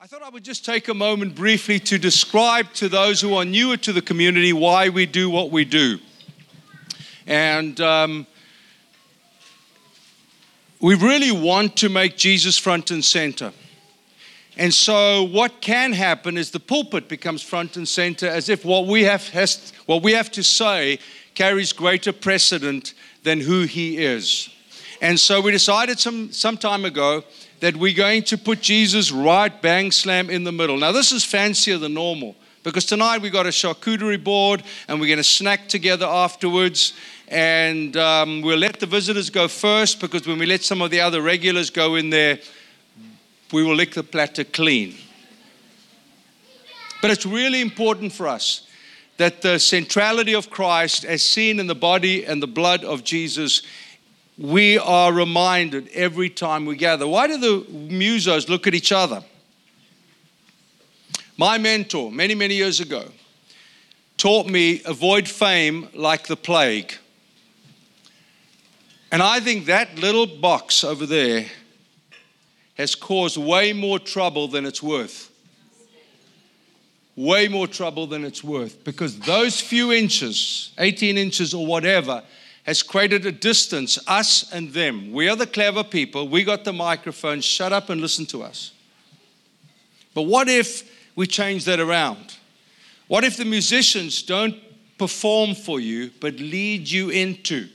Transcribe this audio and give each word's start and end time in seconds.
I 0.00 0.08
thought 0.08 0.22
I 0.22 0.28
would 0.28 0.42
just 0.42 0.64
take 0.64 0.88
a 0.88 0.94
moment 0.94 1.36
briefly 1.36 1.78
to 1.78 1.98
describe 1.98 2.72
to 2.74 2.88
those 2.88 3.20
who 3.20 3.34
are 3.34 3.44
newer 3.44 3.76
to 3.78 3.92
the 3.92 4.02
community 4.02 4.52
why 4.52 4.88
we 4.88 5.06
do 5.06 5.30
what 5.30 5.52
we 5.52 5.64
do. 5.64 5.98
And 7.28 7.80
um, 7.80 8.26
we 10.80 10.96
really 10.96 11.30
want 11.30 11.76
to 11.76 11.88
make 11.88 12.16
Jesus 12.16 12.58
front 12.58 12.90
and 12.90 13.04
center. 13.04 13.52
And 14.56 14.74
so, 14.74 15.22
what 15.22 15.60
can 15.60 15.92
happen 15.92 16.36
is 16.36 16.50
the 16.50 16.60
pulpit 16.60 17.08
becomes 17.08 17.40
front 17.40 17.76
and 17.76 17.86
center 17.86 18.26
as 18.26 18.48
if 18.48 18.64
what 18.64 18.86
we 18.86 19.04
have, 19.04 19.28
has, 19.28 19.72
what 19.86 20.02
we 20.02 20.12
have 20.12 20.30
to 20.32 20.42
say 20.42 20.98
carries 21.34 21.72
greater 21.72 22.12
precedent 22.12 22.94
than 23.22 23.40
who 23.40 23.62
he 23.62 23.98
is. 23.98 24.48
And 25.00 25.20
so, 25.20 25.40
we 25.40 25.52
decided 25.52 26.00
some, 26.00 26.32
some 26.32 26.56
time 26.56 26.84
ago 26.84 27.22
that 27.64 27.78
we're 27.78 27.94
going 27.94 28.22
to 28.22 28.36
put 28.36 28.60
Jesus 28.60 29.10
right 29.10 29.62
bang 29.62 29.90
slam 29.90 30.28
in 30.28 30.44
the 30.44 30.52
middle. 30.52 30.76
Now, 30.76 30.92
this 30.92 31.12
is 31.12 31.24
fancier 31.24 31.78
than 31.78 31.94
normal 31.94 32.36
because 32.62 32.84
tonight 32.84 33.22
we've 33.22 33.32
got 33.32 33.46
a 33.46 33.48
charcuterie 33.48 34.22
board 34.22 34.62
and 34.86 35.00
we're 35.00 35.06
going 35.06 35.16
to 35.16 35.24
snack 35.24 35.66
together 35.66 36.04
afterwards. 36.04 36.92
And 37.28 37.96
um, 37.96 38.42
we'll 38.42 38.58
let 38.58 38.80
the 38.80 38.86
visitors 38.86 39.30
go 39.30 39.48
first 39.48 39.98
because 39.98 40.26
when 40.26 40.38
we 40.38 40.44
let 40.44 40.62
some 40.62 40.82
of 40.82 40.90
the 40.90 41.00
other 41.00 41.22
regulars 41.22 41.70
go 41.70 41.94
in 41.94 42.10
there, 42.10 42.38
we 43.50 43.62
will 43.62 43.76
lick 43.76 43.94
the 43.94 44.02
platter 44.02 44.44
clean. 44.44 44.96
But 47.00 47.12
it's 47.12 47.24
really 47.24 47.62
important 47.62 48.12
for 48.12 48.28
us 48.28 48.68
that 49.16 49.40
the 49.40 49.58
centrality 49.58 50.34
of 50.34 50.50
Christ, 50.50 51.06
as 51.06 51.22
seen 51.22 51.58
in 51.58 51.66
the 51.66 51.74
body 51.74 52.26
and 52.26 52.42
the 52.42 52.46
blood 52.46 52.84
of 52.84 53.04
Jesus, 53.04 53.62
we 54.36 54.78
are 54.78 55.12
reminded 55.12 55.88
every 55.88 56.28
time 56.28 56.66
we 56.66 56.76
gather. 56.76 57.06
Why 57.06 57.26
do 57.26 57.38
the 57.38 57.64
musos 57.70 58.48
look 58.48 58.66
at 58.66 58.74
each 58.74 58.92
other? 58.92 59.22
My 61.36 61.58
mentor, 61.58 62.10
many, 62.10 62.34
many 62.34 62.54
years 62.54 62.80
ago, 62.80 63.10
taught 64.16 64.46
me 64.46 64.82
avoid 64.84 65.28
fame 65.28 65.88
like 65.94 66.26
the 66.26 66.36
plague. 66.36 66.94
And 69.10 69.22
I 69.22 69.40
think 69.40 69.66
that 69.66 69.96
little 69.98 70.26
box 70.26 70.82
over 70.82 71.06
there 71.06 71.46
has 72.76 72.94
caused 72.94 73.36
way 73.36 73.72
more 73.72 73.98
trouble 73.98 74.48
than 74.48 74.66
it's 74.66 74.82
worth. 74.82 75.30
Way 77.16 77.46
more 77.46 77.68
trouble 77.68 78.08
than 78.08 78.24
it's 78.24 78.42
worth 78.42 78.82
because 78.82 79.20
those 79.20 79.60
few 79.60 79.92
inches, 79.92 80.72
18 80.78 81.16
inches 81.16 81.54
or 81.54 81.64
whatever, 81.64 82.24
has 82.64 82.82
created 82.82 83.26
a 83.26 83.32
distance, 83.32 83.98
us 84.06 84.50
and 84.52 84.72
them. 84.72 85.12
We 85.12 85.28
are 85.28 85.36
the 85.36 85.46
clever 85.46 85.84
people. 85.84 86.28
We 86.28 86.44
got 86.44 86.64
the 86.64 86.72
microphone. 86.72 87.40
Shut 87.40 87.72
up 87.72 87.90
and 87.90 88.00
listen 88.00 88.26
to 88.26 88.42
us. 88.42 88.72
But 90.14 90.22
what 90.22 90.48
if 90.48 90.90
we 91.14 91.26
change 91.26 91.66
that 91.66 91.78
around? 91.78 92.36
What 93.06 93.22
if 93.22 93.36
the 93.36 93.44
musicians 93.44 94.22
don't 94.22 94.56
perform 94.96 95.54
for 95.54 95.78
you, 95.78 96.10
but 96.20 96.36
lead 96.36 96.88
you 96.88 97.10
into? 97.10 97.68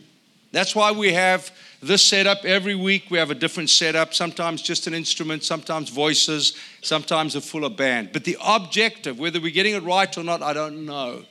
That's 0.52 0.76
why 0.76 0.92
we 0.92 1.14
have 1.14 1.52
this 1.82 2.02
setup 2.02 2.44
every 2.44 2.74
week. 2.74 3.12
We 3.12 3.20
have 3.20 3.30
a 3.30 3.36
different 3.36 3.70
setup, 3.70 4.16
sometimes 4.16 4.64
just 4.64 4.88
an 4.88 4.96
instrument, 4.96 5.44
sometimes 5.44 5.90
voices, 5.90 6.58
sometimes 6.82 7.36
a 7.36 7.42
fuller 7.42 7.70
band. 7.70 8.10
But 8.12 8.24
the 8.24 8.38
objective, 8.44 9.20
whether 9.20 9.40
we're 9.40 9.52
getting 9.52 9.76
it 9.76 9.84
right 9.84 10.18
or 10.18 10.24
not, 10.24 10.42
I 10.42 10.54
don't 10.54 10.86
know, 10.86 11.26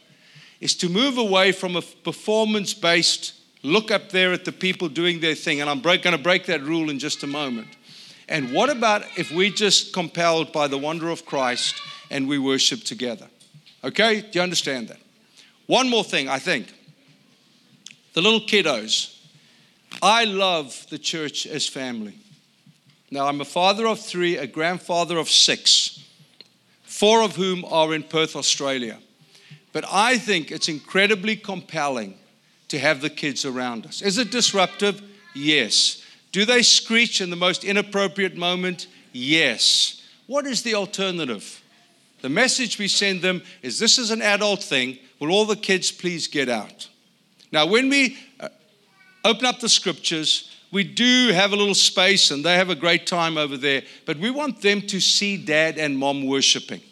is 0.61 0.77
to 0.77 0.89
move 0.89 1.19
away 1.19 1.51
from 1.51 1.75
a 1.75 1.83
performance 1.83 2.73
based 2.73 3.33
look 3.63 3.91
up 3.91 4.11
there 4.11 4.33
at 4.33 4.45
the 4.45 4.53
people 4.53 4.89
doing 4.89 5.21
their 5.21 5.35
thing. 5.35 5.61
And 5.61 5.69
I'm 5.69 5.81
going 5.81 6.01
to 6.01 6.19
break 6.19 6.47
that 6.47 6.63
rule 6.63 6.91
in 6.91 6.99
just 6.99 7.23
a 7.23 7.27
moment. 7.27 7.69
And 8.29 8.53
what 8.53 8.69
about 8.69 9.03
if 9.17 9.33
we're 9.33 9.51
just 9.51 9.93
compelled 9.93 10.53
by 10.53 10.69
the 10.69 10.79
wonder 10.79 11.09
of 11.09 11.25
Christ 11.25 11.81
and 12.11 12.29
we 12.29 12.39
worship 12.39 12.85
together? 12.85 13.27
Okay, 13.83 14.21
do 14.21 14.29
you 14.33 14.43
understand 14.43 14.89
that? 14.89 14.99
One 15.67 15.89
more 15.89 16.05
thing, 16.05 16.29
I 16.29 16.39
think 16.39 16.73
the 18.15 18.23
little 18.23 18.41
kiddos. 18.41 19.15
I 20.03 20.25
love 20.25 20.87
the 20.91 20.99
church 20.99 21.47
as 21.47 21.67
family. 21.69 22.15
Now, 23.11 23.27
I'm 23.27 23.41
a 23.41 23.45
father 23.45 23.87
of 23.87 24.01
three, 24.01 24.37
a 24.37 24.47
grandfather 24.47 25.17
of 25.19 25.31
six, 25.31 26.05
four 26.83 27.23
of 27.23 27.37
whom 27.37 27.65
are 27.65 27.95
in 27.95 28.03
Perth, 28.03 28.37
Australia. 28.37 28.99
But 29.73 29.85
I 29.91 30.19
think 30.19 30.51
it's 30.51 30.69
incredibly 30.69 31.37
compelling 31.37 32.18
to 32.69 32.79
have 32.79 33.01
the 33.01 33.11
kids 33.11 33.45
around 33.45 33.87
us. 33.87 34.03
Is 34.03 34.19
it 34.19 34.31
disruptive? 34.31 35.03
Yes. 35.35 36.03
Do 36.33 36.45
they 36.45 36.63
screech 36.63 37.21
in 37.21 37.31
the 37.31 37.37
most 37.37 37.65
inappropriate 37.65 38.37
moment? 38.37 38.87
Yes. 39.13 40.03
What 40.27 40.47
is 40.47 40.63
the 40.63 40.75
alternative? 40.75 41.63
The 42.21 42.29
message 42.29 42.79
we 42.79 42.89
send 42.89 43.23
them 43.23 43.43
is 43.63 43.79
this 43.79 43.99
is 43.99 44.11
an 44.11 44.23
adult 44.23 44.63
thing. 44.63 44.99
Will 45.21 45.31
all 45.31 45.47
the 45.47 45.57
kids 45.57 45.91
please 45.91 46.27
get 46.27 46.49
out? 46.49 46.89
Now, 47.51 47.67
when 47.67 47.89
we 47.89 48.19
uh, 48.39 48.49
open 49.25 49.47
up 49.47 49.61
the 49.61 49.69
scriptures, 49.69 50.55
we 50.71 50.85
do 50.85 51.31
have 51.33 51.53
a 51.53 51.57
little 51.57 51.75
space 51.75 52.31
and 52.31 52.45
they 52.45 52.57
have 52.57 52.71
a 52.71 52.75
great 52.75 53.07
time 53.07 53.39
over 53.39 53.57
there, 53.57 53.83
but 54.05 54.19
we 54.19 54.31
want 54.31 54.61
them 54.61 54.83
to 54.83 55.01
see 55.01 55.37
dad 55.37 55.79
and 55.79 55.97
mom 55.97 56.27
worshiping. 56.27 56.83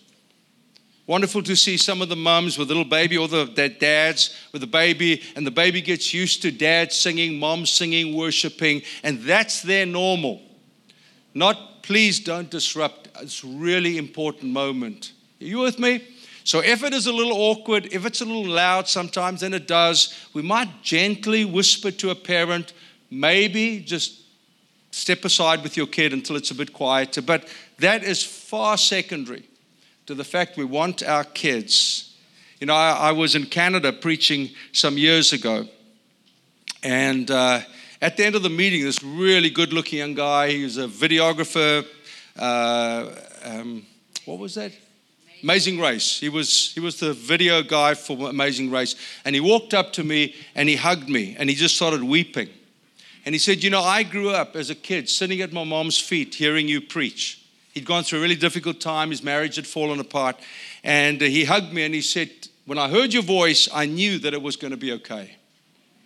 Wonderful 1.07 1.45
to 1.45 1.55
see 1.55 1.77
some 1.77 2.03
of 2.03 2.09
the 2.09 2.17
mums 2.17 2.59
with 2.59 2.67
little 2.67 2.85
baby 2.85 3.17
or 3.17 3.29
the, 3.29 3.45
the 3.45 3.69
dads 3.69 4.35
with 4.53 4.61
the 4.61 4.67
baby, 4.67 5.23
and 5.37 5.47
the 5.47 5.53
baby 5.53 5.81
gets 5.81 6.13
used 6.13 6.43
to 6.43 6.51
dad 6.51 6.93
singing, 6.93 7.39
mom 7.39 7.65
singing, 7.65 8.17
worshiping, 8.17 8.83
and 9.05 9.21
that's 9.21 9.63
their 9.63 9.87
normal. 9.87 10.43
Not, 11.33 11.85
please 11.85 12.19
don't 12.19 12.51
disrupt. 12.51 13.09
It's 13.21 13.45
really 13.45 13.99
important 13.99 14.53
moment. 14.53 15.13
Are 15.41 15.45
you 15.45 15.59
with 15.61 15.79
me? 15.79 16.03
So 16.43 16.61
if 16.61 16.83
it 16.83 16.93
is 16.93 17.07
a 17.07 17.13
little 17.13 17.35
awkward, 17.35 17.87
if 17.93 18.05
it's 18.05 18.21
a 18.21 18.25
little 18.25 18.47
loud 18.47 18.89
sometimes, 18.89 19.45
and 19.45 19.55
it 19.55 19.69
does, 19.69 20.13
we 20.33 20.43
might 20.43 20.83
gently 20.83 21.45
whisper 21.45 21.93
to 21.93 22.11
a 22.11 22.15
parent, 22.17 22.73
maybe 23.11 23.79
just 23.79 24.23
step 24.91 25.25
aside 25.25 25.63
with 25.63 25.77
your 25.77 25.87
kid 25.87 26.13
until 26.13 26.35
it's 26.35 26.51
a 26.51 26.55
bit 26.55 26.73
quieter. 26.73 27.23
But 27.23 27.47
that 27.79 28.03
is 28.03 28.25
far 28.25 28.77
secondary 28.77 29.49
to 30.07 30.15
the 30.15 30.25
fact 30.25 30.57
we 30.57 30.65
want 30.65 31.03
our 31.03 31.25
kids. 31.25 32.17
You 32.61 32.67
know, 32.67 32.75
I, 32.75 33.09
I 33.09 33.13
was 33.13 33.35
in 33.35 33.47
Canada 33.47 33.93
preaching 33.93 34.51
some 34.73 34.97
years 34.97 35.33
ago, 35.33 35.67
and 36.83 37.31
uh, 37.31 37.61
at 38.01 38.17
the 38.17 38.25
end 38.25 38.35
of 38.35 38.43
the 38.43 38.51
meeting, 38.51 38.85
this 38.85 39.03
really 39.03 39.51
good 39.51 39.73
looking 39.73 39.99
young 39.99 40.15
guy, 40.15 40.51
he 40.51 40.63
was 40.63 40.79
a 40.79 40.87
videographer. 40.87 41.85
Uh, 42.39 43.11
um, 43.45 43.85
what 44.25 44.39
was 44.39 44.55
that? 44.55 44.73
Amazing 45.43 45.81
Race. 45.81 46.19
He 46.19 46.29
was, 46.29 46.73
he 46.73 46.81
was 46.81 46.99
the 46.99 47.13
video 47.13 47.63
guy 47.63 47.95
for 47.95 48.31
Amazing 48.31 48.71
Race. 48.71 48.97
And 49.25 49.35
he 49.35 49.41
walked 49.41 49.75
up 49.75 49.93
to 49.95 50.05
me 50.05 50.35
and 50.55 50.69
he 50.69 50.77
hugged 50.77 51.09
me 51.09 51.37
and 51.39 51.49
he 51.51 51.57
just 51.57 51.77
started 51.77 52.03
weeping. 52.03 52.49
And 53.25 53.35
he 53.35 53.39
said, 53.39 53.63
You 53.63 53.71
know, 53.71 53.83
I 53.83 54.03
grew 54.03 54.31
up 54.31 54.57
as 54.57 54.71
a 54.71 54.75
kid 54.75 55.09
sitting 55.09 55.41
at 55.41 55.53
my 55.53 55.65
mom's 55.65 55.99
feet 55.99 56.35
hearing 56.35 56.69
you 56.69 56.81
preach. 56.81 57.46
He'd 57.77 57.85
gone 57.85 58.05
through 58.05 58.21
a 58.21 58.23
really 58.23 58.37
difficult 58.37 58.81
time, 58.81 59.11
his 59.11 59.23
marriage 59.23 59.57
had 59.57 59.67
fallen 59.67 60.01
apart. 60.01 60.41
And 60.83 61.23
uh, 61.23 61.27
he 61.27 61.45
hugged 61.45 61.75
me 61.75 61.85
and 61.85 61.95
he 61.95 62.01
said, 62.01 62.31
When 62.65 62.79
I 62.79 62.89
heard 62.89 63.13
your 63.13 63.23
voice, 63.23 63.69
I 63.71 63.85
knew 63.85 64.19
that 64.21 64.33
it 64.33 64.41
was 64.41 64.57
going 64.57 64.71
to 64.71 64.79
be 64.79 64.93
okay. 64.93 65.37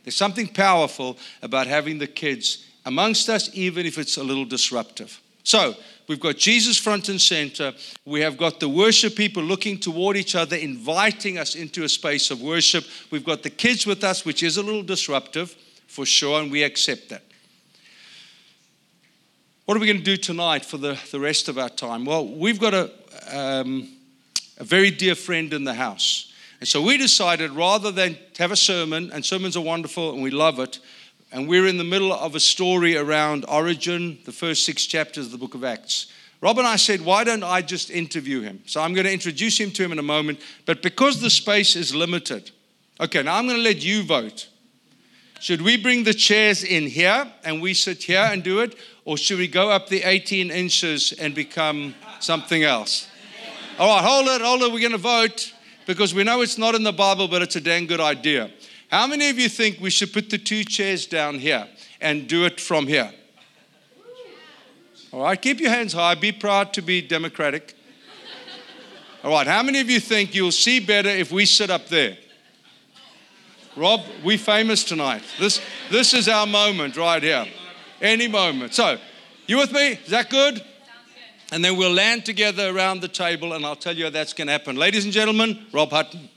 There's 0.03 0.17
something 0.17 0.49
powerful 0.49 1.17
about 1.43 1.69
having 1.69 1.99
the 1.99 2.09
kids 2.09 2.67
amongst 2.85 3.29
us, 3.29 3.51
even 3.55 3.87
if 3.87 3.99
it's 3.99 4.17
a 4.17 4.25
little 4.25 4.45
disruptive. 4.45 5.21
So, 5.45 5.77
We've 6.09 6.19
got 6.19 6.39
Jesus 6.39 6.77
front 6.77 7.09
and 7.09 7.21
center. 7.21 7.73
We 8.05 8.23
have 8.23 8.37
got 8.37 8.59
the 8.59 8.69
worship 8.69 9.15
people 9.15 9.45
looking 9.45 9.79
toward 9.79 10.17
each 10.17 10.35
other, 10.35 10.57
inviting 10.57 11.39
us 11.39 11.55
into 11.55 11.85
a 11.85 11.89
space 11.89 12.33
of 12.33 12.43
worship. 12.43 12.85
We've 13.13 13.25
got 13.25 13.45
the 13.45 13.51
kids 13.51 13.87
with 13.87 14.03
us, 14.03 14.25
which 14.25 14.43
is 14.43 14.57
a 14.57 14.63
little 14.65 14.83
disruptive 14.83 15.53
for 15.87 16.05
sure, 16.05 16.43
and 16.43 16.51
we 16.51 16.65
accept 16.65 17.11
that. 17.11 17.23
What 19.67 19.77
are 19.77 19.81
we 19.81 19.87
going 19.87 19.99
to 19.99 20.03
do 20.03 20.17
tonight 20.17 20.65
for 20.65 20.79
the, 20.79 20.99
the 21.13 21.21
rest 21.21 21.49
of 21.49 21.59
our 21.59 21.69
time? 21.69 22.05
Well, 22.05 22.27
we've 22.27 22.59
got 22.59 22.75
a, 22.75 22.91
um, 23.31 23.89
a 24.59 24.65
very 24.65 24.91
dear 24.91 25.15
friend 25.15 25.53
in 25.53 25.65
the 25.65 25.75
house. 25.75 26.33
And 26.61 26.69
so 26.69 26.83
we 26.83 26.97
decided 26.97 27.51
rather 27.53 27.93
than 27.93 28.19
have 28.39 28.51
a 28.51 28.57
sermon, 28.57 29.11
and 29.13 29.25
sermons 29.25 29.57
are 29.57 29.63
wonderful 29.63 30.13
and 30.13 30.23
we 30.23 30.31
love 30.31 30.59
it, 30.59 30.81
and 31.31 31.47
we're 31.47 31.67
in 31.67 31.77
the 31.77 31.85
middle 31.85 32.13
of 32.13 32.35
a 32.35 32.41
story 32.41 32.97
around 32.97 33.45
origin, 33.49 34.19
the 34.25 34.33
first 34.33 34.65
six 34.65 34.87
chapters 34.87 35.27
of 35.27 35.33
the 35.33 35.39
book 35.39 35.55
of 35.55 35.63
Acts. 35.63 36.07
Rob 36.41 36.59
and 36.59 36.67
I 36.67 36.77
said, 36.77 37.03
why 37.03 37.23
don't 37.23 37.45
I 37.45 37.61
just 37.61 37.91
interview 37.91 38.41
him? 38.41 38.63
So 38.67 38.81
I'm 38.81 38.95
going 38.95 39.07
to 39.07 39.13
introduce 39.13 39.61
him 39.61 39.71
to 39.73 39.85
him 39.85 39.93
in 39.93 39.99
a 39.99 40.03
moment. 40.03 40.41
But 40.65 40.83
because 40.83 41.21
the 41.21 41.31
space 41.31 41.77
is 41.77 41.95
limited, 41.95 42.51
okay, 42.99 43.23
now 43.23 43.37
I'm 43.37 43.47
going 43.47 43.59
to 43.59 43.63
let 43.63 43.85
you 43.85 44.05
vote. 44.05 44.49
Should 45.41 45.63
we 45.63 45.77
bring 45.77 46.05
the 46.05 46.13
chairs 46.13 46.65
in 46.65 46.87
here 46.87 47.31
and 47.45 47.63
we 47.63 47.73
sit 47.73 48.03
here 48.03 48.29
and 48.31 48.43
do 48.43 48.61
it? 48.61 48.75
Or 49.11 49.17
should 49.17 49.39
we 49.39 49.49
go 49.49 49.71
up 49.71 49.89
the 49.89 50.05
18 50.05 50.53
inches 50.53 51.11
and 51.11 51.35
become 51.35 51.97
something 52.21 52.63
else? 52.63 53.09
All 53.77 53.89
right, 53.89 54.05
hold 54.05 54.29
it, 54.29 54.41
hold 54.41 54.63
it. 54.63 54.71
We're 54.71 54.79
going 54.79 54.93
to 54.93 54.99
vote 54.99 55.53
because 55.85 56.15
we 56.15 56.23
know 56.23 56.43
it's 56.43 56.59
not 56.59 56.77
in 56.77 56.85
the 56.85 56.93
Bible, 56.93 57.27
but 57.27 57.43
it's 57.43 57.57
a 57.57 57.61
dang 57.61 57.89
good 57.89 57.99
idea. 57.99 58.53
How 58.89 59.09
many 59.09 59.29
of 59.29 59.37
you 59.37 59.49
think 59.49 59.81
we 59.81 59.91
should 59.91 60.13
put 60.13 60.31
the 60.31 60.39
two 60.39 60.63
chairs 60.63 61.07
down 61.07 61.41
here 61.41 61.67
and 62.01 62.29
do 62.29 62.45
it 62.45 62.61
from 62.61 62.87
here? 62.87 63.13
All 65.13 65.25
right, 65.25 65.43
keep 65.43 65.59
your 65.59 65.71
hands 65.71 65.93
high. 65.93 66.15
Be 66.15 66.31
proud 66.31 66.73
to 66.75 66.81
be 66.81 67.03
democratic. 67.03 67.75
All 69.25 69.33
right, 69.33 69.49
how 69.49 69.65
many 69.65 69.81
of 69.81 69.91
you 69.91 69.99
think 69.99 70.37
you'll 70.37 70.53
see 70.53 70.79
better 70.79 71.09
if 71.09 71.33
we 71.33 71.47
sit 71.47 71.69
up 71.69 71.89
there? 71.89 72.17
Rob, 73.75 74.03
we 74.23 74.37
famous 74.37 74.85
tonight. 74.85 75.25
This, 75.41 75.61
this 75.91 76.15
is 76.15 76.29
our 76.29 76.47
moment 76.47 76.97
right 76.97 77.21
here. 77.21 77.49
Any 78.01 78.29
moment. 78.29 78.73
So, 78.73 78.97
you 79.47 79.59
with 79.59 79.73
me? 79.73 79.89
Is 79.89 80.09
that 80.09 80.31
good? 80.31 80.65
And 81.53 81.63
then 81.63 81.77
we'll 81.77 81.93
land 81.93 82.25
together 82.25 82.75
around 82.75 83.01
the 83.01 83.09
table, 83.09 83.53
and 83.53 83.67
I'll 83.67 83.77
tell 83.77 83.95
you 83.95 84.05
how 84.05 84.11
that's 84.11 84.33
going 84.33 84.47
to 84.47 84.53
happen. 84.53 84.77
Ladies 84.77 85.05
and 85.05 85.13
gentlemen, 85.13 85.67
Rob 85.71 85.91
Hutton. 85.91 86.31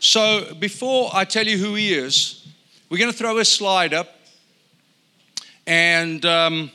So, 0.00 0.52
before 0.56 1.10
I 1.14 1.24
tell 1.24 1.46
you 1.46 1.56
who 1.56 1.74
he 1.74 1.94
is, 1.94 2.46
we're 2.90 2.98
going 2.98 3.10
to 3.10 3.16
throw 3.16 3.38
a 3.38 3.44
slide 3.46 3.94
up. 3.94 4.08
And 5.66 6.26
um, 6.26 6.70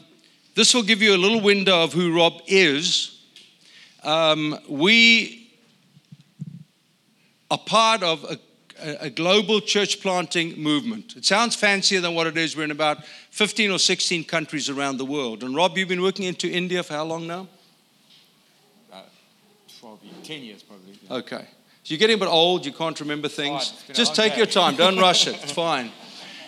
this 0.55 0.73
will 0.73 0.81
give 0.81 1.03
you 1.03 1.13
a 1.13 1.17
little 1.17 1.41
window 1.41 1.83
of 1.83 1.93
who 1.93 2.15
Rob 2.15 2.41
is. 2.47 3.21
Um, 4.03 4.57
we 4.67 5.46
are 7.49 7.57
part 7.57 8.03
of 8.03 8.23
a, 8.23 9.05
a, 9.05 9.09
global 9.09 9.61
church 9.61 10.01
planting 10.01 10.61
movement. 10.61 11.15
It 11.15 11.25
sounds 11.25 11.55
fancier 11.55 12.01
than 12.01 12.13
what 12.13 12.27
it 12.27 12.37
is. 12.37 12.55
We're 12.55 12.63
in 12.63 12.71
about 12.71 13.05
15 13.31 13.71
or 13.71 13.79
16 13.79 14.25
countries 14.25 14.69
around 14.69 14.97
the 14.97 15.05
world. 15.05 15.43
And 15.43 15.55
Rob, 15.55 15.77
you've 15.77 15.89
been 15.89 16.01
working 16.01 16.25
into 16.25 16.49
India 16.49 16.83
for 16.83 16.93
how 16.93 17.05
long 17.05 17.27
now? 17.27 17.47
Uh, 18.91 19.01
12, 19.79 19.99
10 20.23 20.41
years 20.41 20.63
probably. 20.63 20.99
Yeah. 21.03 21.13
Okay. 21.15 21.47
So 21.83 21.93
you're 21.93 21.99
getting 21.99 22.15
a 22.15 22.19
bit 22.19 22.27
old, 22.27 22.65
you 22.65 22.73
can't 22.73 22.99
remember 22.99 23.29
things. 23.29 23.73
Just 23.93 24.13
take 24.13 24.33
day. 24.33 24.39
your 24.39 24.45
time, 24.45 24.75
don't 24.75 24.97
rush 24.99 25.27
it, 25.27 25.41
it's 25.41 25.53
fine. 25.53 25.91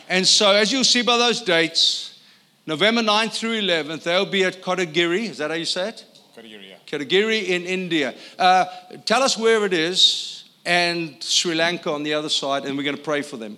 And 0.09 0.27
so, 0.27 0.51
as 0.51 0.71
you'll 0.71 0.83
see 0.83 1.03
by 1.03 1.17
those 1.17 1.41
dates, 1.41 2.19
November 2.65 3.01
9th 3.01 3.33
through 3.33 3.61
11th, 3.61 4.03
they'll 4.03 4.25
be 4.25 4.43
at 4.43 4.61
Kotagiri. 4.61 5.29
Is 5.29 5.37
that 5.37 5.51
how 5.51 5.55
you 5.55 5.65
say 5.65 5.89
it? 5.89 6.05
Kotagiri, 6.35 6.69
yeah. 6.69 6.75
Kotagiri 6.85 7.47
in 7.47 7.65
India. 7.65 8.15
Uh, 8.37 8.65
tell 9.05 9.23
us 9.23 9.37
where 9.37 9.65
it 9.65 9.71
is 9.71 10.38
and 10.65 11.21
Sri 11.23 11.55
Lanka 11.55 11.91
on 11.91 12.03
the 12.03 12.13
other 12.13 12.29
side, 12.29 12.65
and 12.65 12.77
we're 12.77 12.83
going 12.83 12.97
to 12.97 13.01
pray 13.01 13.21
for 13.21 13.37
them. 13.37 13.57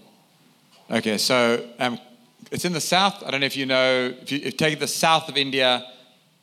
Okay, 0.89 1.18
so 1.18 1.68
um, 1.80 2.00
it's 2.51 2.65
in 2.65 2.74
the 2.74 2.81
south. 2.81 3.24
I 3.25 3.31
don't 3.31 3.39
know 3.39 3.45
if 3.45 3.56
you 3.56 3.65
know, 3.65 4.13
if 4.21 4.31
you, 4.31 4.39
if 4.39 4.45
you 4.45 4.51
take 4.51 4.80
the 4.80 4.88
south 4.88 5.30
of 5.30 5.38
India, 5.38 5.86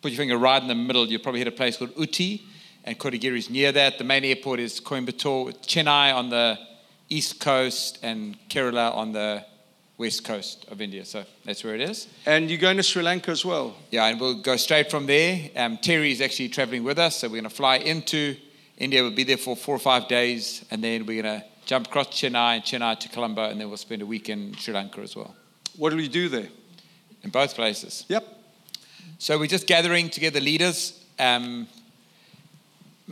put 0.01 0.11
your 0.11 0.17
finger 0.17 0.39
right 0.39 0.61
in 0.61 0.69
the 0.69 0.75
middle, 0.75 1.07
you'll 1.07 1.21
probably 1.21 1.41
hit 1.41 1.49
a 1.49 1.53
place 1.53 1.77
called 1.77 1.95
Ooty, 1.97 2.43
and 2.85 2.99
Kotagiri 2.99 3.39
is 3.39 3.51
near 3.51 3.73
that. 3.73 3.99
The 3.99 4.05
main 4.05 4.25
airport 4.25 4.61
is 4.61 4.81
Coimbatore, 4.81 5.55
Chennai 5.67 6.15
on 6.15 6.31
the 6.31 6.59
east 7.09 7.41
coast, 7.41 7.99
and 8.03 8.37
Kerala 8.49 8.95
on 8.95 9.13
the 9.13 9.45
west 9.99 10.25
coast 10.25 10.65
of 10.71 10.81
India. 10.81 11.05
So 11.05 11.25
that's 11.45 11.65
where 11.65 11.75
it 11.75 11.81
is. 11.81 12.07
And 12.25 12.49
you're 12.49 12.61
going 12.61 12.77
to 12.77 12.83
Sri 12.83 13.03
Lanka 13.03 13.33
as 13.33 13.45
well? 13.45 13.77
Yeah, 13.91 14.07
and 14.07 14.21
we'll 14.21 14.41
go 14.41 14.57
straight 14.57 14.91
from 14.91 15.07
there. 15.07 15.51
Um, 15.57 15.77
Terry 15.79 16.13
is 16.13 16.21
actually 16.21 16.49
traveling 16.51 16.85
with 16.85 16.99
us, 16.99 17.17
so 17.17 17.29
we're 17.29 17.35
going 17.35 17.45
to 17.45 17.51
fly 17.51 17.77
into 17.77 18.37
India. 18.79 19.03
We'll 19.03 19.11
be 19.11 19.25
there 19.25 19.37
for 19.37 19.57
four 19.57 19.75
or 19.75 19.81
five 19.81 20.09
days, 20.09 20.65
and 20.71 20.83
then 20.83 21.05
we're 21.05 21.23
going 21.23 21.41
to 21.41 21.45
jump 21.67 21.89
across 21.89 22.09
Chennai 22.09 22.55
and 22.57 22.63
Chennai 22.63 22.99
to 23.01 23.09
Colombo, 23.09 23.45
and 23.51 23.61
then 23.61 23.69
we'll 23.69 23.77
spend 23.77 24.03
a 24.03 24.07
week 24.07 24.29
in 24.29 24.55
Sri 24.55 24.73
Lanka 24.73 25.01
as 25.01 25.17
well. 25.17 25.35
What 25.77 25.91
do 25.91 25.97
we 25.97 26.09
do 26.09 26.29
there? 26.29 26.49
In 27.23 27.31
both 27.31 27.55
places. 27.57 28.05
Yep. 28.09 28.25
So 29.19 29.37
we're 29.37 29.49
just 29.49 29.67
gathering 29.67 30.09
together 30.09 30.41
leaders. 30.41 31.05
Um, 31.19 31.67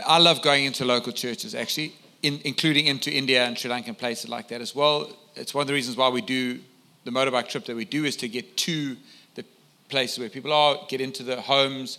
I 0.07 0.19
love 0.19 0.41
going 0.41 0.65
into 0.65 0.85
local 0.85 1.13
churches, 1.13 1.55
actually, 1.55 1.95
in, 2.23 2.41
including 2.45 2.87
into 2.87 3.11
India 3.11 3.45
and 3.45 3.59
Sri 3.59 3.69
Lanka 3.69 3.89
and 3.89 3.99
places 3.99 4.31
like 4.31 4.49
that 4.49 4.61
as 4.61 4.75
well. 4.75 5.11
It's 5.35 5.53
one 5.53 5.63
of 5.63 5.67
the 5.67 5.75
reasons 5.75 5.97
why 5.97 6.09
we 6.09 6.21
do 6.21 6.61
the 7.05 7.11
motorbike 7.11 7.49
trip 7.49 7.65
that 7.65 7.75
we 7.75 7.85
do 7.85 8.05
is 8.05 8.17
to 8.17 8.29
get 8.29 8.57
to 8.59 8.97
the 9.35 9.45
places 9.89 10.19
where 10.21 10.29
people 10.29 10.53
are, 10.53 10.77
get 10.89 11.01
into 11.01 11.25
the 11.25 11.41
homes 11.41 11.99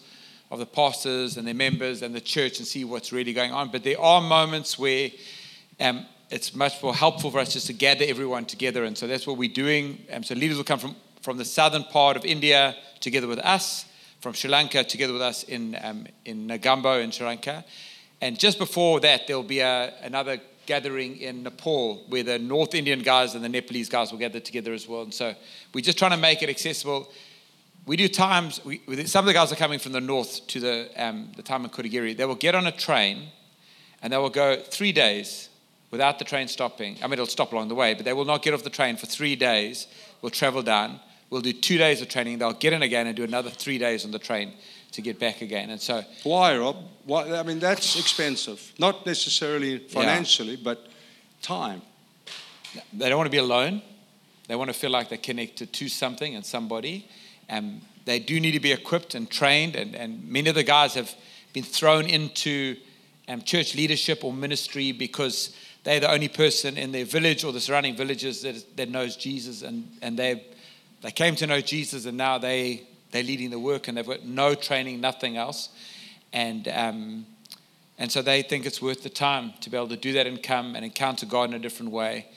of 0.49 0.59
the 0.59 0.65
pastors 0.65 1.37
and 1.37 1.45
their 1.45 1.53
members 1.53 2.01
and 2.01 2.15
the 2.15 2.21
church 2.21 2.59
and 2.59 2.67
see 2.67 2.85
what's 2.85 3.11
really 3.11 3.33
going 3.33 3.51
on. 3.51 3.69
But 3.69 3.83
there 3.83 3.99
are 3.99 4.21
moments 4.21 4.79
where 4.79 5.09
um, 5.79 6.05
it's 6.29 6.55
much 6.55 6.81
more 6.81 6.95
helpful 6.95 7.31
for 7.31 7.39
us 7.39 7.53
just 7.53 7.67
to 7.67 7.73
gather 7.73 8.05
everyone 8.07 8.45
together. 8.45 8.83
And 8.83 8.97
so 8.97 9.07
that's 9.07 9.27
what 9.27 9.37
we're 9.37 9.53
doing. 9.53 10.03
Um, 10.11 10.23
so 10.23 10.35
leaders 10.35 10.57
will 10.57 10.63
come 10.63 10.79
from, 10.79 10.95
from 11.21 11.37
the 11.37 11.45
southern 11.45 11.83
part 11.83 12.17
of 12.17 12.25
India 12.25 12.75
together 12.99 13.27
with 13.27 13.39
us, 13.39 13.85
from 14.21 14.33
Sri 14.33 14.49
Lanka 14.49 14.83
together 14.83 15.13
with 15.13 15.21
us 15.21 15.43
in, 15.43 15.77
um, 15.81 16.07
in 16.25 16.47
Negombo 16.47 17.03
in 17.03 17.11
Sri 17.11 17.25
Lanka. 17.25 17.63
And 18.21 18.39
just 18.39 18.57
before 18.57 18.99
that, 19.01 19.27
there'll 19.27 19.43
be 19.43 19.59
a, 19.59 19.93
another 20.01 20.39
gathering 20.65 21.17
in 21.17 21.43
Nepal 21.43 22.03
where 22.09 22.23
the 22.23 22.39
North 22.39 22.75
Indian 22.75 22.99
guys 22.99 23.35
and 23.35 23.43
the 23.43 23.49
Nepalese 23.49 23.89
guys 23.89 24.11
will 24.11 24.19
gather 24.19 24.39
together 24.39 24.73
as 24.73 24.87
well. 24.87 25.03
And 25.03 25.13
so 25.13 25.33
we're 25.73 25.81
just 25.81 25.97
trying 25.97 26.11
to 26.11 26.17
make 26.17 26.41
it 26.43 26.49
accessible. 26.49 27.09
We 27.87 27.95
do 27.95 28.09
times, 28.09 28.63
we, 28.65 28.81
some 29.05 29.23
of 29.23 29.27
the 29.27 29.33
guys 29.33 29.53
are 29.53 29.55
coming 29.55 29.79
from 29.79 29.93
the 29.93 30.01
north 30.01 30.45
to 30.47 30.59
the, 30.59 30.89
um, 30.97 31.31
the 31.37 31.41
time 31.41 31.63
in 31.63 31.71
Kotagiri. 31.71 32.17
They 32.17 32.25
will 32.25 32.35
get 32.35 32.53
on 32.53 32.67
a 32.67 32.71
train 32.71 33.29
and 34.01 34.11
they 34.11 34.17
will 34.17 34.29
go 34.29 34.61
three 34.61 34.91
days 34.91 35.47
without 35.89 36.19
the 36.19 36.25
train 36.25 36.49
stopping. 36.49 36.97
I 37.01 37.07
mean, 37.07 37.13
it'll 37.13 37.27
stop 37.27 37.53
along 37.53 37.69
the 37.69 37.75
way, 37.75 37.93
but 37.93 38.03
they 38.03 38.11
will 38.11 38.25
not 38.25 38.43
get 38.43 38.53
off 38.53 38.63
the 38.63 38.69
train 38.69 38.97
for 38.97 39.05
three 39.05 39.37
days. 39.37 39.87
We'll 40.21 40.31
travel 40.31 40.61
down. 40.61 40.99
We'll 41.29 41.39
do 41.39 41.53
two 41.53 41.77
days 41.77 42.01
of 42.01 42.09
training. 42.09 42.39
They'll 42.39 42.51
get 42.51 42.73
in 42.73 42.81
again 42.81 43.07
and 43.07 43.15
do 43.15 43.23
another 43.23 43.49
three 43.49 43.77
days 43.77 44.03
on 44.03 44.11
the 44.11 44.19
train 44.19 44.51
to 44.91 45.01
get 45.01 45.17
back 45.17 45.41
again. 45.41 45.69
And 45.69 45.79
so, 45.79 46.03
why, 46.23 46.57
Rob? 46.57 46.75
Why, 47.05 47.37
I 47.37 47.43
mean, 47.43 47.59
that's 47.59 47.97
expensive. 47.97 48.73
Not 48.77 49.05
necessarily 49.05 49.79
financially, 49.79 50.55
yeah. 50.55 50.61
but 50.63 50.87
time. 51.41 51.81
They 52.91 53.07
don't 53.07 53.17
want 53.17 53.27
to 53.27 53.31
be 53.31 53.37
alone. 53.37 53.81
They 54.49 54.57
want 54.57 54.69
to 54.69 54.77
feel 54.77 54.89
like 54.89 55.07
they're 55.07 55.17
connected 55.17 55.71
to 55.71 55.87
something 55.87 56.35
and 56.35 56.45
somebody. 56.45 57.07
And 57.49 57.81
they 58.05 58.19
do 58.19 58.39
need 58.39 58.51
to 58.51 58.59
be 58.59 58.71
equipped 58.71 59.15
and 59.15 59.29
trained. 59.29 59.75
And, 59.75 59.95
and 59.95 60.27
many 60.27 60.49
of 60.49 60.55
the 60.55 60.63
guys 60.63 60.93
have 60.93 61.13
been 61.53 61.63
thrown 61.63 62.05
into 62.05 62.77
um, 63.27 63.41
church 63.41 63.75
leadership 63.75 64.23
or 64.23 64.33
ministry 64.33 64.91
because 64.91 65.55
they're 65.83 65.99
the 65.99 66.11
only 66.11 66.27
person 66.27 66.77
in 66.77 66.91
their 66.91 67.05
village 67.05 67.43
or 67.43 67.51
the 67.51 67.61
surrounding 67.61 67.95
villages 67.95 68.41
that, 68.41 68.77
that 68.77 68.89
knows 68.89 69.15
Jesus. 69.15 69.61
And, 69.61 69.89
and 70.01 70.17
they, 70.17 70.45
they 71.01 71.11
came 71.11 71.35
to 71.37 71.47
know 71.47 71.61
Jesus 71.61 72.05
and 72.05 72.17
now 72.17 72.37
they 72.37 72.87
they're 73.11 73.23
leading 73.23 73.49
the 73.49 73.59
work 73.59 73.87
and 73.87 73.97
they've 73.97 74.05
got 74.05 74.25
no 74.25 74.53
training, 74.53 75.01
nothing 75.01 75.37
else. 75.37 75.69
And, 76.33 76.67
um, 76.67 77.25
and 77.97 78.11
so 78.11 78.21
they 78.21 78.41
think 78.41 78.65
it's 78.65 78.81
worth 78.81 79.03
the 79.03 79.09
time 79.09 79.53
to 79.61 79.69
be 79.69 79.77
able 79.77 79.87
to 79.89 79.97
do 79.97 80.13
that 80.13 80.27
and 80.27 80.41
come 80.41 80.75
and 80.75 80.83
encounter 80.83 81.25
God 81.25 81.49
in 81.49 81.55
a 81.55 81.59
different 81.59 81.91
way. 81.91 82.27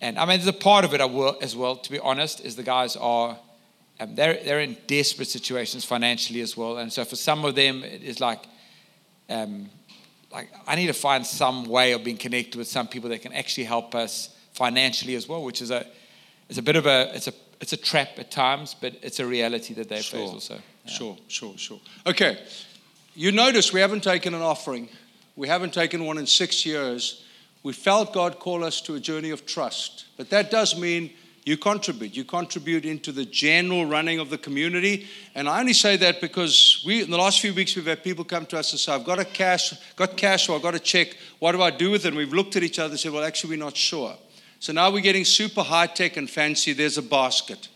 And 0.00 0.18
I 0.18 0.24
mean, 0.24 0.38
there's 0.38 0.48
a 0.48 0.52
part 0.52 0.84
of 0.84 0.94
it 0.94 1.00
as 1.42 1.56
well, 1.56 1.76
to 1.76 1.90
be 1.90 1.98
honest, 1.98 2.44
is 2.44 2.56
the 2.56 2.62
guys 2.62 2.96
are, 2.96 3.38
um, 4.00 4.14
they're, 4.14 4.42
they're 4.42 4.60
in 4.60 4.76
desperate 4.86 5.28
situations 5.28 5.84
financially 5.84 6.40
as 6.40 6.56
well. 6.56 6.78
And 6.78 6.92
so 6.92 7.04
for 7.04 7.16
some 7.16 7.44
of 7.44 7.54
them, 7.54 7.84
it 7.84 8.02
is 8.02 8.18
like, 8.18 8.44
um, 9.28 9.70
like 10.32 10.50
I 10.66 10.74
need 10.74 10.86
to 10.86 10.92
find 10.92 11.26
some 11.26 11.64
way 11.64 11.92
of 11.92 12.02
being 12.02 12.16
connected 12.16 12.56
with 12.56 12.66
some 12.66 12.88
people 12.88 13.10
that 13.10 13.22
can 13.22 13.32
actually 13.32 13.64
help 13.64 13.94
us 13.94 14.34
financially 14.54 15.14
as 15.14 15.28
well, 15.28 15.42
which 15.44 15.62
is 15.62 15.70
a, 15.70 15.86
it's 16.48 16.58
a 16.58 16.62
bit 16.62 16.76
of 16.76 16.86
a, 16.86 17.14
it's 17.14 17.28
a 17.28 17.34
it's 17.60 17.74
a 17.74 17.76
trap 17.76 18.18
at 18.18 18.30
times, 18.30 18.74
but 18.74 18.94
it's 19.02 19.20
a 19.20 19.26
reality 19.26 19.74
that 19.74 19.88
they 19.88 20.00
sure. 20.00 20.20
face 20.20 20.30
also. 20.30 20.54
Yeah. 20.54 20.90
Sure, 20.90 21.16
sure, 21.28 21.58
sure. 21.58 21.80
Okay, 22.06 22.38
you 23.14 23.32
notice 23.32 23.72
we 23.72 23.80
haven't 23.80 24.02
taken 24.02 24.34
an 24.34 24.40
offering. 24.40 24.88
We 25.36 25.46
haven't 25.46 25.74
taken 25.74 26.04
one 26.04 26.18
in 26.18 26.26
six 26.26 26.64
years. 26.64 27.24
We 27.62 27.74
felt 27.74 28.14
God 28.14 28.38
call 28.38 28.64
us 28.64 28.80
to 28.82 28.94
a 28.94 29.00
journey 29.00 29.30
of 29.30 29.44
trust, 29.44 30.06
but 30.16 30.30
that 30.30 30.50
does 30.50 30.78
mean 30.78 31.12
you 31.44 31.56
contribute. 31.56 32.14
You 32.14 32.24
contribute 32.24 32.84
into 32.84 33.12
the 33.12 33.24
general 33.24 33.86
running 33.86 34.18
of 34.18 34.28
the 34.28 34.36
community. 34.36 35.06
And 35.34 35.48
I 35.48 35.60
only 35.60 35.72
say 35.72 35.96
that 35.96 36.20
because 36.20 36.82
we, 36.86 37.02
in 37.02 37.10
the 37.10 37.16
last 37.16 37.40
few 37.40 37.54
weeks, 37.54 37.74
we've 37.74 37.86
had 37.86 38.04
people 38.04 38.24
come 38.24 38.44
to 38.46 38.58
us 38.58 38.72
and 38.72 38.80
say, 38.80 38.92
I've 38.92 39.04
got 39.04 39.18
a 39.18 39.24
cash, 39.24 39.72
got 39.96 40.16
cash, 40.16 40.48
or 40.48 40.56
I've 40.56 40.62
got 40.62 40.74
a 40.74 40.80
check. 40.80 41.16
What 41.38 41.52
do 41.52 41.62
I 41.62 41.70
do 41.70 41.90
with 41.90 42.04
it? 42.04 42.08
And 42.08 42.16
we've 42.16 42.32
looked 42.32 42.56
at 42.56 42.62
each 42.62 42.78
other 42.78 42.90
and 42.90 43.00
said, 43.00 43.12
Well, 43.12 43.24
actually, 43.24 43.50
we're 43.50 43.64
not 43.64 43.76
sure. 43.76 44.14
So 44.58 44.74
now 44.74 44.90
we're 44.90 45.00
getting 45.00 45.24
super 45.24 45.62
high 45.62 45.86
tech 45.86 46.18
and 46.18 46.28
fancy. 46.28 46.74
There's 46.74 46.98
a 46.98 47.02
basket. 47.02 47.68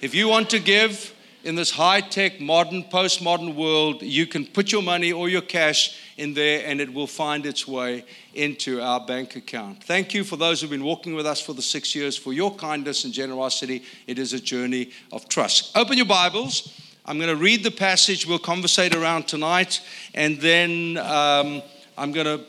If 0.00 0.14
you 0.14 0.28
want 0.28 0.48
to 0.50 0.58
give 0.58 1.14
in 1.46 1.54
this 1.54 1.70
high 1.70 2.00
tech, 2.00 2.40
modern, 2.40 2.82
postmodern 2.82 3.54
world, 3.54 4.02
you 4.02 4.26
can 4.26 4.44
put 4.44 4.72
your 4.72 4.82
money 4.82 5.12
or 5.12 5.28
your 5.28 5.42
cash 5.42 5.96
in 6.16 6.34
there 6.34 6.66
and 6.66 6.80
it 6.80 6.92
will 6.92 7.06
find 7.06 7.46
its 7.46 7.68
way 7.68 8.04
into 8.34 8.80
our 8.80 8.98
bank 9.06 9.36
account. 9.36 9.84
Thank 9.84 10.12
you 10.12 10.24
for 10.24 10.36
those 10.36 10.60
who've 10.60 10.70
been 10.70 10.82
walking 10.82 11.14
with 11.14 11.24
us 11.24 11.40
for 11.40 11.52
the 11.52 11.62
six 11.62 11.94
years 11.94 12.16
for 12.16 12.32
your 12.32 12.52
kindness 12.56 13.04
and 13.04 13.14
generosity. 13.14 13.84
It 14.08 14.18
is 14.18 14.32
a 14.32 14.40
journey 14.40 14.90
of 15.12 15.28
trust. 15.28 15.76
Open 15.76 15.96
your 15.96 16.06
Bibles. 16.06 16.82
I'm 17.06 17.18
going 17.18 17.30
to 17.30 17.36
read 17.36 17.62
the 17.62 17.70
passage 17.70 18.26
we'll 18.26 18.40
conversate 18.40 18.92
around 18.92 19.28
tonight, 19.28 19.80
and 20.14 20.40
then 20.40 20.98
um, 20.98 21.62
I'm 21.96 22.10
going 22.10 22.26
to 22.26 22.44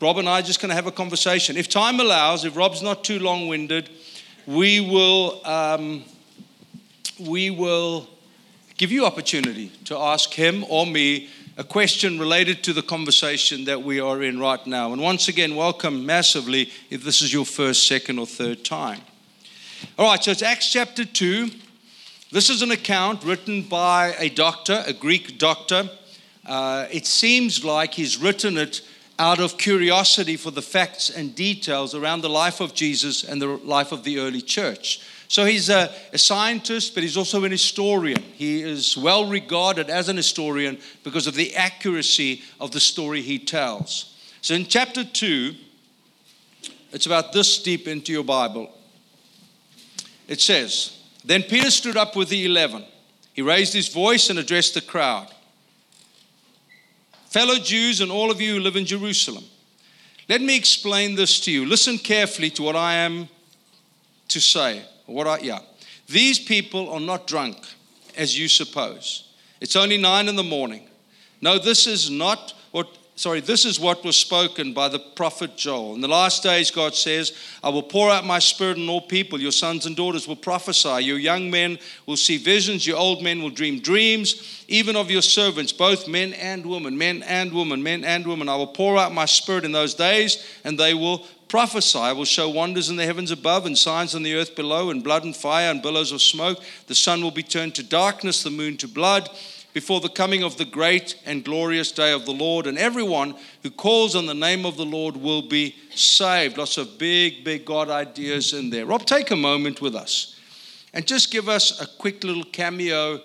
Rob 0.00 0.18
and 0.18 0.28
I 0.28 0.38
are 0.38 0.42
just 0.42 0.60
going 0.60 0.68
to 0.68 0.76
have 0.76 0.86
a 0.86 0.92
conversation. 0.92 1.56
If 1.56 1.68
time 1.68 1.98
allows, 1.98 2.44
if 2.44 2.56
Rob's 2.56 2.82
not 2.82 3.02
too 3.02 3.18
long 3.18 3.48
winded, 3.48 3.90
we 4.46 4.78
will, 4.78 5.44
um, 5.44 6.04
we 7.18 7.50
will 7.50 8.08
give 8.78 8.92
you 8.92 9.04
opportunity 9.04 9.72
to 9.84 9.98
ask 9.98 10.32
him 10.32 10.64
or 10.68 10.86
me 10.86 11.28
a 11.56 11.64
question 11.64 12.16
related 12.16 12.62
to 12.62 12.72
the 12.72 12.80
conversation 12.80 13.64
that 13.64 13.82
we 13.82 13.98
are 13.98 14.22
in 14.22 14.38
right 14.38 14.64
now. 14.68 14.92
And 14.92 15.02
once 15.02 15.26
again, 15.26 15.56
welcome 15.56 16.06
massively 16.06 16.70
if 16.88 17.02
this 17.02 17.20
is 17.20 17.32
your 17.32 17.44
first, 17.44 17.88
second, 17.88 18.20
or 18.20 18.26
third 18.26 18.64
time. 18.64 19.00
All 19.98 20.06
right, 20.06 20.22
so 20.22 20.30
it's 20.30 20.42
Acts 20.42 20.72
chapter 20.72 21.04
2. 21.04 21.50
This 22.30 22.48
is 22.48 22.62
an 22.62 22.70
account 22.70 23.24
written 23.24 23.62
by 23.62 24.14
a 24.16 24.28
doctor, 24.28 24.84
a 24.86 24.92
Greek 24.92 25.38
doctor. 25.38 25.90
Uh, 26.46 26.86
it 26.92 27.04
seems 27.04 27.64
like 27.64 27.94
he's 27.94 28.16
written 28.16 28.56
it 28.56 28.82
out 29.18 29.40
of 29.40 29.58
curiosity 29.58 30.36
for 30.36 30.52
the 30.52 30.62
facts 30.62 31.10
and 31.10 31.34
details 31.34 31.96
around 31.96 32.20
the 32.20 32.30
life 32.30 32.60
of 32.60 32.74
Jesus 32.74 33.24
and 33.24 33.42
the 33.42 33.48
life 33.48 33.90
of 33.90 34.04
the 34.04 34.20
early 34.20 34.40
church. 34.40 35.00
So 35.28 35.44
he's 35.44 35.68
a, 35.68 35.92
a, 36.14 36.18
scientist, 36.18 36.94
but 36.94 37.02
he's 37.02 37.18
also 37.18 37.44
an 37.44 37.52
historian. 37.52 38.22
He 38.22 38.62
is 38.62 38.96
well 38.96 39.28
regarded 39.28 39.90
as 39.90 40.08
an 40.08 40.16
historian 40.16 40.78
because 41.04 41.26
of 41.26 41.34
the 41.34 41.54
accuracy 41.54 42.42
of 42.58 42.70
the 42.70 42.80
story 42.80 43.20
he 43.20 43.38
tells. 43.38 44.16
So 44.40 44.54
in 44.54 44.64
chapter 44.64 45.04
2, 45.04 45.54
it's 46.92 47.04
about 47.04 47.34
this 47.34 47.62
deep 47.62 47.86
into 47.86 48.10
your 48.10 48.24
Bible. 48.24 48.72
It 50.28 50.40
says, 50.40 50.98
then 51.24 51.42
Peter 51.42 51.70
stood 51.70 51.98
up 51.98 52.16
with 52.16 52.30
the 52.30 52.46
eleven. 52.46 52.84
He 53.34 53.42
raised 53.42 53.74
his 53.74 53.88
voice 53.88 54.30
and 54.30 54.38
addressed 54.38 54.74
the 54.74 54.80
crowd. 54.80 55.28
Fellow 57.28 57.56
Jews 57.56 58.00
and 58.00 58.10
all 58.10 58.30
of 58.30 58.40
you 58.40 58.54
who 58.54 58.60
live 58.60 58.76
in 58.76 58.86
Jerusalem, 58.86 59.44
let 60.26 60.40
me 60.40 60.56
explain 60.56 61.14
this 61.14 61.38
to 61.40 61.50
you. 61.50 61.66
Listen 61.66 61.98
carefully 61.98 62.48
to 62.50 62.62
what 62.62 62.76
I 62.76 62.94
am 62.94 63.28
to 64.28 64.40
say. 64.40 64.82
What 65.08 65.26
I, 65.26 65.38
yeah. 65.38 65.60
These 66.08 66.38
people 66.38 66.90
are 66.90 67.00
not 67.00 67.26
drunk, 67.26 67.56
as 68.16 68.38
you 68.38 68.48
suppose. 68.48 69.28
It's 69.60 69.76
only 69.76 69.96
nine 69.96 70.28
in 70.28 70.36
the 70.36 70.42
morning. 70.42 70.88
No, 71.40 71.58
this 71.58 71.86
is 71.86 72.10
not 72.10 72.54
what 72.70 72.88
sorry, 73.18 73.40
this 73.40 73.64
is 73.64 73.80
what 73.80 74.04
was 74.04 74.16
spoken 74.16 74.72
by 74.72 74.88
the 74.88 74.98
prophet 74.98 75.56
Joel. 75.56 75.94
In 75.94 76.00
the 76.00 76.08
last 76.08 76.42
days, 76.42 76.70
God 76.70 76.94
says, 76.94 77.36
I 77.64 77.68
will 77.68 77.82
pour 77.82 78.10
out 78.10 78.24
my 78.24 78.38
spirit 78.38 78.78
on 78.78 78.88
all 78.88 79.00
people. 79.00 79.40
Your 79.40 79.52
sons 79.52 79.86
and 79.86 79.96
daughters 79.96 80.28
will 80.28 80.36
prophesy. 80.36 81.02
Your 81.04 81.18
young 81.18 81.50
men 81.50 81.78
will 82.06 82.16
see 82.16 82.36
visions. 82.36 82.86
Your 82.86 82.96
old 82.96 83.22
men 83.22 83.42
will 83.42 83.50
dream 83.50 83.80
dreams, 83.80 84.64
even 84.68 84.94
of 84.94 85.10
your 85.10 85.22
servants, 85.22 85.72
both 85.72 86.06
men 86.06 86.32
and 86.34 86.64
women, 86.64 86.96
men 86.96 87.24
and 87.24 87.52
women, 87.52 87.82
men 87.82 88.04
and 88.04 88.26
women. 88.26 88.48
I 88.48 88.56
will 88.56 88.68
pour 88.68 88.96
out 88.96 89.12
my 89.12 89.24
spirit 89.24 89.64
in 89.64 89.72
those 89.72 89.94
days, 89.94 90.44
and 90.62 90.78
they 90.78 90.94
will 90.94 91.26
prophesy. 91.48 91.98
I 91.98 92.12
will 92.12 92.24
show 92.24 92.48
wonders 92.48 92.90
in 92.90 92.96
the 92.96 93.06
heavens 93.06 93.30
above 93.30 93.66
and 93.66 93.76
signs 93.76 94.14
on 94.14 94.22
the 94.22 94.34
earth 94.34 94.54
below, 94.54 94.90
and 94.90 95.02
blood 95.02 95.24
and 95.24 95.34
fire 95.34 95.70
and 95.70 95.82
billows 95.82 96.12
of 96.12 96.22
smoke. 96.22 96.60
The 96.86 96.94
sun 96.94 97.22
will 97.22 97.30
be 97.30 97.42
turned 97.42 97.74
to 97.76 97.82
darkness, 97.82 98.42
the 98.42 98.50
moon 98.50 98.76
to 98.78 98.88
blood 98.88 99.30
before 99.74 100.00
the 100.00 100.08
coming 100.08 100.42
of 100.42 100.56
the 100.56 100.64
great 100.64 101.14
and 101.24 101.44
glorious 101.44 101.92
day 101.92 102.12
of 102.12 102.24
the 102.24 102.32
Lord, 102.32 102.66
and 102.66 102.78
everyone 102.78 103.34
who 103.62 103.70
calls 103.70 104.16
on 104.16 104.26
the 104.26 104.34
name 104.34 104.66
of 104.66 104.76
the 104.76 104.84
Lord 104.84 105.16
will 105.16 105.42
be 105.42 105.76
saved. 105.94 106.58
Lots 106.58 106.78
of 106.78 106.98
big, 106.98 107.44
big 107.44 107.64
God 107.64 107.90
ideas 107.90 108.54
in 108.54 108.70
there. 108.70 108.86
Rob, 108.86 109.04
take 109.04 109.30
a 109.30 109.36
moment 109.36 109.80
with 109.80 109.94
us 109.94 110.38
and 110.92 111.06
just 111.06 111.30
give 111.30 111.48
us 111.48 111.80
a 111.80 111.86
quick 111.86 112.24
little 112.24 112.44
cameo 112.44 113.20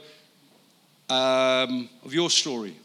um, 1.10 1.90
of 2.04 2.14
your 2.14 2.30
story. 2.30 2.76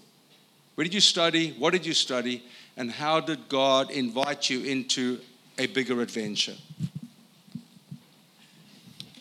Where 0.75 0.85
did 0.85 0.95
you 0.95 1.00
study? 1.00 1.54
What 1.59 1.73
did 1.73 1.85
you 1.85 1.95
study? 1.95 2.45
And 2.76 2.90
how 2.90 3.21
did 3.21 3.49
God 3.49 3.90
invite 3.90 4.49
you 4.49 4.62
into 4.62 5.18
a 5.59 5.67
bigger 5.67 6.00
adventure? 6.00 6.55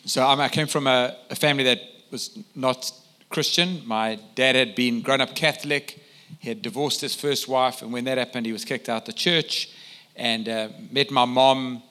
So 0.04 0.26
um, 0.26 0.40
I 0.40 0.48
came 0.48 0.66
from 0.66 0.86
a, 0.86 1.16
a 1.28 1.34
family 1.34 1.64
that 1.64 1.80
was 2.10 2.38
not 2.54 2.90
Christian. 3.28 3.82
My 3.84 4.18
dad 4.34 4.54
had 4.54 4.74
been 4.74 5.02
grown 5.02 5.20
up 5.20 5.34
Catholic. 5.34 6.02
He 6.38 6.48
had 6.48 6.62
divorced 6.62 7.00
his 7.00 7.14
first 7.14 7.48
wife, 7.48 7.82
and 7.82 7.92
when 7.92 8.04
that 8.04 8.16
happened, 8.16 8.46
he 8.46 8.52
was 8.52 8.64
kicked 8.64 8.88
out 8.88 9.04
the 9.04 9.12
church 9.12 9.70
and 10.16 10.48
uh, 10.48 10.68
met 10.90 11.10
my 11.10 11.24
mom. 11.24 11.82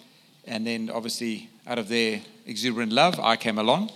And 0.46 0.66
then, 0.66 0.90
obviously, 0.90 1.50
out 1.68 1.78
of 1.78 1.90
their 1.90 2.22
exuberant 2.46 2.92
love, 2.92 3.20
I 3.20 3.36
came 3.36 3.58
along. 3.58 3.92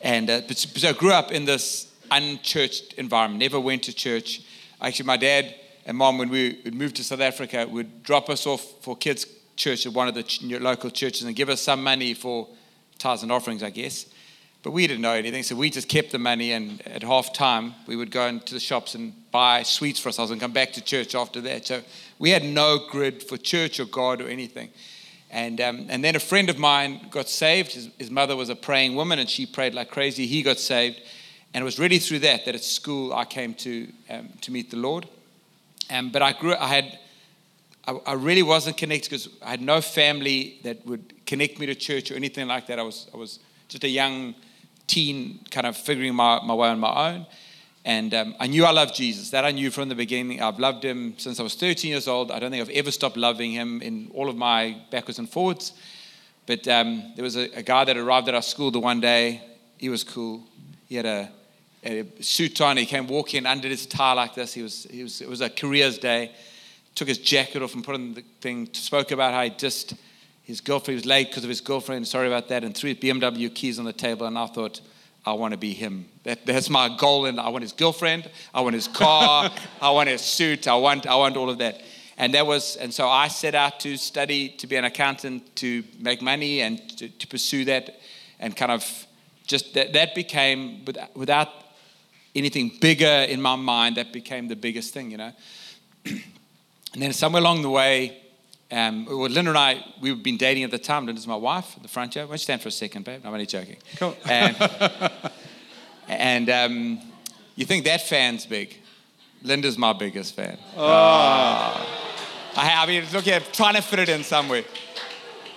And 0.00 0.30
uh, 0.30 0.48
so 0.48 0.88
I 0.88 0.92
grew 0.92 1.12
up 1.12 1.30
in 1.30 1.44
this 1.44 1.92
unchurched 2.10 2.94
environment, 2.94 3.40
never 3.40 3.60
went 3.60 3.84
to 3.84 3.92
church. 3.92 4.42
Actually, 4.80 5.06
my 5.06 5.16
dad 5.16 5.54
and 5.86 5.96
mom, 5.96 6.18
when 6.18 6.28
we 6.28 6.60
moved 6.72 6.96
to 6.96 7.04
South 7.04 7.20
Africa, 7.20 7.66
would 7.68 8.02
drop 8.02 8.28
us 8.28 8.46
off 8.46 8.62
for 8.82 8.96
kids' 8.96 9.26
church 9.56 9.86
at 9.86 9.92
one 9.92 10.08
of 10.08 10.14
the 10.14 10.58
local 10.58 10.90
churches 10.90 11.22
and 11.22 11.36
give 11.36 11.48
us 11.48 11.60
some 11.60 11.82
money 11.82 12.14
for 12.14 12.48
tithes 12.98 13.22
and 13.22 13.32
offerings, 13.32 13.62
I 13.62 13.70
guess. 13.70 14.06
But 14.62 14.70
we 14.70 14.86
didn't 14.86 15.02
know 15.02 15.14
anything, 15.14 15.42
so 15.42 15.56
we 15.56 15.70
just 15.70 15.88
kept 15.88 16.12
the 16.12 16.18
money. 16.18 16.52
And 16.52 16.86
at 16.86 17.02
half 17.02 17.32
time, 17.32 17.74
we 17.86 17.96
would 17.96 18.12
go 18.12 18.26
into 18.26 18.54
the 18.54 18.60
shops 18.60 18.94
and 18.94 19.12
buy 19.32 19.64
sweets 19.64 19.98
for 19.98 20.08
ourselves 20.08 20.30
and 20.30 20.40
come 20.40 20.52
back 20.52 20.72
to 20.74 20.80
church 20.80 21.14
after 21.14 21.40
that. 21.40 21.66
So 21.66 21.82
we 22.18 22.30
had 22.30 22.44
no 22.44 22.86
grid 22.88 23.22
for 23.24 23.36
church 23.36 23.80
or 23.80 23.86
God 23.86 24.20
or 24.20 24.28
anything. 24.28 24.70
And, 25.30 25.60
um, 25.60 25.86
and 25.88 26.04
then 26.04 26.14
a 26.14 26.20
friend 26.20 26.48
of 26.48 26.58
mine 26.58 27.08
got 27.10 27.28
saved. 27.28 27.72
His, 27.72 27.88
his 27.98 28.10
mother 28.10 28.36
was 28.36 28.50
a 28.50 28.54
praying 28.54 28.94
woman, 28.94 29.18
and 29.18 29.28
she 29.28 29.46
prayed 29.46 29.74
like 29.74 29.90
crazy. 29.90 30.26
He 30.26 30.42
got 30.42 30.58
saved. 30.58 31.00
And 31.54 31.62
it 31.62 31.64
was 31.64 31.78
really 31.78 31.98
through 31.98 32.20
that 32.20 32.44
that 32.44 32.54
at 32.54 32.62
school 32.62 33.12
I 33.12 33.24
came 33.24 33.54
to, 33.54 33.88
um, 34.10 34.28
to 34.42 34.52
meet 34.52 34.70
the 34.70 34.76
Lord. 34.76 35.08
Um, 35.90 36.10
but 36.10 36.22
I 36.22 36.32
grew, 36.32 36.54
I 36.54 36.68
had, 36.68 36.98
I, 37.86 37.92
I 38.06 38.12
really 38.14 38.42
wasn't 38.42 38.76
connected 38.76 39.10
because 39.10 39.28
I 39.42 39.50
had 39.50 39.60
no 39.60 39.80
family 39.80 40.60
that 40.62 40.86
would 40.86 41.26
connect 41.26 41.58
me 41.58 41.66
to 41.66 41.74
church 41.74 42.10
or 42.10 42.14
anything 42.14 42.48
like 42.48 42.66
that. 42.68 42.78
I 42.78 42.82
was, 42.82 43.08
I 43.12 43.16
was 43.16 43.40
just 43.68 43.84
a 43.84 43.88
young 43.88 44.34
teen, 44.86 45.40
kind 45.50 45.66
of 45.66 45.76
figuring 45.76 46.14
my, 46.14 46.40
my 46.44 46.54
way 46.54 46.68
on 46.68 46.78
my 46.78 47.12
own. 47.12 47.26
And 47.84 48.14
um, 48.14 48.34
I 48.38 48.46
knew 48.46 48.64
I 48.64 48.70
loved 48.70 48.94
Jesus. 48.94 49.30
That 49.30 49.44
I 49.44 49.50
knew 49.50 49.70
from 49.70 49.88
the 49.88 49.96
beginning. 49.96 50.40
I've 50.40 50.60
loved 50.60 50.84
him 50.84 51.14
since 51.18 51.40
I 51.40 51.42
was 51.42 51.54
13 51.56 51.90
years 51.90 52.06
old. 52.06 52.30
I 52.30 52.38
don't 52.38 52.52
think 52.52 52.60
I've 52.60 52.74
ever 52.76 52.92
stopped 52.92 53.16
loving 53.16 53.50
him 53.50 53.82
in 53.82 54.10
all 54.14 54.28
of 54.28 54.36
my 54.36 54.76
backwards 54.90 55.18
and 55.18 55.28
forwards. 55.28 55.72
But 56.46 56.66
um, 56.68 57.12
there 57.16 57.24
was 57.24 57.36
a, 57.36 57.50
a, 57.56 57.62
guy 57.62 57.84
that 57.84 57.96
arrived 57.96 58.28
at 58.28 58.34
our 58.34 58.42
school 58.42 58.70
the 58.70 58.80
one 58.80 59.00
day. 59.00 59.42
He 59.78 59.88
was 59.88 60.04
cool. 60.04 60.44
He 60.88 60.96
had 60.96 61.06
a, 61.06 61.30
a 61.84 62.06
suit 62.20 62.60
on. 62.60 62.76
He 62.76 62.86
came 62.86 63.06
walking 63.08 63.46
under 63.46 63.68
his 63.68 63.86
tie 63.86 64.12
like 64.12 64.34
this. 64.34 64.52
He 64.54 64.62
was, 64.62 64.86
he 64.90 65.02
was, 65.02 65.20
it 65.20 65.28
was 65.28 65.40
a 65.40 65.50
careers 65.50 65.98
day. 65.98 66.32
Took 66.94 67.08
his 67.08 67.18
jacket 67.18 67.62
off 67.62 67.74
and 67.74 67.84
put 67.84 67.94
on 67.94 68.14
the 68.14 68.22
thing. 68.40 68.68
Spoke 68.72 69.10
about 69.10 69.32
how 69.32 69.44
he 69.44 69.50
just 69.50 69.94
his 70.42 70.60
girlfriend 70.60 70.96
was 70.96 71.06
late 71.06 71.28
because 71.28 71.44
of 71.44 71.48
his 71.48 71.60
girlfriend. 71.60 72.06
Sorry 72.06 72.26
about 72.26 72.48
that. 72.48 72.64
And 72.64 72.76
threw 72.76 72.90
his 72.90 72.98
BMW 72.98 73.52
keys 73.54 73.78
on 73.78 73.84
the 73.84 73.92
table. 73.92 74.26
And 74.26 74.36
I 74.36 74.46
thought, 74.46 74.80
I 75.24 75.32
want 75.34 75.52
to 75.52 75.58
be 75.58 75.72
him. 75.72 76.06
That, 76.24 76.44
that's 76.44 76.68
my 76.68 76.94
goal. 76.96 77.26
And 77.26 77.38
I 77.38 77.48
want 77.48 77.62
his 77.62 77.72
girlfriend. 77.72 78.28
I 78.52 78.60
want 78.60 78.74
his 78.74 78.88
car. 78.88 79.50
I 79.80 79.90
want 79.90 80.08
his 80.08 80.20
suit. 80.20 80.66
I 80.66 80.74
want, 80.74 81.06
I 81.06 81.14
want 81.14 81.36
all 81.36 81.48
of 81.48 81.58
that. 81.58 81.80
And 82.18 82.34
that 82.34 82.46
was, 82.46 82.76
and 82.76 82.92
so 82.92 83.08
I 83.08 83.28
set 83.28 83.54
out 83.54 83.80
to 83.80 83.96
study 83.96 84.50
to 84.58 84.66
be 84.66 84.76
an 84.76 84.84
accountant, 84.84 85.56
to 85.56 85.82
make 85.98 86.20
money, 86.20 86.60
and 86.60 86.78
to, 86.98 87.08
to 87.08 87.26
pursue 87.26 87.64
that, 87.64 87.98
and 88.38 88.54
kind 88.54 88.70
of 88.70 89.06
just 89.46 89.74
that, 89.74 89.92
that 89.94 90.14
became 90.14 90.84
without 91.14 91.48
anything 92.34 92.70
bigger 92.80 93.06
in 93.06 93.40
my 93.40 93.56
mind. 93.56 93.96
That 93.96 94.12
became 94.12 94.48
the 94.48 94.56
biggest 94.56 94.92
thing, 94.92 95.10
you 95.10 95.16
know. 95.16 95.32
and 96.92 97.02
then 97.02 97.12
somewhere 97.12 97.40
along 97.40 97.62
the 97.62 97.70
way, 97.70 98.18
um, 98.70 99.06
well, 99.06 99.28
Linda 99.28 99.50
and 99.50 99.58
I, 99.58 99.84
we've 100.00 100.22
been 100.22 100.36
dating 100.36 100.64
at 100.64 100.70
the 100.70 100.78
time. 100.78 101.06
Linda's 101.06 101.26
my 101.26 101.36
wife 101.36 101.76
the 101.80 101.88
front 101.88 102.14
here. 102.14 102.24
Won't 102.24 102.32
you 102.32 102.38
stand 102.38 102.62
for 102.62 102.68
a 102.68 102.72
second, 102.72 103.04
babe? 103.04 103.20
I'm 103.24 103.32
only 103.32 103.46
joking. 103.46 103.76
Cool. 103.96 104.16
And, 104.24 104.56
and 106.08 106.50
um, 106.50 107.00
you 107.54 107.66
think 107.66 107.84
that 107.84 108.02
fan's 108.02 108.46
big. 108.46 108.76
Linda's 109.42 109.76
my 109.76 109.92
biggest 109.92 110.34
fan. 110.34 110.56
Oh. 110.76 110.86
Uh, 110.86 111.86
I, 112.56 112.82
I 112.82 112.86
mean, 112.86 113.04
look 113.12 113.28
at 113.28 113.52
trying 113.52 113.74
to 113.74 113.82
fit 113.82 113.98
it 113.98 114.08
in 114.08 114.24
somewhere. 114.24 114.64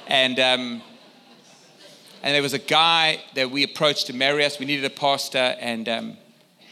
And, 0.07 0.39
um, 0.39 0.81
and 2.23 2.33
there 2.33 2.41
was 2.41 2.53
a 2.53 2.59
guy 2.59 3.21
that 3.35 3.51
we 3.51 3.63
approached 3.63 4.07
to 4.07 4.13
marry 4.13 4.43
us. 4.43 4.59
We 4.59 4.65
needed 4.65 4.85
a 4.85 4.89
pastor, 4.89 5.55
and 5.59 5.87
um, 5.87 6.17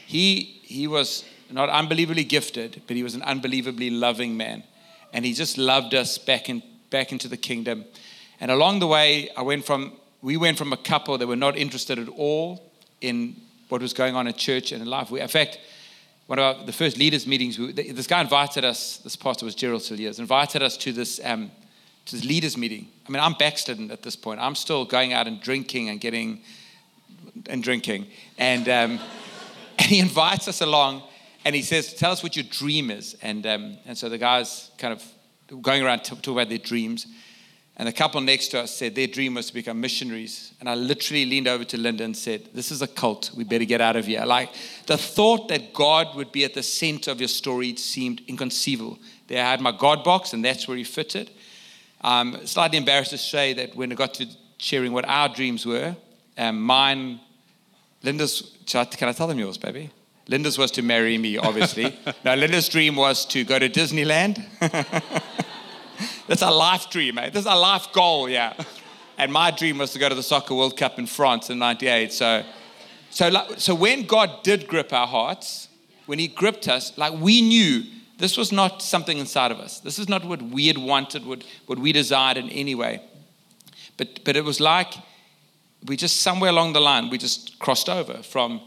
he, 0.08 0.40
he 0.64 0.88
was 0.88 1.24
not 1.54 1.70
unbelievably 1.70 2.24
gifted, 2.26 2.82
but 2.88 2.96
he 2.96 3.04
was 3.04 3.16
an 3.16 3.22
unbelievably 3.22 3.90
loving 3.90 4.36
man 4.36 4.64
and 5.14 5.24
he 5.24 5.34
just 5.34 5.58
loved 5.58 5.94
us 5.94 6.18
back 6.18 6.50
in 6.50 6.62
back 6.90 7.12
into 7.12 7.28
the 7.28 7.38
kingdom. 7.38 7.86
And 8.40 8.52
along 8.52 8.80
the 8.80 8.88
way, 8.88 9.30
I 9.38 9.44
went 9.44 9.66
from 9.66 9.94
we 10.22 10.36
went 10.36 10.58
from 10.58 10.74
a 10.74 10.78
couple 10.78 11.18
that 11.18 11.28
were 11.28 11.36
not 11.36 11.56
interested 11.56 12.00
at 12.00 12.10
all 12.10 12.72
in 13.00 13.36
what 13.70 13.82
was 13.82 13.94
going 13.94 14.16
on 14.16 14.28
in 14.28 14.34
church 14.34 14.72
and 14.72 14.82
in 14.82 14.88
life. 14.88 15.12
We, 15.12 15.22
in 15.22 15.28
fact, 15.28 15.60
one 16.28 16.40
of 16.40 16.46
our, 16.46 16.66
the 16.66 16.74
first 16.74 16.98
leaders 16.98 17.28
meetings, 17.28 17.60
we, 17.60 17.72
this 17.72 18.08
guy 18.08 18.22
invited 18.22 18.64
us. 18.66 18.98
This 18.98 19.16
pastor 19.16 19.46
was 19.46 19.56
Gerald 19.56 19.84
Cilliers, 19.84 20.20
invited 20.20 20.64
us 20.64 20.76
to 20.78 20.92
this 20.92 21.20
um, 21.24 21.52
to 22.06 22.16
this 22.16 22.26
leaders 22.26 22.58
meeting. 22.58 22.88
I 23.08 23.12
mean, 23.12 23.22
I'm 23.22 23.34
backslidden 23.34 23.92
at 23.92 24.02
this 24.02 24.16
point. 24.16 24.40
I'm 24.40 24.56
still 24.56 24.84
going 24.84 25.14
out 25.14 25.28
and 25.28 25.40
drinking 25.40 25.90
and 25.90 26.02
getting 26.02 26.42
and 27.48 27.62
drinking, 27.62 28.08
and 28.38 28.68
um, 28.68 29.00
and 29.80 29.88
he 29.88 30.00
invites 30.00 30.48
us 30.48 30.62
along 30.62 31.04
and 31.46 31.56
he 31.56 31.62
says, 31.62 31.94
Tell 31.94 32.12
us 32.12 32.24
what 32.24 32.36
your 32.36 32.46
dream 32.50 32.90
is. 32.92 33.16
And, 33.22 33.46
um, 33.46 33.78
and 33.86 33.98
so 33.98 34.10
the 34.10 34.18
guys 34.18 34.72
kind 34.78 34.94
of 34.94 35.62
going 35.62 35.84
around 35.84 36.04
talking 36.04 36.34
about 36.34 36.50
their 36.50 36.58
dreams. 36.58 37.08
And 37.76 37.88
the 37.88 37.92
couple 37.92 38.22
next 38.22 38.50
to 38.50 38.62
us 38.62 38.76
said 38.76 38.94
their 38.94 39.08
dream 39.08 39.34
was 39.34 39.48
to 39.48 39.54
become 39.54 39.82
missionaries. 39.82 40.54
And 40.60 40.70
I 40.70 40.76
literally 40.76 41.26
leaned 41.26 41.48
over 41.48 41.64
to 41.66 41.78
Linda 41.78 42.04
and 42.04 42.16
said, 42.16 42.50
This 42.54 42.72
is 42.72 42.82
a 42.82 42.88
cult. 42.88 43.32
We 43.36 43.44
better 43.44 43.66
get 43.66 43.82
out 43.82 43.96
of 43.96 44.06
here. 44.06 44.24
Like 44.26 44.50
the 44.86 44.98
thought 44.98 45.50
that 45.50 45.74
God 45.74 46.16
would 46.16 46.32
be 46.32 46.46
at 46.46 46.54
the 46.54 46.64
center 46.64 47.12
of 47.12 47.20
your 47.20 47.30
story 47.30 47.76
seemed 47.76 48.22
inconceivable. 48.28 49.00
There 49.28 49.44
I 49.44 49.50
had 49.50 49.62
my 49.62 49.72
God 49.72 50.04
box, 50.04 50.34
and 50.34 50.46
that's 50.46 50.68
where 50.68 50.78
he 50.78 50.84
fitted. 50.84 51.32
Um, 52.02 52.46
slightly 52.46 52.78
embarrassed 52.78 53.12
to 53.12 53.18
say 53.18 53.54
that 53.54 53.76
when 53.76 53.92
I 53.92 53.96
got 53.96 54.14
to 54.16 54.28
sharing 54.58 54.92
what 54.92 55.06
our 55.08 55.30
dreams 55.30 55.66
were, 55.66 55.96
um, 56.38 56.62
mine 56.62 57.20
Linda's, 58.04 58.58
can 58.68 59.08
I 59.08 59.14
tell 59.14 59.28
them 59.28 59.40
yours, 59.40 59.58
baby? 59.58 59.90
Linda's 60.28 60.58
was 60.58 60.72
to 60.72 60.82
marry 60.82 61.18
me, 61.18 61.38
obviously. 61.38 61.98
now, 62.24 62.36
Linda's 62.36 62.70
dream 62.70 62.96
was 62.96 63.26
to 63.28 63.44
go 63.44 63.60
to 63.60 63.70
Disneyland. 63.70 64.44
That's 66.28 66.42
a 66.42 66.52
life 66.52 66.90
dream, 66.90 67.16
mate. 67.16 67.34
That's 67.34 67.46
a 67.46 67.56
life 67.56 67.92
goal, 67.92 68.30
yeah. 68.30 68.54
And 69.18 69.32
my 69.32 69.52
dream 69.52 69.78
was 69.78 69.92
to 69.94 70.00
go 70.00 70.08
to 70.10 70.16
the 70.16 70.24
Soccer 70.24 70.56
World 70.56 70.78
Cup 70.78 70.98
in 70.98 71.06
France 71.06 71.50
in 71.50 71.60
98. 71.60 72.14
So, 72.14 72.44
so, 73.10 73.32
so 73.58 73.76
when 73.76 74.06
God 74.06 74.44
did 74.44 74.68
grip 74.68 74.94
our 74.94 75.08
hearts, 75.08 75.68
when 76.06 76.20
He 76.20 76.28
gripped 76.28 76.68
us, 76.68 76.98
like 76.98 77.14
we 77.14 77.42
knew 77.42 77.84
this 78.18 78.38
was 78.38 78.52
not 78.52 78.82
something 78.82 79.18
inside 79.18 79.52
of 79.52 79.60
us. 79.60 79.80
This 79.80 80.00
is 80.00 80.08
not 80.08 80.24
what 80.24 80.42
we 80.42 80.68
had 80.68 80.78
wanted, 80.78 81.26
what, 81.26 81.44
what 81.66 81.80
we 81.80 81.92
desired 81.92 82.38
in 82.38 82.50
any 82.50 82.76
way. 82.76 83.02
But, 83.98 84.24
but 84.24 84.38
it 84.38 84.46
was 84.46 84.60
like 84.60 84.94
we 85.86 85.98
just, 85.98 86.22
somewhere 86.22 86.50
along 86.50 86.74
the 86.74 86.80
line, 86.80 87.10
we 87.10 87.18
just 87.18 87.60
crossed 87.60 87.90
over 87.90 88.24
from 88.24 88.62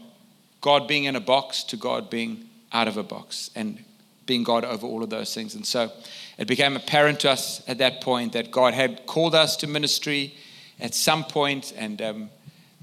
God 0.67 0.85
being 0.85 1.05
in 1.05 1.15
a 1.15 1.21
box 1.21 1.63
to 1.63 1.77
God 1.77 2.09
being 2.09 2.43
out 2.73 2.89
of 2.89 2.97
a 2.97 3.03
box 3.03 3.49
and 3.55 3.85
being 4.25 4.43
God 4.43 4.65
over 4.65 4.85
all 4.85 5.01
of 5.01 5.09
those 5.09 5.33
things. 5.33 5.55
And 5.55 5.65
so 5.65 5.89
it 6.37 6.45
became 6.45 6.75
apparent 6.75 7.21
to 7.21 7.29
us 7.29 7.63
at 7.69 7.77
that 7.77 8.01
point 8.01 8.33
that 8.33 8.51
God 8.51 8.73
had 8.73 9.05
called 9.05 9.33
us 9.33 9.55
to 9.57 9.67
ministry 9.67 10.35
at 10.81 10.93
some 10.93 11.23
point, 11.23 11.73
and 11.77 12.01
um, 12.01 12.29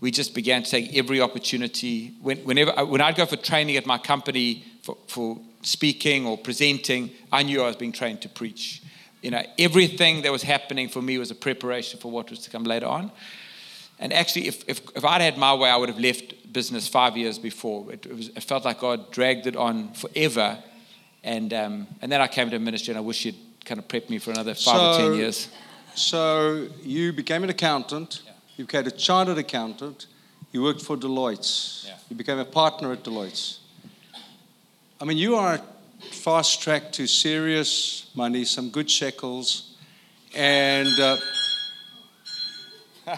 we 0.00 0.10
just 0.10 0.34
began 0.34 0.62
to 0.62 0.70
take 0.70 0.96
every 0.96 1.20
opportunity. 1.20 2.14
When, 2.22 2.38
whenever 2.38 2.86
when 2.86 3.02
I'd 3.02 3.16
go 3.16 3.26
for 3.26 3.36
training 3.36 3.76
at 3.76 3.84
my 3.84 3.98
company 3.98 4.64
for, 4.82 4.96
for 5.06 5.38
speaking 5.60 6.24
or 6.24 6.38
presenting, 6.38 7.10
I 7.30 7.42
knew 7.42 7.60
I 7.60 7.66
was 7.66 7.76
being 7.76 7.92
trained 7.92 8.22
to 8.22 8.30
preach. 8.30 8.82
You 9.20 9.30
know, 9.30 9.42
everything 9.58 10.22
that 10.22 10.32
was 10.32 10.42
happening 10.42 10.88
for 10.88 11.02
me 11.02 11.18
was 11.18 11.30
a 11.30 11.34
preparation 11.34 12.00
for 12.00 12.10
what 12.10 12.30
was 12.30 12.38
to 12.44 12.50
come 12.50 12.64
later 12.64 12.86
on. 12.86 13.12
And 13.98 14.10
actually, 14.10 14.48
if, 14.48 14.66
if, 14.66 14.80
if 14.96 15.04
I'd 15.04 15.20
had 15.20 15.36
my 15.36 15.52
way, 15.52 15.68
I 15.68 15.76
would 15.76 15.90
have 15.90 16.00
left 16.00 16.34
business 16.54 16.88
five 16.88 17.18
years 17.18 17.38
before. 17.38 17.92
It, 17.92 18.06
it, 18.06 18.16
was, 18.16 18.28
it 18.28 18.42
felt 18.42 18.64
like 18.64 18.80
God 18.80 19.10
dragged 19.10 19.46
it 19.46 19.56
on 19.56 19.92
forever. 19.92 20.56
And, 21.22 21.52
um, 21.52 21.86
and 22.00 22.10
then 22.10 22.22
I 22.22 22.28
came 22.28 22.48
to 22.50 22.58
ministry, 22.58 22.92
and 22.92 22.98
I 22.98 23.02
wish 23.02 23.26
you'd 23.26 23.34
kind 23.66 23.78
of 23.78 23.86
prepped 23.88 24.08
me 24.08 24.18
for 24.18 24.30
another 24.30 24.54
five 24.54 24.94
so, 24.96 25.06
or 25.06 25.10
10 25.10 25.18
years. 25.18 25.48
So 25.94 26.68
you 26.82 27.12
became 27.12 27.44
an 27.44 27.50
accountant, 27.50 28.22
yeah. 28.24 28.32
you 28.56 28.64
became 28.64 28.86
a 28.86 28.90
chartered 28.90 29.38
accountant, 29.38 30.06
you 30.52 30.62
worked 30.62 30.82
for 30.82 30.96
Deloitte, 30.96 31.86
yeah. 31.86 31.96
you 32.08 32.16
became 32.16 32.38
a 32.38 32.44
partner 32.44 32.92
at 32.92 33.02
Deloitte. 33.04 33.58
I 35.00 35.04
mean, 35.04 35.18
you 35.18 35.36
are 35.36 35.60
fast 36.10 36.62
track 36.62 36.92
to 36.92 37.06
serious 37.06 38.10
money, 38.14 38.44
some 38.44 38.70
good 38.70 38.90
shekels, 38.90 39.76
and. 40.34 40.98
Uh, 40.98 41.16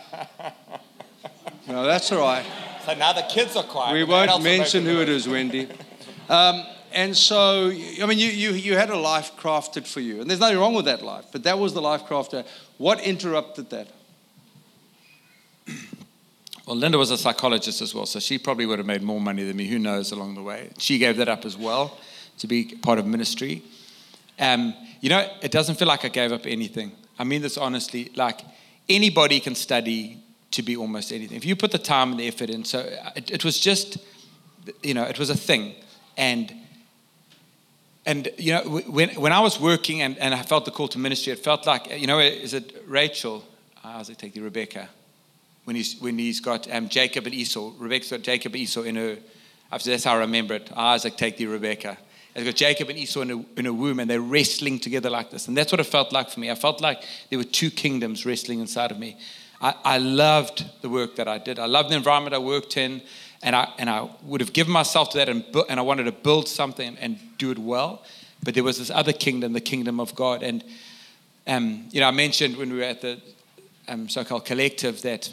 no, 1.68 1.84
that's 1.84 2.10
all 2.12 2.18
right. 2.18 2.44
So 2.86 2.94
now 2.94 3.12
the 3.12 3.22
kids 3.22 3.56
are 3.56 3.64
quiet. 3.64 3.94
We 3.94 4.04
won't 4.04 4.44
mention 4.44 4.84
who 4.84 5.00
it 5.00 5.08
is, 5.08 5.28
Wendy. 5.28 5.68
Um, 6.28 6.64
and 6.92 7.16
so, 7.16 7.68
I 7.68 8.06
mean, 8.06 8.20
you, 8.20 8.28
you, 8.28 8.52
you 8.52 8.76
had 8.76 8.90
a 8.90 8.96
life 8.96 9.32
crafted 9.36 9.88
for 9.88 9.98
you, 9.98 10.20
and 10.20 10.30
there's 10.30 10.38
nothing 10.38 10.56
wrong 10.56 10.72
with 10.72 10.84
that 10.84 11.02
life, 11.02 11.24
but 11.32 11.42
that 11.42 11.58
was 11.58 11.74
the 11.74 11.82
life 11.82 12.04
crafted. 12.04 12.46
What 12.78 13.00
interrupted 13.00 13.70
that? 13.70 13.88
Well, 16.64 16.76
Linda 16.76 16.96
was 16.96 17.10
a 17.10 17.18
psychologist 17.18 17.82
as 17.82 17.92
well, 17.92 18.06
so 18.06 18.20
she 18.20 18.38
probably 18.38 18.66
would 18.66 18.78
have 18.78 18.86
made 18.86 19.02
more 19.02 19.20
money 19.20 19.42
than 19.42 19.56
me. 19.56 19.66
Who 19.66 19.80
knows 19.80 20.12
along 20.12 20.36
the 20.36 20.42
way? 20.44 20.70
She 20.78 20.98
gave 20.98 21.16
that 21.16 21.28
up 21.28 21.44
as 21.44 21.56
well 21.56 21.98
to 22.38 22.46
be 22.46 22.66
part 22.66 23.00
of 23.00 23.06
ministry. 23.06 23.64
Um, 24.38 24.74
you 25.00 25.08
know, 25.08 25.28
it 25.42 25.50
doesn't 25.50 25.74
feel 25.74 25.88
like 25.88 26.04
I 26.04 26.08
gave 26.08 26.30
up 26.30 26.46
anything. 26.46 26.92
I 27.18 27.24
mean 27.24 27.42
this 27.42 27.58
honestly. 27.58 28.12
Like 28.14 28.42
anybody 28.88 29.40
can 29.40 29.56
study 29.56 30.22
to 30.52 30.62
be 30.62 30.76
almost 30.76 31.12
anything 31.12 31.36
if 31.36 31.44
you 31.44 31.56
put 31.56 31.72
the 31.72 31.78
time 31.78 32.10
and 32.12 32.20
the 32.20 32.28
effort 32.28 32.50
in. 32.50 32.64
So 32.64 32.78
it, 33.14 33.30
it 33.30 33.44
was 33.44 33.58
just, 33.58 33.98
you 34.82 34.94
know, 34.94 35.04
it 35.04 35.18
was 35.18 35.30
a 35.30 35.36
thing, 35.36 35.74
and 36.16 36.52
and 38.04 38.28
you 38.38 38.52
know 38.52 38.62
when 38.88 39.10
when 39.10 39.32
I 39.32 39.40
was 39.40 39.60
working 39.60 40.02
and, 40.02 40.16
and 40.18 40.34
I 40.34 40.42
felt 40.42 40.64
the 40.64 40.70
call 40.70 40.88
to 40.88 40.98
ministry, 40.98 41.32
it 41.32 41.40
felt 41.40 41.66
like 41.66 42.00
you 42.00 42.06
know, 42.06 42.18
is 42.20 42.54
it 42.54 42.84
Rachel? 42.86 43.44
I 43.84 43.98
was 43.98 44.08
take 44.08 44.32
the 44.32 44.40
Rebecca 44.40 44.88
when 45.64 45.76
he's 45.76 46.00
when 46.00 46.18
he's 46.18 46.40
got 46.40 46.72
um, 46.72 46.88
Jacob 46.88 47.26
and 47.26 47.34
Esau. 47.34 47.72
Rebecca's 47.78 48.10
got 48.10 48.22
Jacob 48.22 48.54
and 48.54 48.62
Esau 48.62 48.82
in 48.82 48.96
her. 48.96 49.18
After 49.70 49.90
that's 49.90 50.04
how 50.04 50.14
I 50.14 50.18
remember 50.18 50.54
it. 50.54 50.70
Isaac 50.76 51.16
take 51.16 51.36
the 51.36 51.46
Rebecca. 51.46 51.98
It's 52.36 52.44
got 52.44 52.54
Jacob 52.54 52.90
and 52.90 52.98
Esau 52.98 53.22
in 53.22 53.30
a, 53.30 53.44
in 53.58 53.66
a 53.66 53.72
womb, 53.72 53.98
and 53.98 54.10
they're 54.10 54.20
wrestling 54.20 54.78
together 54.78 55.08
like 55.08 55.30
this. 55.30 55.48
And 55.48 55.56
that's 55.56 55.72
what 55.72 55.80
it 55.80 55.86
felt 55.86 56.12
like 56.12 56.28
for 56.28 56.38
me. 56.38 56.50
I 56.50 56.54
felt 56.54 56.82
like 56.82 57.02
there 57.30 57.38
were 57.38 57.44
two 57.44 57.70
kingdoms 57.70 58.26
wrestling 58.26 58.60
inside 58.60 58.90
of 58.90 58.98
me. 58.98 59.16
I, 59.60 59.74
I 59.84 59.98
loved 59.98 60.64
the 60.82 60.88
work 60.88 61.16
that 61.16 61.28
I 61.28 61.38
did. 61.38 61.58
I 61.58 61.66
loved 61.66 61.90
the 61.90 61.96
environment 61.96 62.34
I 62.34 62.38
worked 62.38 62.76
in, 62.76 63.02
and 63.42 63.56
I 63.56 63.72
and 63.78 63.88
I 63.88 64.08
would 64.22 64.40
have 64.40 64.52
given 64.52 64.72
myself 64.72 65.10
to 65.10 65.18
that, 65.18 65.28
and 65.28 65.44
and 65.68 65.80
I 65.80 65.82
wanted 65.82 66.04
to 66.04 66.12
build 66.12 66.48
something 66.48 66.96
and 66.98 67.18
do 67.38 67.50
it 67.50 67.58
well. 67.58 68.02
But 68.42 68.54
there 68.54 68.64
was 68.64 68.78
this 68.78 68.90
other 68.90 69.12
kingdom, 69.12 69.52
the 69.52 69.60
kingdom 69.60 69.98
of 69.98 70.14
God, 70.14 70.42
and 70.42 70.62
um, 71.46 71.86
you 71.90 72.00
know, 72.00 72.08
I 72.08 72.10
mentioned 72.10 72.56
when 72.56 72.70
we 72.70 72.78
were 72.78 72.84
at 72.84 73.00
the 73.00 73.20
um, 73.88 74.08
SoCal 74.08 74.44
collective 74.44 75.02
that 75.02 75.32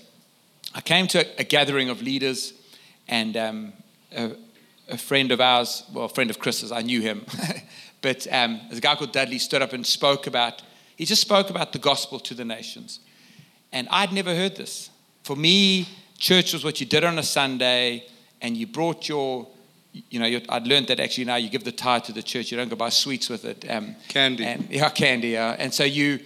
I 0.75 0.81
came 0.81 1.07
to 1.07 1.25
a, 1.25 1.41
a 1.41 1.43
gathering 1.43 1.89
of 1.89 2.01
leaders, 2.01 2.53
and 3.07 3.35
um, 3.35 3.73
a, 4.15 4.31
a, 4.89 4.97
friend 4.97 5.31
of 5.31 5.41
ours, 5.41 5.83
well, 5.91 6.05
a 6.05 6.09
friend 6.09 6.29
of 6.29 6.39
Chris's, 6.39 6.71
I 6.71 6.81
knew 6.81 7.01
him, 7.01 7.25
but 8.01 8.27
um, 8.31 8.61
a 8.71 8.79
guy 8.79 8.95
called 8.95 9.11
Dudley 9.11 9.39
stood 9.39 9.61
up 9.61 9.73
and 9.73 9.85
spoke 9.85 10.27
about, 10.27 10.61
he 10.95 11.05
just 11.05 11.21
spoke 11.21 11.49
about 11.49 11.73
the 11.73 11.79
gospel 11.79 12.19
to 12.21 12.33
the 12.33 12.45
nations. 12.45 12.99
And 13.73 13.87
I'd 13.89 14.13
never 14.13 14.33
heard 14.33 14.55
this. 14.55 14.89
For 15.23 15.35
me, 15.35 15.87
church 16.17 16.53
was 16.53 16.63
what 16.63 16.79
you 16.79 16.85
did 16.85 17.03
on 17.03 17.17
a 17.17 17.23
Sunday, 17.23 18.05
and 18.41 18.55
you 18.55 18.67
brought 18.67 19.09
your, 19.09 19.47
you 19.91 20.19
know, 20.19 20.25
your, 20.25 20.41
I'd 20.47 20.67
learned 20.67 20.87
that 20.87 20.99
actually 20.99 21.25
now 21.25 21.35
you 21.35 21.49
give 21.49 21.63
the 21.63 21.71
tithe 21.71 22.03
to 22.03 22.13
the 22.13 22.23
church, 22.23 22.51
you 22.51 22.57
don't 22.57 22.69
go 22.69 22.75
buy 22.75 22.89
sweets 22.89 23.29
with 23.29 23.43
it. 23.43 23.65
Um, 23.69 23.95
candy. 24.07 24.45
And, 24.45 24.69
yeah, 24.69 24.89
candy. 24.89 25.29
Yeah. 25.29 25.55
And 25.57 25.73
so 25.73 25.83
you, 25.83 26.19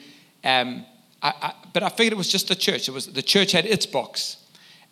um, 0.43 0.85
I, 1.21 1.33
I, 1.41 1.53
but 1.73 1.83
I 1.83 1.89
figured 1.89 2.13
it 2.13 2.17
was 2.17 2.29
just 2.29 2.47
the 2.49 2.55
church. 2.55 2.87
It 2.87 2.91
was 2.91 3.07
the 3.07 3.21
church 3.21 3.53
had 3.53 3.65
its 3.65 3.85
box, 3.85 4.37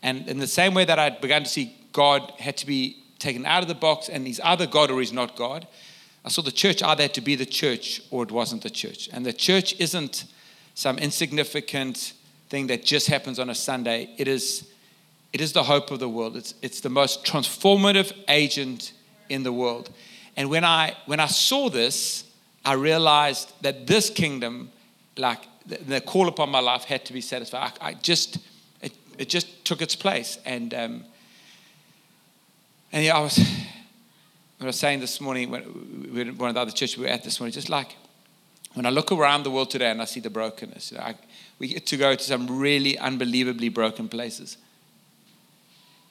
and 0.02 0.28
in 0.28 0.40
the 0.40 0.48
same 0.48 0.74
way 0.74 0.86
that 0.86 0.98
I'd 0.98 1.22
begun 1.22 1.44
to 1.44 1.50
see 1.50 1.76
God 1.92 2.34
had 2.40 2.58
to 2.58 2.66
be 2.66 3.04
taken 3.20 3.46
out 3.46 3.62
of 3.62 3.68
the 3.68 3.76
box, 3.76 4.10
and 4.10 4.26
He's 4.26 4.40
either 4.40 4.66
God 4.66 4.92
or 4.92 5.00
He's 5.00 5.14
not 5.14 5.36
God. 5.36 5.68
I 6.24 6.30
saw 6.30 6.42
the 6.42 6.52
church 6.52 6.82
either 6.82 7.04
had 7.04 7.14
to 7.14 7.22
be 7.22 7.36
the 7.36 7.46
church 7.46 8.02
or 8.10 8.24
it 8.24 8.32
wasn't 8.32 8.64
the 8.64 8.70
church, 8.70 9.10
and 9.12 9.26
the 9.26 9.34
church 9.34 9.80
isn't 9.80 10.26
some 10.74 10.98
insignificant 10.98 12.14
thing 12.50 12.68
that 12.68 12.84
just 12.84 13.08
happens 13.08 13.40
on 13.40 13.50
a 13.50 13.56
Sunday. 13.56 14.10
It 14.18 14.28
is, 14.28 14.70
it 15.34 15.42
is 15.42 15.54
the 15.54 15.64
hope 15.64 15.92
of 15.92 16.00
the 16.00 16.10
world. 16.10 16.36
It's, 16.36 16.54
it's 16.62 16.82
the 16.82 16.90
most 16.90 17.26
transformative 17.26 18.14
agent 18.28 18.94
in 19.30 19.44
the 19.44 19.52
world. 19.52 19.90
And 20.38 20.50
when 20.50 20.66
I 20.66 20.96
when 21.06 21.20
I 21.20 21.28
saw 21.28 21.70
this, 21.70 22.26
I 22.66 22.74
realized 22.74 23.54
that 23.62 23.88
this 23.88 24.10
kingdom, 24.10 24.72
like 25.18 25.40
the, 25.66 25.78
the 25.78 26.02
call 26.02 26.28
upon 26.28 26.50
my 26.50 26.60
life 26.60 26.84
had 26.84 27.06
to 27.06 27.14
be 27.14 27.22
satisfied. 27.22 27.74
I, 27.80 27.90
I 27.90 27.94
just, 27.94 28.40
it, 28.82 28.94
it, 29.18 29.30
just 29.30 29.64
took 29.66 29.82
its 29.82 29.96
place. 29.96 30.40
And, 30.46 30.74
um, 30.74 31.04
and 32.92 33.06
yeah, 33.06 33.18
I 33.18 33.22
was, 33.22 33.40
I 34.60 34.66
was 34.66 34.78
saying 34.78 35.00
this 35.00 35.22
morning, 35.22 35.52
when, 35.52 35.64
when 36.14 36.38
one 36.38 36.50
of 36.50 36.56
the 36.56 36.62
other 36.62 36.72
churches 36.72 36.98
we 36.98 37.06
were 37.06 37.12
at 37.12 37.24
this 37.24 37.40
morning, 37.40 37.54
just 37.54 37.70
like 37.70 37.96
when 38.74 38.86
I 38.86 38.90
look 38.90 39.12
around 39.12 39.44
the 39.44 39.52
world 39.52 39.70
today 39.70 39.90
and 39.90 40.02
I 40.02 40.06
see 40.06 40.20
the 40.20 40.30
brokenness, 40.30 40.92
you 40.92 40.98
know, 40.98 41.04
I, 41.04 41.16
we 41.60 41.70
get 41.70 41.86
to 41.88 41.98
go 41.98 42.16
to 42.16 42.24
some 42.24 42.60
really 42.60 42.98
unbelievably 42.98 43.70
broken 43.70 44.10
places. 44.10 44.58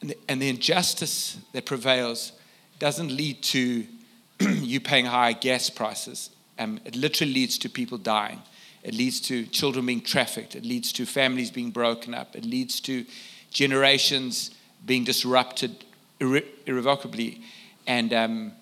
And 0.00 0.10
the, 0.10 0.18
and 0.28 0.42
the 0.42 0.48
injustice 0.48 1.38
that 1.52 1.66
prevails 1.66 2.32
doesn't 2.78 3.14
lead 3.14 3.42
to 3.42 3.86
you 4.40 4.80
paying 4.80 5.06
higher 5.06 5.32
gas 5.32 5.70
prices. 5.70 6.30
Um, 6.58 6.80
it 6.84 6.96
literally 6.96 7.32
leads 7.32 7.58
to 7.58 7.68
people 7.68 7.98
dying. 7.98 8.40
It 8.82 8.94
leads 8.94 9.20
to 9.22 9.46
children 9.46 9.86
being 9.86 10.02
trafficked. 10.02 10.54
It 10.54 10.64
leads 10.64 10.92
to 10.92 11.06
families 11.06 11.50
being 11.50 11.70
broken 11.70 12.14
up. 12.14 12.36
It 12.36 12.44
leads 12.44 12.80
to 12.82 13.06
generations 13.50 14.50
being 14.84 15.04
disrupted 15.04 15.84
irre- 16.20 16.44
irrevocably. 16.66 17.40
And, 17.86 18.12
um, 18.12 18.52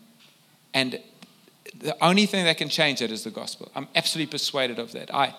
and 0.73 1.01
the 1.79 1.97
only 2.05 2.27
thing 2.27 2.45
that 2.45 2.59
can 2.59 2.69
change 2.69 3.01
that 3.01 3.11
is 3.11 3.25
the 3.25 3.31
gospel. 3.31 3.71
I'm 3.75 3.89
absolutely 3.95 4.31
persuaded 4.31 4.79
of 4.79 4.93
that. 4.93 5.13
I, 5.13 5.35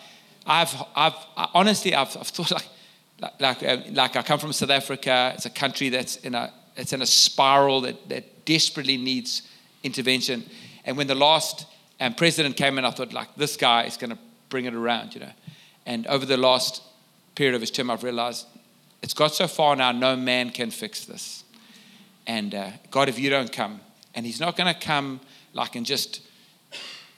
I've, 0.46 0.74
I've 0.96 1.16
I, 1.38 1.50
honestly, 1.54 1.96
I've, 1.96 2.16
I've, 2.18 2.28
thought 2.28 2.52
like, 2.52 2.68
like, 3.40 3.64
uh, 3.64 3.78
like 3.92 4.16
I 4.16 4.22
come 4.22 4.40
from 4.40 4.54
South 4.54 4.70
Africa. 4.70 5.34
It's 5.36 5.46
a 5.46 5.50
country 5.50 5.90
that's 5.90 6.18
in 6.18 6.36
a, 6.36 6.52
it's 6.76 6.94
in 6.94 7.02
a 7.02 7.06
spiral 7.06 7.82
that, 7.82 8.10
that 8.10 8.46
desperately 8.46 8.98
needs 8.98 9.44
intervention. 9.84 10.44
And 10.86 10.98
when 10.98 11.08
the 11.08 11.16
last 11.16 11.66
um, 12.00 12.14
president 12.14 12.58
came 12.58 12.78
in, 12.78 12.86
I 12.86 12.92
thought, 12.92 13.14
like, 13.14 13.36
this 13.36 13.56
guy 13.56 13.84
is 13.84 13.98
going 13.98 14.10
to 14.10 14.18
bring 14.50 14.66
it 14.66 14.74
around, 14.74 15.14
you 15.14 15.22
know. 15.22 15.32
And 15.86 16.08
over 16.08 16.26
the 16.26 16.38
last 16.38 16.82
period 17.36 17.56
of 17.56 17.62
his 17.62 17.72
term, 17.72 17.90
I've 17.90 18.04
realized 18.04 18.46
it's 19.02 19.14
got 19.14 19.34
so 19.34 19.48
far 19.48 19.76
now, 19.76 19.92
no 19.92 20.16
man 20.16 20.50
can 20.50 20.72
fix 20.72 21.06
this. 21.06 21.44
And 22.26 22.56
uh, 22.56 22.70
God, 22.90 23.10
if 23.10 23.20
you 23.20 23.30
don't 23.30 23.52
come, 23.52 23.82
and 24.16 24.26
He's 24.26 24.40
not 24.40 24.56
going 24.56 24.74
to 24.74 24.80
come 24.80 25.20
like 25.54 25.76
and 25.76 25.86
just, 25.86 26.22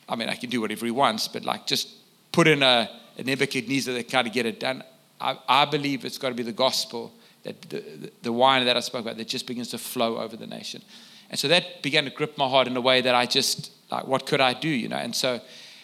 I 0.09 0.15
mean, 0.15 0.29
I 0.29 0.35
can 0.35 0.49
do 0.49 0.61
whatever 0.61 0.85
He 0.85 0.91
wants, 0.91 1.27
but 1.27 1.45
like 1.45 1.67
just 1.67 1.89
put 2.31 2.47
in 2.47 2.63
a 2.63 2.89
Nebuchadnezzar 3.23 3.93
that 3.93 4.09
kind 4.09 4.27
of 4.27 4.33
get 4.33 4.45
it 4.45 4.59
done. 4.59 4.83
I, 5.21 5.37
I 5.47 5.65
believe 5.65 6.05
it's 6.05 6.17
got 6.17 6.29
to 6.29 6.35
be 6.35 6.43
the 6.43 6.51
gospel 6.51 7.13
that 7.43 7.61
the, 7.69 8.11
the 8.23 8.33
wine 8.33 8.65
that 8.65 8.75
I 8.75 8.79
spoke 8.79 9.01
about 9.01 9.17
that 9.17 9.27
just 9.27 9.47
begins 9.47 9.69
to 9.69 9.77
flow 9.77 10.17
over 10.17 10.35
the 10.35 10.47
nation. 10.47 10.81
And 11.29 11.39
so 11.39 11.47
that 11.47 11.81
began 11.81 12.03
to 12.05 12.09
grip 12.09 12.37
my 12.37 12.47
heart 12.47 12.67
in 12.67 12.75
a 12.75 12.81
way 12.81 13.01
that 13.01 13.15
I 13.15 13.25
just 13.25 13.71
like, 13.91 14.07
what 14.07 14.25
could 14.25 14.41
I 14.41 14.53
do, 14.53 14.67
you 14.67 14.89
know? 14.89 14.97
And 14.97 15.15
so, 15.15 15.39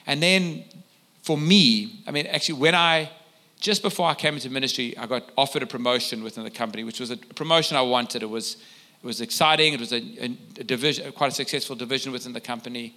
and 0.06 0.22
then 0.22 0.66
for 1.22 1.38
me, 1.38 2.04
I 2.08 2.12
mean, 2.12 2.28
actually, 2.28 2.60
when 2.60 2.76
I 2.76 3.10
just 3.60 3.84
before 3.84 4.10
I 4.10 4.16
came 4.16 4.34
into 4.34 4.50
ministry, 4.50 4.98
I 4.98 5.06
got 5.06 5.32
offered 5.38 5.62
a 5.62 5.68
promotion 5.68 6.24
within 6.24 6.44
the 6.44 6.52
company, 6.52 6.84
which 6.84 7.00
was 7.00 7.12
a 7.12 7.18
promotion 7.18 7.78
I 7.78 7.82
wanted. 7.82 8.24
It 8.24 8.30
was 8.30 8.58
it 9.04 9.06
was 9.06 9.22
exciting. 9.22 9.74
It 9.74 9.80
was 9.80 9.94
a, 9.94 9.98
a 9.98 10.64
division, 10.64 11.12
quite 11.14 11.32
a 11.32 11.36
successful 11.36 11.76
division 11.76 12.12
within 12.12 12.34
the 12.34 12.42
company, 12.42 12.96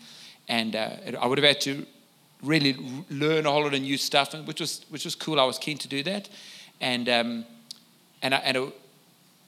and 0.49 0.75
uh, 0.75 0.91
I 1.21 1.27
would 1.27 1.39
have 1.39 1.47
had 1.47 1.61
to 1.63 1.87
really 2.43 2.77
learn 3.11 3.47
a 3.47 3.51
whole 3.51 3.63
lot 3.63 3.75
of 3.75 3.81
new 3.81 3.97
stuff, 3.97 4.35
which 4.47 4.61
was 4.61 4.85
which 4.91 5.05
was 5.05 5.15
cool. 5.15 5.41
I 5.41 5.45
was 5.45 5.59
keen 5.59 5.79
to 5.79 5.89
do 5.89 6.03
that, 6.05 6.29
and 6.81 7.09
um, 7.09 7.45
and 8.23 8.35
I, 8.35 8.39
and 8.39 8.73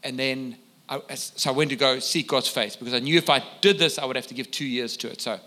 and 0.03 0.19
then 0.19 0.57
I, 0.89 1.01
so 1.15 1.51
I 1.51 1.53
went 1.53 1.71
to 1.71 1.77
go 1.77 1.99
seek 1.99 2.29
God's 2.29 2.49
face 2.49 2.77
because 2.77 2.95
I 2.95 3.01
knew 3.01 3.17
if 3.17 3.29
I 3.29 3.43
did 3.61 3.79
this, 3.79 3.99
I 3.99 4.05
would 4.05 4.17
have 4.17 4.29
to 4.29 4.35
give 4.35 4.51
two 4.51 4.67
years 4.67 4.97
to 4.99 5.09
it. 5.09 5.21
So 5.21 5.39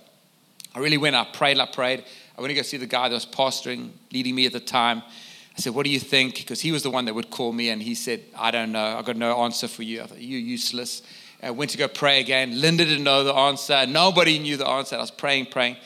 I 0.75 0.79
really 0.79 0.97
went. 0.97 1.15
I 1.15 1.25
prayed. 1.25 1.59
I 1.59 1.65
prayed. 1.65 2.03
I 2.37 2.41
went 2.41 2.51
to 2.51 2.55
go 2.55 2.61
see 2.61 2.77
the 2.77 2.85
guy 2.85 3.09
that 3.09 3.15
was 3.15 3.25
pastoring, 3.25 3.91
leading 4.11 4.35
me 4.35 4.45
at 4.45 4.53
the 4.53 4.59
time. 4.59 5.03
I 5.57 5.61
said, 5.61 5.73
What 5.73 5.83
do 5.83 5.89
you 5.89 5.99
think? 5.99 6.35
Because 6.35 6.61
he 6.61 6.71
was 6.71 6.83
the 6.83 6.89
one 6.89 7.05
that 7.05 7.13
would 7.13 7.29
call 7.29 7.51
me, 7.51 7.69
and 7.69 7.81
he 7.81 7.95
said, 7.95 8.23
I 8.37 8.51
don't 8.51 8.71
know. 8.71 8.97
I've 8.97 9.05
got 9.05 9.17
no 9.17 9.41
answer 9.41 9.67
for 9.67 9.83
you. 9.83 10.01
I 10.01 10.05
thought, 10.05 10.21
You're 10.21 10.39
useless. 10.39 11.01
I 11.41 11.51
went 11.51 11.71
to 11.71 11.77
go 11.77 11.87
pray 11.87 12.19
again. 12.19 12.59
Linda 12.59 12.85
didn't 12.85 13.03
know 13.03 13.23
the 13.23 13.33
answer. 13.33 13.85
Nobody 13.85 14.39
knew 14.39 14.57
the 14.57 14.67
answer. 14.67 14.95
I 14.95 14.99
was 14.99 15.11
praying, 15.11 15.47
praying. 15.47 15.77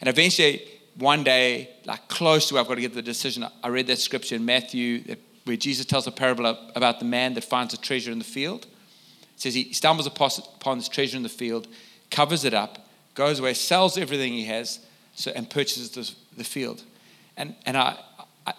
And 0.00 0.08
eventually, 0.08 0.62
one 0.98 1.22
day, 1.22 1.70
like 1.84 2.08
close 2.08 2.48
to 2.48 2.54
where 2.54 2.60
I've 2.60 2.68
got 2.68 2.74
to 2.74 2.80
get 2.80 2.94
the 2.94 3.02
decision, 3.02 3.46
I 3.62 3.68
read 3.68 3.86
that 3.86 3.98
scripture 3.98 4.34
in 4.34 4.44
Matthew 4.44 5.16
where 5.44 5.56
Jesus 5.56 5.86
tells 5.86 6.06
a 6.06 6.12
parable 6.12 6.46
about 6.74 6.98
the 6.98 7.04
man 7.04 7.34
that 7.34 7.44
finds 7.44 7.72
a 7.72 7.78
treasure 7.78 8.10
in 8.10 8.18
the 8.18 8.24
field. 8.24 8.66
It 9.34 9.40
says 9.40 9.54
he 9.54 9.72
stumbles 9.72 10.06
upon 10.06 10.78
this 10.78 10.88
treasure 10.88 11.16
in 11.16 11.22
the 11.22 11.28
field, 11.28 11.68
covers 12.10 12.44
it 12.44 12.52
up, 12.52 12.86
goes 13.14 13.38
away, 13.38 13.54
sells 13.54 13.96
everything 13.96 14.32
he 14.32 14.44
has, 14.44 14.80
so, 15.14 15.32
and 15.34 15.48
purchases 15.48 15.90
the, 15.90 16.12
the 16.36 16.44
field. 16.44 16.82
And, 17.36 17.54
and 17.64 17.76
I, 17.76 17.96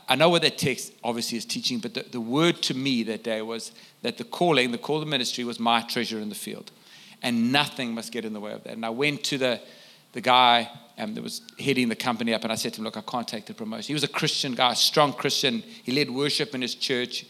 I 0.07 0.15
know 0.15 0.29
what 0.29 0.41
that 0.41 0.57
text 0.57 0.93
obviously 1.03 1.37
is 1.37 1.45
teaching, 1.45 1.79
but 1.79 1.93
the, 1.93 2.03
the 2.03 2.21
word 2.21 2.61
to 2.63 2.73
me 2.73 3.03
that 3.03 3.23
day 3.23 3.41
was 3.41 3.71
that 4.01 4.17
the 4.17 4.23
calling, 4.23 4.71
the 4.71 4.77
call 4.77 5.01
of 5.01 5.07
ministry 5.07 5.43
was 5.43 5.59
my 5.59 5.81
treasure 5.81 6.19
in 6.19 6.29
the 6.29 6.35
field. 6.35 6.71
And 7.21 7.51
nothing 7.51 7.93
must 7.93 8.11
get 8.13 8.23
in 8.23 8.33
the 8.33 8.39
way 8.39 8.53
of 8.53 8.63
that. 8.63 8.73
And 8.73 8.85
I 8.85 8.91
went 8.91 9.25
to 9.25 9.37
the, 9.37 9.59
the 10.13 10.21
guy 10.21 10.69
um, 10.99 11.13
that 11.15 11.23
was 11.23 11.41
heading 11.57 11.89
the 11.89 11.95
company 11.95 12.33
up, 12.33 12.43
and 12.43 12.51
I 12.51 12.55
said 12.55 12.73
to 12.73 12.81
him, 12.81 12.85
Look, 12.85 12.97
I 12.97 13.01
can't 13.01 13.27
take 13.27 13.45
the 13.45 13.53
promotion. 13.53 13.87
He 13.87 13.93
was 13.93 14.03
a 14.03 14.09
Christian 14.09 14.53
guy, 14.53 14.73
a 14.73 14.75
strong 14.75 15.13
Christian. 15.13 15.63
He 15.83 15.91
led 15.91 16.09
worship 16.09 16.53
in 16.53 16.61
his 16.61 16.75
church. 16.75 17.25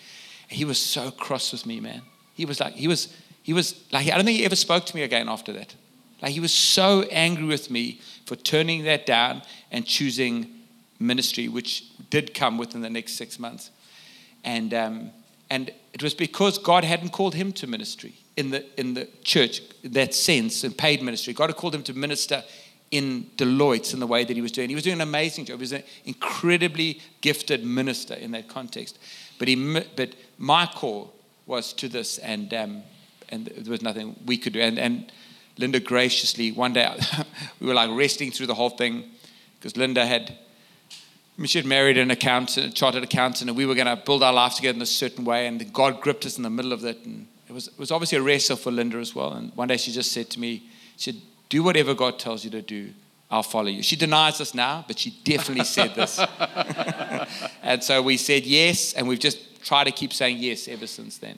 He 0.47 0.65
was 0.65 0.79
so 0.79 1.11
cross 1.11 1.51
with 1.51 1.65
me, 1.65 1.79
man. 1.79 2.01
He 2.33 2.45
was 2.45 2.59
like, 2.59 2.73
he 2.73 2.87
was, 2.87 3.13
he 3.43 3.53
was 3.53 3.83
like, 3.91 4.07
I 4.07 4.15
don't 4.15 4.25
think 4.25 4.37
he 4.37 4.45
ever 4.45 4.55
spoke 4.55 4.85
to 4.87 4.95
me 4.95 5.03
again 5.03 5.29
after 5.29 5.53
that. 5.53 5.75
Like, 6.21 6.31
he 6.31 6.39
was 6.39 6.53
so 6.53 7.03
angry 7.11 7.45
with 7.45 7.69
me 7.69 8.01
for 8.25 8.35
turning 8.35 8.83
that 8.83 9.05
down 9.05 9.43
and 9.71 9.85
choosing 9.85 10.47
ministry, 10.99 11.47
which 11.47 11.85
did 12.09 12.33
come 12.33 12.57
within 12.57 12.81
the 12.81 12.89
next 12.89 13.13
six 13.13 13.39
months. 13.39 13.71
And, 14.43 14.73
um, 14.73 15.11
and 15.49 15.71
it 15.93 16.01
was 16.01 16.13
because 16.13 16.57
God 16.57 16.83
hadn't 16.83 17.09
called 17.09 17.35
him 17.35 17.51
to 17.53 17.67
ministry 17.67 18.15
in 18.35 18.51
the, 18.51 18.65
in 18.79 18.93
the 18.93 19.07
church, 19.23 19.61
that 19.83 20.13
sense, 20.13 20.63
and 20.63 20.77
paid 20.77 21.01
ministry. 21.01 21.33
God 21.33 21.49
had 21.49 21.57
called 21.57 21.75
him 21.75 21.83
to 21.83 21.93
minister 21.93 22.43
in 22.91 23.29
Deloitte 23.37 23.93
in 23.93 23.99
the 23.99 24.07
way 24.07 24.23
that 24.23 24.35
he 24.35 24.41
was 24.41 24.51
doing. 24.51 24.69
He 24.69 24.75
was 24.75 24.83
doing 24.83 24.95
an 24.95 25.07
amazing 25.07 25.45
job. 25.45 25.57
He 25.57 25.61
was 25.61 25.71
an 25.73 25.83
incredibly 26.05 27.01
gifted 27.21 27.63
minister 27.63 28.15
in 28.15 28.31
that 28.31 28.47
context. 28.47 28.97
But, 29.37 29.47
he, 29.47 29.83
but 29.95 30.15
my 30.37 30.65
call 30.65 31.13
was 31.45 31.73
to 31.73 31.87
this, 31.87 32.17
and, 32.19 32.53
um, 32.53 32.83
and 33.29 33.45
there 33.45 33.71
was 33.71 33.81
nothing 33.81 34.15
we 34.25 34.37
could 34.37 34.53
do. 34.53 34.61
And, 34.61 34.79
and 34.79 35.11
Linda 35.57 35.79
graciously, 35.79 36.51
one 36.51 36.73
day, 36.73 36.89
we 37.59 37.67
were 37.67 37.73
like 37.73 37.91
resting 37.91 38.31
through 38.31 38.47
the 38.47 38.55
whole 38.55 38.71
thing 38.71 39.03
because 39.59 39.77
Linda 39.77 40.05
had 40.05 40.37
I 41.39 41.41
mean, 41.41 41.47
she 41.47 41.57
had 41.57 41.65
married 41.65 41.97
an 41.97 42.11
accountant, 42.11 42.67
a 42.67 42.73
chartered 42.73 43.01
accountant, 43.01 43.49
and 43.49 43.55
we 43.55 43.65
were 43.65 43.73
going 43.73 43.87
to 43.87 43.95
build 43.95 44.23
our 44.23 44.33
life 44.33 44.55
together 44.55 44.75
in 44.75 44.81
a 44.81 44.85
certain 44.85 45.23
way. 45.23 45.47
And 45.47 45.71
God 45.71 46.01
gripped 46.01 46.25
us 46.25 46.35
in 46.35 46.43
the 46.43 46.49
middle 46.49 46.73
of 46.73 46.83
it. 46.83 47.05
And 47.05 47.27
it 47.47 47.53
was, 47.53 47.69
it 47.69 47.79
was 47.79 47.91
obviously 47.91 48.17
a 48.17 48.21
wrestle 48.21 48.57
for 48.57 48.71
Linda 48.71 48.97
as 48.97 49.15
well. 49.15 49.31
And 49.31 49.55
one 49.55 49.69
day 49.69 49.77
she 49.77 49.93
just 49.93 50.11
said 50.11 50.29
to 50.31 50.39
me, 50.41 50.69
she 50.97 51.13
said, 51.13 51.21
Do 51.49 51.63
whatever 51.63 51.93
God 51.93 52.19
tells 52.19 52.45
you 52.45 52.51
to 52.51 52.61
do. 52.61 52.91
I'll 53.31 53.43
follow 53.43 53.67
you. 53.67 53.83
She 53.83 53.95
denies 53.95 54.39
this 54.39 54.55
now, 54.55 54.83
but 54.87 54.97
she 54.97 55.11
definitely 55.23 55.65
said 55.65 55.93
this. 55.93 56.19
and 57.63 57.83
so 57.83 58.01
we 58.01 58.17
said 58.17 58.45
yes, 58.45 58.93
and 58.93 59.07
we've 59.07 59.19
just 59.19 59.63
tried 59.63 59.83
to 59.83 59.91
keep 59.91 60.13
saying 60.13 60.37
yes 60.39 60.67
ever 60.67 60.87
since 60.87 61.17
then. 61.17 61.37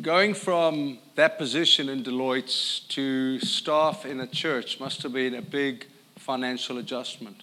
Going 0.00 0.34
from 0.34 0.98
that 1.14 1.38
position 1.38 1.88
in 1.88 2.02
Deloitte 2.02 2.88
to 2.88 3.38
staff 3.40 4.06
in 4.06 4.20
a 4.20 4.26
church 4.26 4.80
must 4.80 5.02
have 5.02 5.12
been 5.12 5.34
a 5.34 5.42
big 5.42 5.86
financial 6.16 6.78
adjustment. 6.78 7.42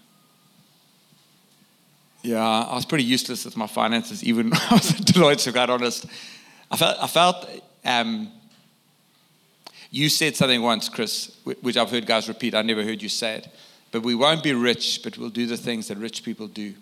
Yeah, 2.21 2.43
I 2.43 2.75
was 2.75 2.85
pretty 2.85 3.05
useless 3.05 3.45
with 3.45 3.55
my 3.55 3.67
finances, 3.67 4.23
even 4.23 4.49
when 4.49 4.59
I 4.59 4.73
was 4.73 4.91
at 4.91 5.05
Deloitte, 5.05 5.43
to 5.43 5.51
be 5.51 5.53
quite 5.53 5.69
honest. 5.69 6.05
I 6.71 6.75
felt, 6.75 6.97
I 7.01 7.07
felt 7.07 7.49
um, 7.85 8.31
you 9.91 10.09
said 10.09 10.35
something 10.35 10.61
once, 10.61 10.89
Chris, 10.89 11.35
which 11.61 11.77
I've 11.77 11.89
heard 11.89 12.05
guys 12.05 12.27
repeat. 12.27 12.53
I 12.53 12.61
never 12.61 12.83
heard 12.83 13.01
you 13.01 13.09
say 13.09 13.35
it. 13.35 13.47
But 13.91 14.03
we 14.03 14.13
won't 14.13 14.43
be 14.43 14.53
rich, 14.53 15.01
but 15.03 15.17
we'll 15.17 15.29
do 15.29 15.47
the 15.47 15.57
things 15.57 15.87
that 15.87 15.97
rich 15.97 16.23
people 16.23 16.47
do. 16.47 16.75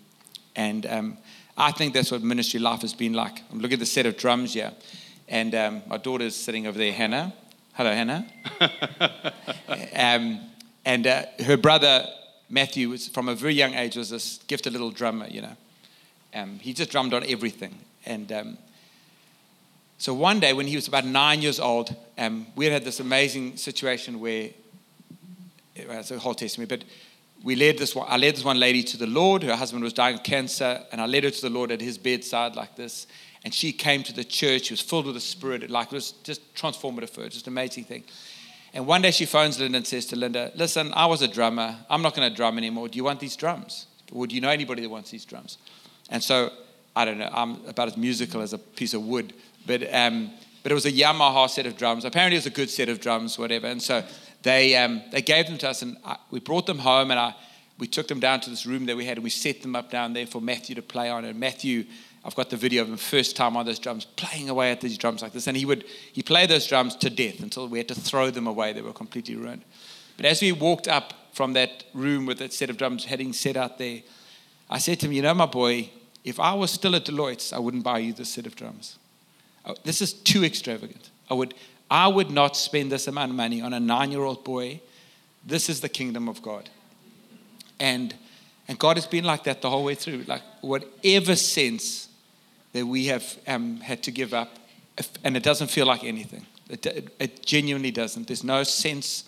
And 0.56 0.86
um, 0.86 1.18
I 1.56 1.72
think 1.72 1.94
that's 1.94 2.12
what 2.12 2.22
ministry 2.22 2.60
life 2.60 2.82
has 2.82 2.94
been 2.94 3.14
like. 3.14 3.42
I'm 3.52 3.60
looking 3.60 3.76
at 3.76 3.80
the 3.80 3.86
set 3.86 4.06
of 4.06 4.18
drums 4.18 4.54
here. 4.54 4.74
And 5.30 5.56
um, 5.56 5.82
my 5.88 5.98
daughter's 5.98 6.36
sitting 6.36 6.68
over 6.68 6.78
there, 6.78 6.92
Hannah. 6.92 7.34
Hello, 7.74 7.92
Hannah. 7.92 8.26
um, 9.96 10.42
and 10.84 11.08
uh, 11.08 11.24
her 11.46 11.58
brother 11.58 12.06
Matthew 12.50 12.90
was 12.90 13.08
from 13.08 13.30
a 13.30 13.36
very 13.36 13.54
young 13.54 13.74
age 13.74 13.96
was 13.96 14.10
this 14.10 14.40
gifted 14.48 14.74
little 14.74 14.92
drummer, 14.92 15.28
you 15.28 15.42
know. 15.42 15.56
Um, 16.34 16.60
he 16.60 16.74
just 16.74 16.92
drummed 16.92 17.14
on 17.14 17.24
everything. 17.28 17.78
And 18.06 18.32
um, 18.32 18.58
so 19.98 20.14
one 20.14 20.40
day 20.40 20.54
when 20.54 20.68
he 20.68 20.76
was 20.76 20.88
about 20.88 21.06
nine 21.06 21.42
years 21.42 21.60
old, 21.60 21.96
um, 22.18 22.48
we 22.56 22.68
had 22.68 22.84
this 22.84 23.00
amazing 23.00 23.58
situation 23.58 24.20
where 24.20 24.50
well, 25.88 26.00
it's 26.00 26.12
a 26.12 26.20
whole 26.20 26.36
testimony, 26.36 26.68
but 26.68 26.84
we 27.44 27.56
led 27.56 27.78
this 27.78 27.96
one, 27.96 28.08
I 28.10 28.18
led 28.18 28.36
this 28.36 28.44
one 28.44 28.60
lady 28.60 28.84
to 28.84 28.98
the 28.98 29.08
Lord. 29.08 29.44
Her 29.44 29.56
husband 29.56 29.84
was 29.84 29.94
dying 29.94 30.16
of 30.16 30.24
cancer, 30.24 30.82
and 30.92 31.00
I 31.00 31.06
led 31.06 31.24
her 31.24 31.30
to 31.30 31.42
the 31.42 31.50
Lord 31.50 31.72
at 31.72 31.82
his 31.82 31.98
bedside 31.98 32.56
like 32.56 32.76
this. 32.76 33.08
And 33.44 33.54
she 33.54 33.72
came 33.72 34.04
to 34.04 34.14
the 34.14 34.24
church. 34.24 34.66
She 34.66 34.74
was 34.74 34.82
filled 34.82 35.06
with 35.06 35.16
the 35.16 35.22
Spirit. 35.22 35.70
Like 35.70 35.88
it 35.88 35.94
was 35.94 36.12
just 36.24 36.54
transformative 36.56 37.10
for 37.10 37.22
her, 37.22 37.30
just 37.30 37.48
an 37.48 37.54
amazing 37.54 37.86
thing. 37.86 38.04
And 38.74 38.86
one 38.86 39.02
day 39.02 39.12
she 39.12 39.26
phones 39.26 39.60
Linda 39.60 39.78
and 39.78 39.88
says 39.88 40.06
to 40.08 40.16
Linda, 40.16 40.52
Listen, 40.56 40.92
I 40.94 41.06
was 41.06 41.22
a 41.22 41.28
drummer. 41.28 41.78
I'm 41.90 42.02
not 42.02 42.16
going 42.16 42.30
to 42.30 42.36
drum 42.36 42.58
anymore. 42.58 42.90
Do 42.90 42.98
you 42.98 43.04
want 43.04 43.20
these 43.20 43.36
drums? 43.36 43.88
Or 44.12 44.28
do 44.28 44.36
you 44.36 44.42
know 44.42 44.50
anybody 44.50 44.82
that 44.82 44.90
wants 44.90 45.12
these 45.12 45.26
drums? 45.26 45.58
And 46.10 46.24
so, 46.24 46.52
I 46.96 47.06
don't 47.06 47.18
know, 47.18 47.30
I'm 47.32 47.64
about 47.68 47.88
as 47.88 47.98
musical 47.98 48.42
as 48.42 48.54
a 48.54 48.58
piece 48.58 48.94
of 48.94 49.04
wood. 49.04 49.34
But, 49.68 49.94
um, 49.94 50.32
but 50.64 50.72
it 50.72 50.76
was 50.76 50.86
a 50.86 50.92
Yamaha 50.92 51.50
set 51.50 51.68
of 51.68 51.78
drums. 51.78 52.06
Apparently, 52.06 52.36
it 52.36 52.40
was 52.40 52.48
a 52.48 52.52
good 52.52 52.70
set 52.70 52.90
of 52.90 53.00
drums, 53.00 53.38
whatever. 53.38 53.68
And 53.68 53.82
so 53.82 54.04
they, 54.42 54.76
um, 54.76 55.04
they 55.12 55.22
gave 55.22 55.46
them 55.46 55.58
to 55.60 55.70
us, 55.70 55.84
and 55.84 55.98
I, 56.04 56.18
we 56.32 56.40
brought 56.40 56.66
them 56.66 56.80
home, 56.80 57.12
and 57.12 57.20
I, 57.20 57.36
we 57.78 57.86
took 57.86 58.08
them 58.08 58.20
down 58.20 58.40
to 58.42 58.50
this 58.50 58.66
room 58.66 58.88
that 58.88 58.98
we 58.98 59.06
had, 59.06 59.18
and 59.18 59.24
we 59.24 59.30
set 59.30 59.62
them 59.62 59.76
up 59.76 59.92
down 59.92 60.14
there 60.14 60.26
for 60.26 60.42
Matthew 60.42 60.74
to 60.76 60.82
play 60.82 61.10
on. 61.12 61.26
And 61.26 61.40
Matthew 61.40 61.86
I've 62.28 62.36
got 62.36 62.50
the 62.50 62.58
video 62.58 62.82
of 62.82 62.90
him 62.90 62.98
first 62.98 63.38
time 63.38 63.56
on 63.56 63.66
those 63.66 63.80
drums, 63.80 64.04
playing 64.04 64.50
away 64.50 64.72
at 64.72 64.82
these 64.82 64.98
drums 64.98 65.22
like 65.22 65.32
this. 65.32 65.48
And 65.48 65.56
he 65.56 65.66
would 65.66 65.86
he 66.12 66.22
played 66.22 66.50
those 66.50 66.68
drums 66.68 66.94
to 66.98 67.10
death 67.10 67.40
until 67.40 67.70
we 67.70 67.78
had 67.78 67.88
to 67.88 67.96
throw 67.96 68.30
them 68.32 68.48
away. 68.48 68.74
They 68.74 68.82
were 68.82 68.92
completely 68.92 69.38
ruined. 69.38 69.64
But 70.18 70.26
as 70.26 70.42
we 70.42 70.52
walked 70.52 70.90
up 70.90 71.14
from 71.32 71.54
that 71.54 71.86
room 71.94 72.26
with 72.26 72.40
that 72.40 72.52
set 72.52 72.70
of 72.70 72.76
drums 72.76 73.06
heading 73.06 73.32
set 73.32 73.56
out 73.56 73.78
there, 73.78 74.02
I 74.70 74.80
said 74.80 75.00
to 75.00 75.06
him, 75.06 75.14
You 75.14 75.22
know, 75.22 75.34
my 75.34 75.46
boy, 75.46 75.90
if 76.26 76.38
I 76.38 76.54
was 76.54 76.72
still 76.72 76.98
at 76.98 77.06
Deloitte's, 77.06 77.54
I 77.54 77.60
wouldn't 77.60 77.84
buy 77.84 78.00
you 78.00 78.12
this 78.12 78.30
set 78.30 78.46
of 78.46 78.58
drums. 78.58 78.98
Oh, 79.68 79.76
this 79.84 80.02
is 80.02 80.14
too 80.14 80.46
extravagant. 80.46 81.10
I 81.30 81.34
would, 81.34 81.54
I 81.92 82.08
would 82.08 82.32
not 82.32 82.56
spend 82.56 82.92
this 82.92 83.08
amount 83.08 83.32
of 83.32 83.36
money 83.36 83.62
on 83.62 83.74
a 83.74 83.80
nine 83.80 84.12
year 84.12 84.24
old 84.24 84.44
boy. 84.44 84.82
This 85.46 85.70
is 85.70 85.82
the 85.82 85.90
kingdom 85.90 86.30
of 86.30 86.42
God. 86.42 86.70
And, 87.80 88.16
and 88.68 88.80
God 88.80 88.98
has 88.98 89.06
been 89.06 89.26
like 89.26 89.44
that 89.44 89.62
the 89.62 89.70
whole 89.70 89.84
way 89.84 89.96
through. 89.96 90.24
Like, 90.26 90.42
whatever 90.62 91.36
sense 91.36 92.08
that 92.74 92.86
we 92.86 93.06
have 93.08 93.38
um, 93.46 93.78
had 93.82 94.04
to 94.04 94.12
give 94.12 94.34
up, 94.34 94.50
and 95.24 95.38
it 95.38 95.44
doesn't 95.44 95.68
feel 95.68 95.86
like 95.86 96.04
anything. 96.04 96.46
It, 96.70 96.86
it, 96.86 97.16
it, 97.20 97.46
genuinely 97.46 97.92
doesn't. 97.92 98.28
There's 98.28 98.44
no 98.44 98.64
sense. 98.64 99.24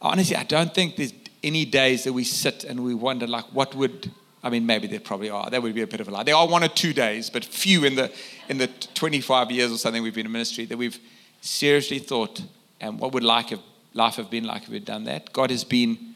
Honestly, 0.00 0.36
I 0.36 0.44
don't 0.44 0.72
think 0.72 0.96
there's 0.96 1.12
any 1.42 1.64
days 1.64 2.04
that 2.04 2.12
we 2.12 2.24
sit 2.24 2.64
and 2.64 2.80
we 2.80 2.94
wonder, 2.94 3.26
like, 3.26 3.44
what 3.46 3.74
would. 3.74 4.10
I 4.42 4.50
mean, 4.50 4.66
maybe 4.66 4.86
there 4.86 5.00
probably 5.00 5.30
are. 5.30 5.50
That 5.50 5.62
would 5.62 5.74
be 5.74 5.82
a 5.82 5.86
bit 5.86 6.00
of 6.00 6.08
a 6.08 6.10
lie. 6.10 6.22
There 6.22 6.36
are 6.36 6.46
one 6.46 6.62
or 6.62 6.68
two 6.68 6.92
days, 6.92 7.28
but 7.28 7.44
few 7.44 7.84
in 7.84 7.96
the 7.96 8.12
in 8.48 8.58
the 8.58 8.68
25 8.68 9.50
years 9.50 9.72
or 9.72 9.78
something 9.78 10.02
we've 10.02 10.14
been 10.14 10.26
in 10.26 10.32
ministry 10.32 10.64
that 10.66 10.76
we've 10.76 10.98
seriously 11.40 11.98
thought, 11.98 12.42
and 12.80 13.00
what 13.00 13.12
would 13.12 13.24
life 13.24 13.48
have, 13.50 13.60
life 13.94 14.16
have 14.16 14.30
been 14.30 14.44
like 14.44 14.62
if 14.62 14.68
we'd 14.68 14.84
done 14.84 15.04
that? 15.04 15.32
God 15.32 15.50
has 15.50 15.64
been 15.64 16.14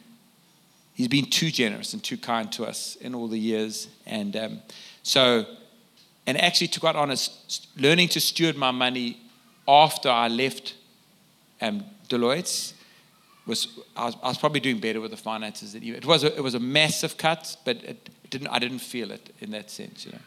He's 0.94 1.08
been 1.08 1.24
too 1.24 1.50
generous 1.50 1.94
and 1.94 2.04
too 2.04 2.18
kind 2.18 2.52
to 2.52 2.64
us 2.66 2.96
in 2.96 3.14
all 3.14 3.26
the 3.26 3.38
years, 3.38 3.88
and 4.06 4.36
um, 4.36 4.60
so 5.02 5.46
and 6.26 6.40
actually, 6.40 6.68
to 6.68 6.80
quite 6.80 6.96
honest, 6.96 7.68
learning 7.76 8.08
to 8.10 8.20
steward 8.20 8.56
my 8.56 8.70
money 8.70 9.20
after 9.66 10.08
I 10.08 10.28
left 10.28 10.74
um, 11.60 11.84
Deloitte's 12.08 12.74
was 13.46 13.78
I, 13.96 14.06
was 14.06 14.16
I, 14.22 14.28
was 14.28 14.38
probably 14.38 14.60
doing 14.60 14.78
better 14.78 15.00
with 15.00 15.10
the 15.10 15.16
finances 15.16 15.72
than 15.72 15.82
you. 15.82 15.94
It 15.94 16.06
was 16.06 16.24
a, 16.24 16.36
it 16.36 16.42
was 16.42 16.54
a 16.54 16.60
massive 16.60 17.16
cut, 17.16 17.56
but 17.64 17.82
it 17.82 18.08
didn't. 18.30 18.48
I 18.48 18.58
didn't 18.58 18.80
feel 18.80 19.10
it 19.10 19.34
in 19.40 19.50
that 19.50 19.70
sense, 19.70 20.06
you 20.06 20.12
know. 20.12 20.18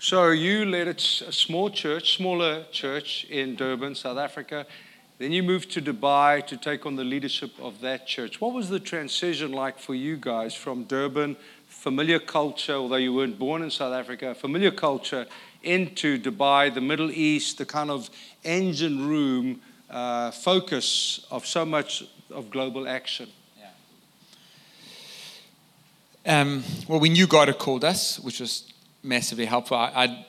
So 0.00 0.30
you 0.30 0.64
led 0.64 0.86
a 0.86 0.98
small 0.98 1.70
church, 1.70 2.16
smaller 2.16 2.64
church 2.70 3.24
in 3.24 3.56
Durban, 3.56 3.96
South 3.96 4.18
Africa. 4.18 4.64
Then 5.18 5.32
you 5.32 5.42
moved 5.42 5.72
to 5.72 5.82
Dubai 5.82 6.46
to 6.46 6.56
take 6.56 6.86
on 6.86 6.94
the 6.94 7.02
leadership 7.02 7.50
of 7.60 7.80
that 7.80 8.06
church. 8.06 8.40
What 8.40 8.54
was 8.54 8.68
the 8.68 8.78
transition 8.78 9.50
like 9.50 9.76
for 9.76 9.96
you 9.96 10.16
guys 10.16 10.54
from 10.54 10.84
Durban, 10.84 11.36
familiar 11.66 12.20
culture, 12.20 12.74
although 12.74 12.94
you 12.94 13.12
weren't 13.12 13.40
born 13.40 13.62
in 13.62 13.70
South 13.72 13.92
Africa, 13.92 14.36
familiar 14.36 14.70
culture, 14.70 15.26
into 15.64 16.16
Dubai, 16.20 16.72
the 16.72 16.80
Middle 16.80 17.10
East, 17.10 17.58
the 17.58 17.66
kind 17.66 17.90
of 17.90 18.08
engine 18.44 19.08
room 19.08 19.60
uh, 19.90 20.30
focus 20.30 21.26
of 21.32 21.44
so 21.44 21.64
much 21.64 22.04
of 22.30 22.50
global 22.50 22.88
action? 22.88 23.28
Yeah. 26.24 26.40
Um, 26.40 26.64
well, 26.86 27.00
we 27.00 27.08
knew 27.08 27.26
God 27.26 27.48
had 27.48 27.58
called 27.58 27.84
us, 27.84 28.18
which 28.20 28.40
was 28.40 28.72
massively 29.02 29.46
helpful. 29.46 29.76
I, 29.76 30.26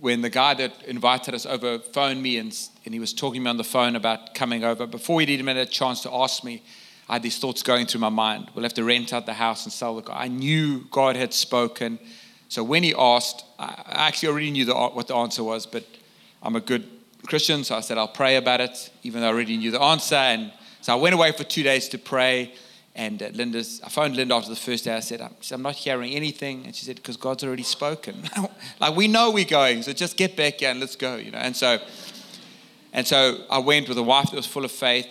when 0.00 0.20
the 0.20 0.30
guy 0.30 0.54
that 0.54 0.82
invited 0.84 1.34
us 1.34 1.46
over 1.46 1.78
phoned 1.78 2.22
me 2.22 2.38
and, 2.38 2.56
and 2.84 2.92
he 2.92 3.00
was 3.00 3.12
talking 3.12 3.40
to 3.40 3.44
me 3.44 3.50
on 3.50 3.56
the 3.56 3.64
phone 3.64 3.94
about 3.94 4.34
coming 4.34 4.64
over, 4.64 4.86
before 4.86 5.20
he'd 5.20 5.30
even 5.30 5.46
had 5.46 5.56
a 5.56 5.66
chance 5.66 6.02
to 6.02 6.12
ask 6.12 6.42
me, 6.42 6.62
I 7.08 7.14
had 7.14 7.22
these 7.22 7.38
thoughts 7.38 7.62
going 7.62 7.86
through 7.86 8.00
my 8.00 8.08
mind. 8.08 8.50
We'll 8.54 8.64
have 8.64 8.74
to 8.74 8.84
rent 8.84 9.12
out 9.12 9.26
the 9.26 9.34
house 9.34 9.64
and 9.64 9.72
sell 9.72 9.96
the 9.96 10.02
car. 10.02 10.16
I 10.18 10.28
knew 10.28 10.86
God 10.90 11.14
had 11.16 11.32
spoken. 11.32 11.98
So 12.48 12.64
when 12.64 12.82
he 12.82 12.94
asked, 12.98 13.44
I 13.58 13.82
actually 13.86 14.30
already 14.30 14.50
knew 14.50 14.64
the, 14.64 14.74
what 14.74 15.06
the 15.06 15.14
answer 15.14 15.44
was, 15.44 15.66
but 15.66 15.84
I'm 16.42 16.56
a 16.56 16.60
good 16.60 16.88
Christian, 17.26 17.62
so 17.62 17.76
I 17.76 17.80
said, 17.80 17.98
I'll 17.98 18.08
pray 18.08 18.36
about 18.36 18.60
it, 18.60 18.90
even 19.04 19.20
though 19.20 19.28
I 19.28 19.30
already 19.30 19.56
knew 19.56 19.70
the 19.70 19.80
answer. 19.80 20.16
And 20.16 20.52
so 20.82 20.92
I 20.92 20.96
went 20.96 21.14
away 21.14 21.32
for 21.32 21.44
two 21.44 21.62
days 21.62 21.88
to 21.90 21.98
pray. 21.98 22.52
And 22.94 23.22
uh, 23.22 23.28
Linda's, 23.32 23.80
I 23.82 23.88
phoned 23.88 24.16
Linda 24.16 24.34
after 24.34 24.50
the 24.50 24.56
first 24.56 24.84
day. 24.84 24.94
I 24.94 25.00
said, 25.00 25.22
I'm, 25.22 25.34
I'm 25.50 25.62
not 25.62 25.76
hearing 25.76 26.12
anything. 26.12 26.66
And 26.66 26.74
she 26.74 26.84
said, 26.84 26.96
because 26.96 27.16
God's 27.16 27.44
already 27.44 27.62
spoken. 27.62 28.28
like, 28.80 28.94
we 28.94 29.08
know 29.08 29.30
we're 29.30 29.44
going, 29.44 29.82
so 29.82 29.92
just 29.92 30.16
get 30.16 30.36
back 30.36 30.60
here 30.60 30.70
and 30.70 30.80
let's 30.80 30.96
go, 30.96 31.16
you 31.16 31.30
know. 31.30 31.38
And 31.38 31.56
so, 31.56 31.78
and 32.92 33.06
so 33.06 33.44
I 33.48 33.58
went 33.58 33.88
with 33.88 33.96
a 33.96 34.02
wife 34.02 34.30
that 34.30 34.36
was 34.36 34.46
full 34.46 34.64
of 34.64 34.72
faith. 34.72 35.06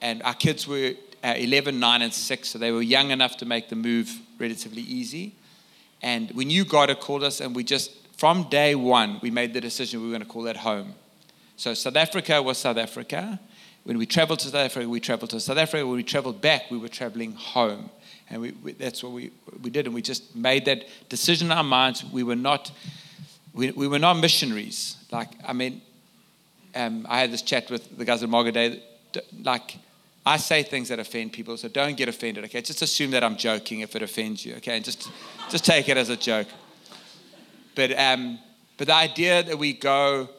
And 0.00 0.22
our 0.22 0.34
kids 0.34 0.68
were 0.68 0.92
uh, 1.24 1.34
11, 1.36 1.80
9, 1.80 2.02
and 2.02 2.12
6, 2.12 2.48
so 2.48 2.58
they 2.58 2.70
were 2.70 2.82
young 2.82 3.10
enough 3.10 3.38
to 3.38 3.46
make 3.46 3.70
the 3.70 3.76
move 3.76 4.20
relatively 4.38 4.82
easy. 4.82 5.34
And 6.02 6.30
we 6.32 6.44
knew 6.44 6.66
God 6.66 6.90
had 6.90 7.00
called 7.00 7.24
us, 7.24 7.40
and 7.40 7.56
we 7.56 7.64
just, 7.64 7.90
from 8.18 8.42
day 8.50 8.74
one, 8.74 9.18
we 9.22 9.30
made 9.30 9.54
the 9.54 9.60
decision 9.62 10.00
we 10.00 10.06
were 10.06 10.12
going 10.12 10.22
to 10.22 10.28
call 10.28 10.42
that 10.42 10.58
home. 10.58 10.94
So 11.56 11.72
South 11.72 11.96
Africa 11.96 12.42
was 12.42 12.58
South 12.58 12.76
Africa. 12.76 13.40
When 13.84 13.98
we 13.98 14.06
traveled 14.06 14.40
to 14.40 14.46
South 14.46 14.54
Africa, 14.54 14.88
we 14.88 14.98
traveled 14.98 15.30
to 15.30 15.40
South 15.40 15.58
Africa. 15.58 15.86
When 15.86 15.96
we 15.96 16.02
traveled 16.02 16.40
back, 16.40 16.70
we 16.70 16.78
were 16.78 16.88
traveling 16.88 17.32
home. 17.32 17.90
And 18.30 18.40
we, 18.40 18.52
we, 18.52 18.72
that's 18.72 19.02
what 19.02 19.12
we, 19.12 19.30
we 19.62 19.70
did. 19.70 19.86
And 19.86 19.94
we 19.94 20.00
just 20.00 20.34
made 20.34 20.64
that 20.64 20.86
decision 21.10 21.48
in 21.48 21.52
our 21.52 21.62
minds. 21.62 22.02
We 22.04 22.22
were 22.22 22.36
not, 22.36 22.72
we, 23.52 23.70
we 23.72 23.86
were 23.86 23.98
not 23.98 24.14
missionaries. 24.14 24.96
Like, 25.12 25.28
I 25.46 25.52
mean, 25.52 25.82
um, 26.74 27.06
I 27.08 27.20
had 27.20 27.30
this 27.30 27.42
chat 27.42 27.70
with 27.70 27.96
the 27.96 28.06
guys 28.06 28.22
at 28.22 28.30
Mogaday. 28.30 28.80
Like, 29.42 29.76
I 30.26 30.38
say 30.38 30.62
things 30.62 30.88
that 30.88 30.98
offend 30.98 31.34
people, 31.34 31.58
so 31.58 31.68
don't 31.68 31.96
get 31.96 32.08
offended, 32.08 32.44
okay? 32.44 32.62
Just 32.62 32.80
assume 32.80 33.10
that 33.10 33.22
I'm 33.22 33.36
joking 33.36 33.80
if 33.80 33.94
it 33.94 34.02
offends 34.02 34.46
you, 34.46 34.54
okay? 34.54 34.76
And 34.76 34.84
just, 34.84 35.10
just 35.50 35.66
take 35.66 35.90
it 35.90 35.98
as 35.98 36.08
a 36.08 36.16
joke. 36.16 36.48
But, 37.74 37.96
um, 37.98 38.38
but 38.78 38.86
the 38.86 38.94
idea 38.94 39.42
that 39.42 39.58
we 39.58 39.74
go, 39.74 40.30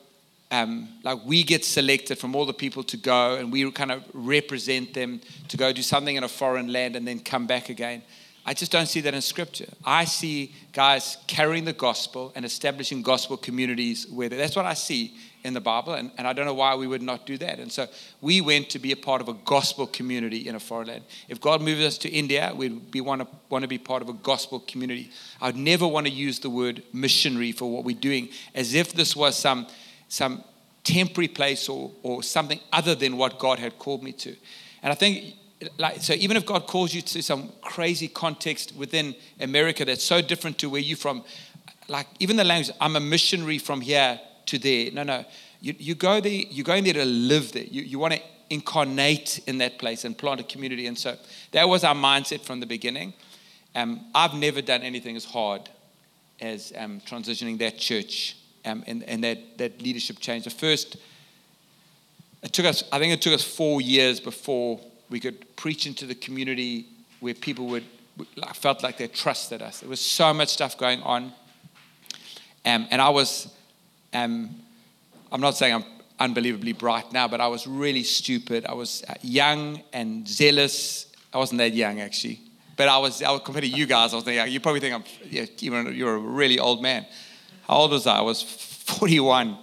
um, 0.51 0.89
like 1.03 1.25
we 1.25 1.43
get 1.43 1.65
selected 1.65 2.17
from 2.17 2.35
all 2.35 2.45
the 2.45 2.53
people 2.53 2.83
to 2.83 2.97
go 2.97 3.35
and 3.35 3.51
we 3.51 3.69
kind 3.71 3.91
of 3.91 4.03
represent 4.13 4.93
them 4.93 5.21
to 5.47 5.57
go 5.57 5.73
do 5.73 5.81
something 5.81 6.15
in 6.15 6.23
a 6.23 6.27
foreign 6.27 6.71
land 6.71 6.95
and 6.95 7.07
then 7.07 7.19
come 7.19 7.47
back 7.47 7.69
again. 7.69 8.03
I 8.47 8.53
just 8.53 8.71
don't 8.71 8.85
see 8.85 9.01
that 9.01 9.13
in 9.13 9.21
scripture. 9.21 9.65
I 9.83 10.05
see 10.05 10.53
guys 10.71 11.17
carrying 11.25 11.65
the 11.65 11.73
gospel 11.73 12.31
and 12.35 12.45
establishing 12.45 13.01
gospel 13.01 13.37
communities 13.37 14.07
where 14.07 14.29
that's 14.29 14.55
what 14.55 14.65
I 14.65 14.75
see 14.75 15.15
in 15.43 15.53
the 15.53 15.61
Bible, 15.61 15.93
and, 15.93 16.11
and 16.17 16.27
I 16.27 16.33
don't 16.33 16.45
know 16.45 16.55
why 16.55 16.75
we 16.75 16.87
would 16.87 17.03
not 17.03 17.27
do 17.27 17.37
that. 17.37 17.59
And 17.59 17.71
so 17.71 17.87
we 18.19 18.41
went 18.41 18.71
to 18.71 18.79
be 18.79 18.91
a 18.91 18.95
part 18.95 19.21
of 19.21 19.29
a 19.29 19.33
gospel 19.33 19.85
community 19.85 20.47
in 20.47 20.55
a 20.55 20.59
foreign 20.59 20.87
land. 20.87 21.03
If 21.27 21.39
God 21.39 21.61
moves 21.61 21.85
us 21.85 21.99
to 21.99 22.09
India, 22.09 22.51
we'd 22.55 22.89
be 22.89 22.99
want 22.99 23.21
to 23.21 23.27
want 23.49 23.61
to 23.61 23.67
be 23.67 23.77
part 23.77 24.01
of 24.01 24.09
a 24.09 24.13
gospel 24.13 24.59
community. 24.59 25.11
I 25.39 25.47
would 25.47 25.55
never 25.55 25.87
want 25.87 26.07
to 26.07 26.11
use 26.11 26.39
the 26.39 26.49
word 26.49 26.81
missionary 26.93 27.51
for 27.51 27.71
what 27.71 27.83
we're 27.83 27.95
doing, 27.95 28.29
as 28.55 28.73
if 28.73 28.93
this 28.93 29.15
was 29.15 29.35
some 29.35 29.67
some 30.07 30.43
temporary 30.83 31.27
place 31.27 31.67
or 31.67 31.91
or 32.03 32.23
something 32.23 32.59
other 32.71 32.95
than 32.95 33.17
what 33.17 33.39
God 33.39 33.59
had 33.59 33.77
called 33.79 34.03
me 34.03 34.11
to. 34.13 34.35
And 34.83 34.91
I 34.91 34.95
think 34.95 35.35
like 35.77 36.01
so 36.01 36.13
even 36.13 36.37
if 36.37 36.45
God 36.45 36.67
calls 36.67 36.93
you 36.93 37.01
to 37.01 37.21
some 37.21 37.51
crazy 37.61 38.07
context 38.07 38.75
within 38.75 39.15
America 39.39 39.85
that's 39.85 40.03
so 40.03 40.21
different 40.21 40.57
to 40.59 40.69
where 40.69 40.81
you're 40.81 40.97
from, 40.97 41.23
like 41.87 42.07
even 42.19 42.35
the 42.35 42.43
language, 42.43 42.75
I'm 42.79 42.95
a 42.95 42.99
missionary 42.99 43.57
from 43.57 43.81
here 43.81 44.19
to 44.47 44.57
there. 44.59 44.91
No, 44.91 45.03
no. 45.03 45.25
You, 45.61 45.73
you 45.77 45.95
go 45.95 46.21
there, 46.21 46.31
you're 46.31 46.63
going 46.63 46.83
there 46.83 46.93
to 46.93 47.05
live 47.05 47.51
there. 47.53 47.63
You, 47.63 47.81
you 47.81 47.97
want 47.97 48.13
to 48.13 48.21
incarnate 48.49 49.39
in 49.47 49.57
that 49.59 49.79
place 49.79 50.05
and 50.05 50.17
plant 50.17 50.39
a 50.39 50.43
community. 50.43 50.85
And 50.87 50.97
so 50.97 51.17
that 51.51 51.67
was 51.67 51.83
our 51.83 51.95
mindset 51.95 52.41
from 52.41 52.59
the 52.59 52.65
beginning. 52.65 53.13
Um, 53.73 54.05
I've 54.13 54.33
never 54.33 54.61
done 54.61 54.83
anything 54.83 55.15
as 55.15 55.25
hard 55.25 55.69
as 56.39 56.71
um, 56.77 57.01
transitioning 57.01 57.57
that 57.59 57.77
church 57.77 58.37
um, 58.65 58.83
and, 58.87 59.03
and 59.03 59.23
that, 59.23 59.57
that 59.57 59.81
leadership 59.81 60.19
change. 60.19 60.43
The 60.43 60.49
first, 60.49 60.97
it 62.43 62.53
took 62.53 62.65
us, 62.65 62.83
I 62.91 62.99
think 62.99 63.13
it 63.13 63.21
took 63.21 63.33
us 63.33 63.43
four 63.43 63.81
years 63.81 64.19
before 64.19 64.79
we 65.09 65.19
could 65.19 65.55
preach 65.55 65.85
into 65.85 66.05
the 66.05 66.15
community 66.15 66.87
where 67.19 67.33
people 67.33 67.67
would, 67.67 67.83
felt 68.53 68.83
like 68.83 68.97
they 68.97 69.07
trusted 69.07 69.61
us. 69.61 69.79
There 69.79 69.89
was 69.89 70.01
so 70.01 70.33
much 70.33 70.49
stuff 70.49 70.77
going 70.77 71.01
on. 71.01 71.33
Um, 72.65 72.87
and 72.89 73.01
I 73.01 73.09
was, 73.09 73.53
um, 74.13 74.55
I'm 75.31 75.41
not 75.41 75.55
saying 75.55 75.75
I'm 75.75 75.85
unbelievably 76.19 76.73
bright 76.73 77.11
now, 77.11 77.27
but 77.27 77.41
I 77.41 77.47
was 77.47 77.67
really 77.67 78.03
stupid. 78.03 78.65
I 78.65 78.73
was 78.73 79.03
uh, 79.07 79.13
young 79.21 79.81
and 79.93 80.27
zealous. 80.27 81.11
I 81.33 81.37
wasn't 81.37 81.59
that 81.59 81.73
young 81.73 81.99
actually, 81.99 82.39
but 82.77 82.87
I 82.87 82.97
was. 82.97 83.21
I 83.21 83.37
compared 83.39 83.65
to 83.65 83.69
you 83.69 83.85
guys. 83.85 84.13
I 84.13 84.15
was 84.15 84.25
young. 84.25 84.49
You 84.49 84.59
probably 84.59 84.79
think 84.79 84.95
I'm. 84.95 85.03
Yeah, 85.29 85.45
you're 85.59 86.15
a 86.15 86.17
really 86.17 86.59
old 86.59 86.81
man. 86.81 87.05
How 87.67 87.75
old 87.77 87.91
was 87.91 88.05
I? 88.05 88.17
I 88.17 88.21
was 88.21 88.41
41. 88.41 89.57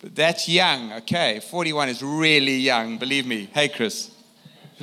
But 0.00 0.16
that's 0.16 0.48
young. 0.48 0.92
Okay, 0.94 1.40
41 1.40 1.88
is 1.88 2.02
really 2.02 2.56
young. 2.56 2.98
Believe 2.98 3.26
me. 3.26 3.48
Hey, 3.52 3.68
Chris. 3.68 4.10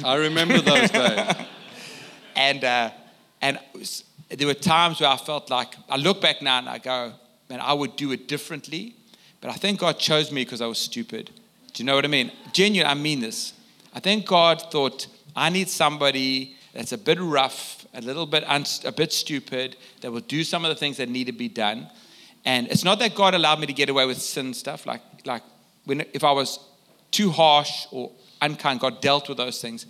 I 0.03 0.15
remember 0.15 0.59
those 0.59 0.89
days. 0.91 1.35
and 2.35 2.63
uh, 2.63 2.91
and 3.41 3.59
there 4.29 4.47
were 4.47 4.53
times 4.53 5.01
where 5.01 5.09
I 5.09 5.17
felt 5.17 5.49
like 5.49 5.75
I 5.89 5.97
look 5.97 6.21
back 6.21 6.41
now 6.41 6.59
and 6.59 6.69
I 6.69 6.77
go, 6.77 7.13
man, 7.49 7.59
I 7.59 7.73
would 7.73 7.95
do 7.95 8.11
it 8.11 8.27
differently. 8.27 8.95
But 9.41 9.51
I 9.51 9.53
think 9.53 9.79
God 9.79 9.97
chose 9.97 10.31
me 10.31 10.43
because 10.43 10.61
I 10.61 10.67
was 10.67 10.77
stupid. 10.77 11.31
Do 11.73 11.83
you 11.83 11.85
know 11.85 11.95
what 11.95 12.05
I 12.05 12.09
mean? 12.09 12.31
Genuine, 12.53 12.89
I 12.89 12.93
mean 12.93 13.21
this. 13.21 13.53
I 13.93 13.99
think 13.99 14.25
God 14.25 14.61
thought, 14.71 15.07
I 15.35 15.49
need 15.49 15.69
somebody 15.69 16.55
that's 16.73 16.91
a 16.91 16.97
bit 16.97 17.19
rough, 17.19 17.85
a 17.93 18.01
little 18.01 18.25
bit, 18.25 18.43
un- 18.47 18.65
a 18.85 18.91
bit 18.91 19.11
stupid, 19.13 19.77
that 20.01 20.11
will 20.11 20.19
do 20.21 20.43
some 20.43 20.65
of 20.65 20.69
the 20.69 20.75
things 20.75 20.97
that 20.97 21.09
need 21.09 21.25
to 21.25 21.31
be 21.31 21.47
done. 21.47 21.89
And 22.45 22.67
it's 22.67 22.83
not 22.83 22.99
that 22.99 23.15
God 23.15 23.33
allowed 23.33 23.59
me 23.59 23.67
to 23.67 23.73
get 23.73 23.89
away 23.89 24.05
with 24.05 24.21
sin 24.21 24.53
stuff. 24.53 24.85
Like, 24.85 25.01
like 25.25 25.43
when, 25.85 26.05
if 26.13 26.23
I 26.23 26.31
was 26.31 26.59
too 27.11 27.31
harsh 27.31 27.87
or 27.91 28.11
unkind, 28.41 28.79
God 28.79 29.01
dealt 29.01 29.27
with 29.29 29.37
those 29.37 29.61
things. 29.61 29.85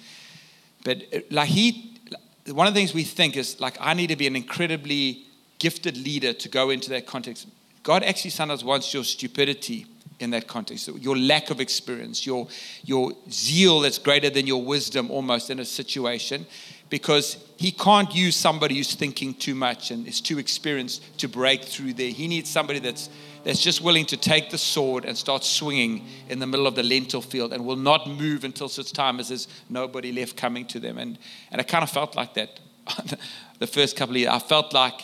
But 0.83 1.03
uh, 1.13 1.19
like 1.29 1.49
He, 1.49 1.99
one 2.47 2.67
of 2.67 2.73
the 2.73 2.79
things 2.79 2.93
we 2.93 3.03
think 3.03 3.37
is 3.37 3.59
like, 3.59 3.77
I 3.79 3.93
need 3.93 4.07
to 4.07 4.15
be 4.15 4.27
an 4.27 4.35
incredibly 4.35 5.25
gifted 5.59 5.97
leader 5.97 6.33
to 6.33 6.49
go 6.49 6.69
into 6.69 6.89
that 6.91 7.05
context. 7.05 7.47
God 7.83 8.03
actually 8.03 8.31
sometimes 8.31 8.63
wants 8.63 8.93
your 8.93 9.03
stupidity 9.03 9.85
in 10.19 10.31
that 10.31 10.47
context, 10.47 10.87
your 10.87 11.17
lack 11.17 11.49
of 11.49 11.61
experience, 11.61 12.25
your, 12.25 12.47
your 12.83 13.13
zeal 13.31 13.79
that's 13.79 13.97
greater 13.97 14.29
than 14.29 14.45
your 14.47 14.61
wisdom 14.61 15.09
almost 15.09 15.49
in 15.49 15.59
a 15.59 15.65
situation, 15.65 16.45
because 16.89 17.37
He 17.57 17.71
can't 17.71 18.13
use 18.15 18.35
somebody 18.35 18.75
who's 18.75 18.95
thinking 18.95 19.33
too 19.33 19.53
much 19.53 19.91
and 19.91 20.07
is 20.07 20.21
too 20.21 20.39
experienced 20.39 21.01
to 21.19 21.27
break 21.27 21.63
through 21.63 21.93
there. 21.93 22.09
He 22.09 22.27
needs 22.27 22.49
somebody 22.49 22.79
that's, 22.79 23.09
that's 23.43 23.61
just 23.61 23.81
willing 23.81 24.05
to 24.07 24.17
take 24.17 24.49
the 24.49 24.57
sword 24.57 25.03
and 25.05 25.17
start 25.17 25.43
swinging 25.43 26.05
in 26.29 26.39
the 26.39 26.47
middle 26.47 26.67
of 26.67 26.75
the 26.75 26.83
lentil 26.83 27.21
field 27.21 27.51
and 27.51 27.65
will 27.65 27.75
not 27.75 28.07
move 28.07 28.43
until 28.43 28.69
such 28.69 28.93
time 28.93 29.19
as 29.19 29.27
there's 29.27 29.47
nobody 29.69 30.11
left 30.11 30.37
coming 30.37 30.65
to 30.67 30.79
them. 30.79 30.97
And, 30.97 31.17
and 31.51 31.59
I 31.59 31.63
kind 31.63 31.83
of 31.83 31.89
felt 31.89 32.15
like 32.15 32.33
that 32.35 32.59
the 33.59 33.67
first 33.67 33.97
couple 33.97 34.15
of 34.15 34.21
years. 34.21 34.31
I 34.31 34.39
felt 34.39 34.73
like 34.73 35.01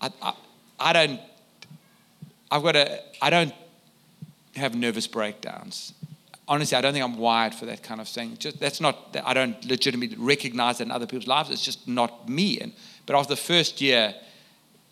I, 0.00 0.10
I, 0.22 0.34
I 0.80 0.92
don't 0.92 1.20
I've 2.54 2.62
got 2.62 2.76
a, 2.76 3.00
I 3.20 3.30
don't 3.30 3.52
have 4.54 4.76
nervous 4.76 5.08
breakdowns. 5.08 5.92
Honestly, 6.46 6.76
I 6.76 6.80
don't 6.82 6.92
think 6.92 7.04
I'm 7.04 7.16
wired 7.16 7.54
for 7.54 7.64
that 7.66 7.82
kind 7.82 8.00
of 8.00 8.08
thing. 8.08 8.36
Just, 8.38 8.60
that's 8.60 8.80
not, 8.80 9.16
I 9.24 9.32
don't 9.32 9.64
legitimately 9.64 10.16
recognize 10.18 10.78
that 10.78 10.84
in 10.84 10.90
other 10.90 11.06
people's 11.06 11.26
lives. 11.26 11.50
It's 11.50 11.64
just 11.64 11.88
not 11.88 12.28
me. 12.28 12.60
And, 12.60 12.72
but 13.06 13.16
after 13.16 13.34
the 13.34 13.40
first 13.40 13.80
year, 13.80 14.14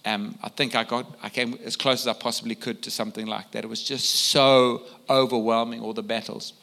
um, 0.05 0.39
I 0.43 0.49
think 0.49 0.75
I 0.75 0.85
got, 0.85 1.15
I 1.23 1.29
came 1.29 1.59
as 1.65 1.77
close 1.77 2.01
as 2.01 2.07
I 2.07 2.15
possibly 2.15 2.55
could 2.55 2.83
to 2.83 2.91
something 2.91 3.27
like 3.27 3.53
that. 3.53 3.65
It 3.65 3.69
was 3.69 3.83
just 3.83 4.09
so 4.09 4.83
overwhelming, 5.09 5.81
all 5.81 5.93
the 5.93 6.03
battles. 6.03 6.55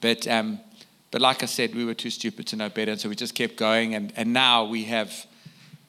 But, 0.00 0.26
um, 0.28 0.60
but 1.10 1.20
like 1.20 1.42
I 1.42 1.46
said, 1.46 1.74
we 1.74 1.84
were 1.84 1.94
too 1.94 2.10
stupid 2.10 2.46
to 2.48 2.56
know 2.56 2.68
better, 2.68 2.92
and 2.92 3.00
so 3.00 3.08
we 3.08 3.16
just 3.16 3.34
kept 3.34 3.56
going. 3.56 3.94
And, 3.94 4.12
and 4.16 4.32
now 4.32 4.64
we 4.64 4.84
have 4.84 5.26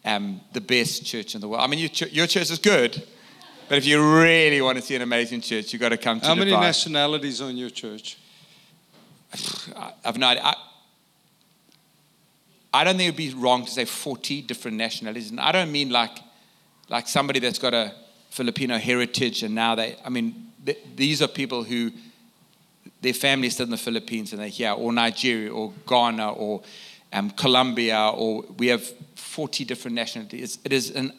um, 0.03 0.41
the 0.51 0.62
best 0.62 1.06
church 1.06 1.36
in 1.36 1.41
the 1.41 1.47
world. 1.47 1.63
I 1.63 1.67
mean, 1.67 1.79
your, 1.79 2.10
your 2.10 2.27
church 2.27 2.51
is 2.51 2.60
good, 2.60 3.08
but 3.69 3.78
if 3.78 3.86
you 3.86 4.02
really 4.21 4.62
want 4.62 4.78
to 4.78 4.82
see 4.84 4.95
an 4.95 5.02
amazing 5.02 5.41
church, 5.41 5.73
you've 5.73 5.82
got 5.82 5.89
to 5.89 5.97
come 5.97 6.19
to 6.19 6.21
the 6.21 6.28
How 6.28 6.36
Dubai. 6.36 6.39
many 6.39 6.52
nationalities 6.52 7.41
on 7.41 7.58
your 7.58 7.69
church? 7.69 8.17
I- 9.76 9.93
I've 10.06 10.17
no 10.17 10.28
idea. 10.28 10.43
I, 10.43 10.56
I 12.76 12.84
don't 12.84 12.97
think 12.97 13.08
it 13.08 13.12
would 13.12 13.17
be 13.17 13.34
wrong 13.39 13.65
to 13.65 13.71
say 13.71 13.86
40 13.86 14.41
different 14.41 14.78
nationalities. 14.78 15.30
And 15.30 15.39
I 15.39 15.52
don't 15.52 15.71
mean 15.71 15.89
like, 15.89 16.17
like 16.89 17.08
somebody 17.08 17.39
that's 17.39 17.60
got 17.60 17.73
a 17.73 17.93
Filipino 18.32 18.78
heritage 18.80 19.43
and 19.43 19.54
now 19.54 19.76
they, 19.76 19.95
I 20.04 20.10
mean, 20.10 20.52
th- 20.65 20.80
these 20.95 21.21
are 21.21 21.28
people 21.28 21.63
who, 21.63 21.91
their 23.02 23.13
family 23.13 23.47
is 23.47 23.54
still 23.54 23.65
in 23.65 23.69
the 23.71 23.78
Philippines 23.78 24.32
and 24.34 24.41
they're 24.41 24.47
here, 24.47 24.71
or 24.71 24.91
Nigeria, 24.91 25.54
or 25.54 25.71
Ghana, 25.88 26.32
or 26.34 26.63
um, 27.12 27.30
Colombia, 27.32 28.10
or 28.10 28.43
we 28.58 28.67
have 28.67 28.84
40 29.15 29.65
different 29.65 29.93
nationalities. 29.95 30.58
It 30.63 30.73
is 30.73 30.89
an 30.91 31.13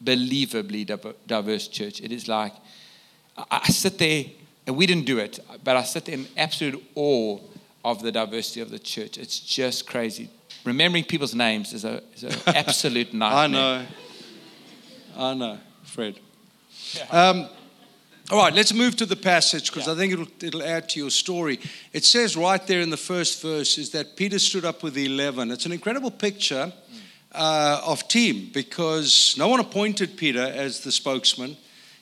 unbelievably 0.00 0.86
diverse 1.26 1.68
church. 1.68 2.00
It 2.00 2.12
is 2.12 2.28
like, 2.28 2.52
I, 3.50 3.68
sit 3.68 3.98
there, 3.98 4.24
and 4.66 4.76
we 4.76 4.86
didn't 4.86 5.04
do 5.06 5.18
it, 5.18 5.38
but 5.62 5.76
I 5.76 5.82
sit 5.82 6.06
there 6.06 6.14
in 6.14 6.26
absolute 6.36 6.82
awe 6.94 7.38
of 7.84 8.02
the 8.02 8.12
diversity 8.12 8.60
of 8.60 8.70
the 8.70 8.78
church. 8.78 9.18
It's 9.18 9.38
just 9.38 9.86
crazy. 9.86 10.28
Remembering 10.64 11.04
people's 11.04 11.34
names 11.34 11.72
is 11.72 11.84
an 11.84 12.00
is 12.14 12.24
a 12.24 12.56
absolute 12.56 13.14
nightmare. 13.14 13.38
I 13.38 13.46
know. 13.46 13.86
I 15.16 15.34
know, 15.34 15.58
Fred. 15.84 16.20
Um, 17.10 17.48
all 18.30 18.38
right, 18.38 18.52
let's 18.52 18.72
move 18.72 18.94
to 18.96 19.06
the 19.06 19.16
passage 19.16 19.72
because 19.72 19.88
I 19.88 19.94
think 19.96 20.12
it'll, 20.12 20.28
it'll 20.40 20.62
add 20.62 20.88
to 20.90 21.00
your 21.00 21.10
story. 21.10 21.58
It 21.92 22.04
says 22.04 22.36
right 22.36 22.64
there 22.66 22.80
in 22.80 22.90
the 22.90 22.96
first 22.96 23.42
verse 23.42 23.78
is 23.78 23.90
that 23.90 24.16
Peter 24.16 24.38
stood 24.38 24.64
up 24.64 24.82
with 24.82 24.94
the 24.94 25.06
11. 25.06 25.50
It's 25.50 25.66
an 25.66 25.72
incredible 25.72 26.10
picture 26.10 26.72
uh, 27.32 27.80
of 27.84 28.08
team 28.08 28.50
because 28.52 29.34
no 29.38 29.48
one 29.48 29.60
appointed 29.60 30.16
Peter 30.16 30.42
as 30.42 30.80
the 30.80 30.92
spokesman. 30.92 31.56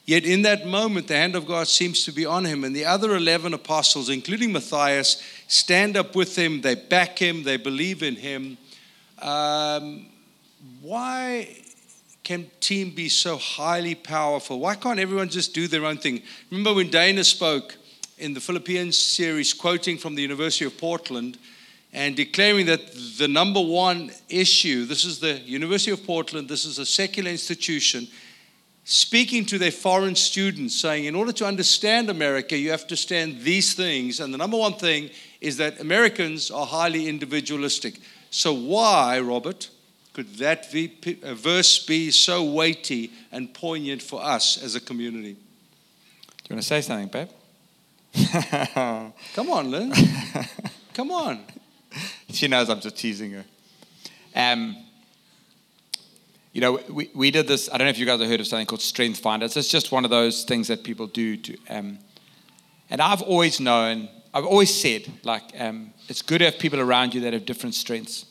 Yet 0.04 0.24
in 0.24 0.42
that 0.42 0.66
moment, 0.66 1.06
the 1.06 1.16
hand 1.16 1.36
of 1.36 1.46
God 1.46 1.68
seems 1.68 2.04
to 2.06 2.12
be 2.12 2.24
on 2.24 2.46
him, 2.46 2.64
and 2.64 2.74
the 2.74 2.86
other 2.86 3.14
11 3.14 3.52
apostles, 3.52 4.08
including 4.08 4.52
Matthias, 4.52 5.22
stand 5.48 5.98
up 5.98 6.16
with 6.16 6.34
him. 6.36 6.62
They 6.62 6.76
back 6.76 7.18
him, 7.18 7.42
they 7.42 7.58
believe 7.58 8.02
in 8.02 8.16
him. 8.16 8.56
Um, 9.20 10.06
why 10.80 11.58
can 12.24 12.50
team 12.60 12.90
be 12.90 13.10
so 13.10 13.36
highly 13.36 13.94
powerful? 13.94 14.60
Why 14.60 14.76
can't 14.76 14.98
everyone 14.98 15.28
just 15.28 15.52
do 15.52 15.68
their 15.68 15.84
own 15.84 15.98
thing? 15.98 16.22
Remember 16.50 16.72
when 16.72 16.88
Dana 16.88 17.22
spoke 17.22 17.76
in 18.16 18.32
the 18.32 18.40
Philippians 18.40 18.96
series, 18.96 19.52
quoting 19.52 19.98
from 19.98 20.14
the 20.14 20.22
University 20.22 20.64
of 20.64 20.78
Portland 20.78 21.36
and 21.92 22.14
declaring 22.14 22.66
that 22.66 22.92
the 23.18 23.28
number 23.28 23.60
one 23.60 24.10
issue 24.28 24.84
this 24.84 25.04
is 25.04 25.20
the 25.20 25.34
University 25.38 25.90
of 25.90 26.04
Portland, 26.04 26.48
this 26.48 26.64
is 26.64 26.78
a 26.78 26.86
secular 26.86 27.30
institution, 27.30 28.06
speaking 28.84 29.44
to 29.46 29.58
their 29.58 29.70
foreign 29.70 30.14
students, 30.14 30.74
saying, 30.74 31.06
in 31.06 31.14
order 31.14 31.32
to 31.32 31.46
understand 31.46 32.10
America, 32.10 32.56
you 32.56 32.70
have 32.70 32.80
to 32.80 32.86
understand 32.86 33.40
these 33.40 33.74
things. 33.74 34.20
And 34.20 34.32
the 34.32 34.38
number 34.38 34.56
one 34.56 34.74
thing 34.74 35.10
is 35.40 35.56
that 35.58 35.80
Americans 35.80 36.50
are 36.50 36.66
highly 36.66 37.08
individualistic. 37.08 38.00
So, 38.30 38.52
why, 38.52 39.20
Robert, 39.20 39.70
could 40.12 40.34
that 40.36 40.74
a 40.74 40.90
uh, 41.22 41.34
verse 41.34 41.84
be 41.84 42.10
so 42.10 42.42
weighty 42.42 43.12
and 43.30 43.52
poignant 43.54 44.02
for 44.02 44.22
us 44.22 44.62
as 44.62 44.74
a 44.74 44.80
community? 44.80 45.34
Do 45.34 46.50
you 46.50 46.56
want 46.56 46.62
to 46.62 46.68
say 46.68 46.80
something, 46.80 47.08
babe? 47.08 47.28
Come 49.34 49.50
on, 49.50 49.70
Lynn. 49.70 49.92
Come 50.94 51.10
on. 51.10 51.44
she 52.32 52.48
knows 52.48 52.68
I'm 52.68 52.80
just 52.80 52.96
teasing 52.96 53.32
her. 53.32 53.44
Um, 54.34 54.76
you 56.52 56.60
know, 56.60 56.80
we, 56.88 57.10
we 57.14 57.30
did 57.30 57.46
this. 57.46 57.68
I 57.72 57.78
don't 57.78 57.86
know 57.86 57.90
if 57.90 57.98
you 57.98 58.06
guys 58.06 58.20
have 58.20 58.28
heard 58.28 58.40
of 58.40 58.46
something 58.46 58.66
called 58.66 58.80
Strength 58.80 59.20
Finders. 59.20 59.56
It's 59.56 59.68
just 59.68 59.92
one 59.92 60.04
of 60.04 60.10
those 60.10 60.44
things 60.44 60.68
that 60.68 60.82
people 60.82 61.06
do. 61.06 61.36
To, 61.36 61.56
um, 61.68 61.98
and 62.90 63.00
I've 63.00 63.22
always 63.22 63.60
known, 63.60 64.08
I've 64.32 64.46
always 64.46 64.74
said, 64.74 65.10
like, 65.24 65.42
um, 65.58 65.92
it's 66.08 66.22
good 66.22 66.38
to 66.38 66.46
have 66.46 66.58
people 66.58 66.80
around 66.80 67.14
you 67.14 67.20
that 67.22 67.32
have 67.32 67.44
different 67.44 67.74
strengths. 67.74 68.26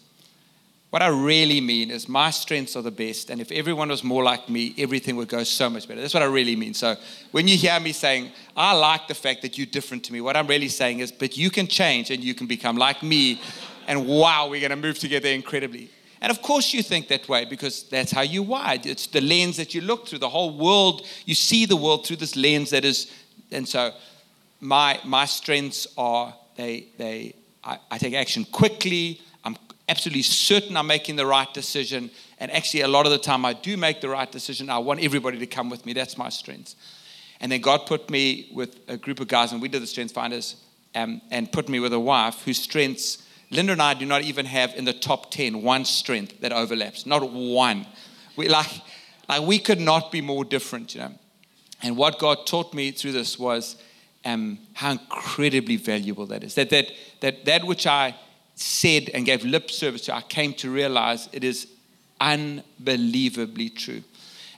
What 0.90 1.02
I 1.02 1.08
really 1.08 1.60
mean 1.60 1.92
is 1.92 2.08
my 2.08 2.30
strengths 2.30 2.76
are 2.78 2.82
the 2.82 2.92
best, 2.92 3.30
and 3.30 3.42
if 3.42 3.52
everyone 3.52 3.90
was 3.90 4.04
more 4.06 4.24
like 4.24 4.48
me, 4.48 4.74
everything 4.78 5.18
would 5.18 5.28
go 5.28 5.44
so 5.44 5.70
much 5.70 5.88
better. 5.88 6.00
That's 6.00 6.14
what 6.14 6.24
I 6.24 6.28
really 6.28 6.56
mean. 6.56 6.74
So 6.74 6.96
when 7.32 7.48
you 7.48 7.58
hear 7.58 7.78
me 7.80 7.92
saying, 7.92 8.32
I 8.56 8.74
like 8.74 9.08
the 9.10 9.14
fact 9.14 9.42
that 9.42 9.58
you're 9.58 9.68
different 9.68 10.06
to 10.06 10.14
me, 10.14 10.22
what 10.22 10.38
I'm 10.38 10.48
really 10.48 10.70
saying 10.70 11.00
is, 11.00 11.12
but 11.12 11.36
you 11.36 11.50
can 11.50 11.68
change 11.68 12.10
and 12.10 12.24
you 12.24 12.34
can 12.34 12.48
become 12.48 12.78
like 12.78 13.04
me, 13.04 13.42
and 13.88 14.06
wow, 14.06 14.50
we're 14.50 14.60
going 14.60 14.71
to 14.71 14.76
move 14.76 15.00
together 15.00 15.30
incredibly. 15.30 15.89
And 16.21 16.32
of 16.32 16.41
course, 16.41 16.73
you 16.73 16.84
think 16.84 17.08
that 17.08 17.30
way 17.30 17.45
because 17.45 17.84
that's 17.84 18.12
how 18.12 18.21
you 18.21 18.43
wired. 18.43 18.86
It's 18.86 19.08
the 19.08 19.21
lens 19.21 19.58
that 19.58 19.73
you 19.73 19.82
look 19.82 20.08
through. 20.08 20.19
The 20.19 20.30
whole 20.30 20.58
world, 20.58 21.06
you 21.26 21.36
see 21.36 21.65
the 21.65 21.76
world 21.76 22.06
through 22.06 22.17
this 22.17 22.36
lens 22.36 22.71
that 22.71 22.84
is. 22.84 23.12
And 23.52 23.67
so, 23.67 23.93
my 24.60 25.00
my 25.06 25.26
strengths 25.26 25.88
are 25.97 26.34
they 26.56 26.88
they 26.97 27.36
I, 27.63 27.80
I 27.91 27.97
take 27.97 28.13
action 28.13 28.45
quickly. 28.45 29.21
I'm 29.45 29.56
absolutely 29.88 30.23
certain 30.23 30.76
I'm 30.76 30.88
making 30.88 31.15
the 31.15 31.26
right 31.26 31.52
decision. 31.54 32.10
And 32.39 32.52
actually, 32.52 32.82
a 32.82 32.88
lot 32.88 33.06
of 33.06 33.12
the 33.12 33.19
time, 33.19 33.45
I 33.45 33.54
do 33.54 33.78
make 33.78 34.02
the 34.02 34.10
right 34.10 34.32
decision. 34.32 34.69
I 34.69 34.80
want 34.80 35.04
everybody 35.04 35.38
to 35.39 35.47
come 35.47 35.69
with 35.69 35.86
me. 35.86 35.93
That's 35.93 36.17
my 36.17 36.30
strengths. 36.30 36.76
And 37.39 37.52
then 37.52 37.62
God 37.62 37.86
put 37.86 38.10
me 38.10 38.50
with 38.54 38.80
a 38.88 38.97
group 38.97 39.19
of 39.19 39.28
guys, 39.28 39.52
and 39.52 39.62
we 39.62 39.67
did 39.67 39.82
the 39.82 39.88
Strengths 39.88 40.13
Finders, 40.13 40.56
um, 40.95 41.21
and 41.30 41.52
put 41.52 41.69
me 41.69 41.80
with 41.80 41.93
a 41.93 42.00
wife 42.00 42.41
whose 42.43 42.58
strengths 42.58 43.23
Linda 43.50 43.72
and 43.72 43.82
I 43.82 43.94
do 43.94 44.06
not 44.06 44.24
even 44.24 44.46
have 44.46 44.76
in 44.76 44.86
the 44.86 44.94
top 44.94 45.32
10 45.32 45.62
one 45.62 45.86
strength 45.86 46.42
that 46.42 46.52
overlaps, 46.52 47.06
not 47.06 47.32
one. 47.32 47.86
We 48.36 48.50
like, 48.50 48.70
like 49.30 49.42
we 49.42 49.60
could 49.60 49.80
not 49.80 50.12
be 50.12 50.22
more 50.22 50.44
different, 50.44 50.94
you 50.94 51.02
know. 51.02 51.14
And 51.82 51.96
what 51.96 52.20
God 52.20 52.46
taught 52.46 52.74
me 52.74 52.92
through 52.92 53.12
this 53.14 53.38
was 53.38 53.78
um, 54.26 54.60
how 54.74 54.92
incredibly 54.92 55.78
valuable 55.78 56.26
that 56.28 56.44
is. 56.44 56.56
That, 56.56 56.70
that, 56.72 56.92
that 57.22 57.46
that 57.46 57.66
which 57.66 57.88
I 57.88 58.16
said 58.56 59.10
and 59.14 59.26
gave 59.26 59.46
lip 59.46 59.70
service 59.70 60.02
to, 60.06 60.16
I 60.16 60.22
came 60.22 60.54
to 60.56 60.70
realize 60.70 61.30
it 61.32 61.44
is 61.44 61.68
unbelievably 62.20 63.70
true. 63.70 64.04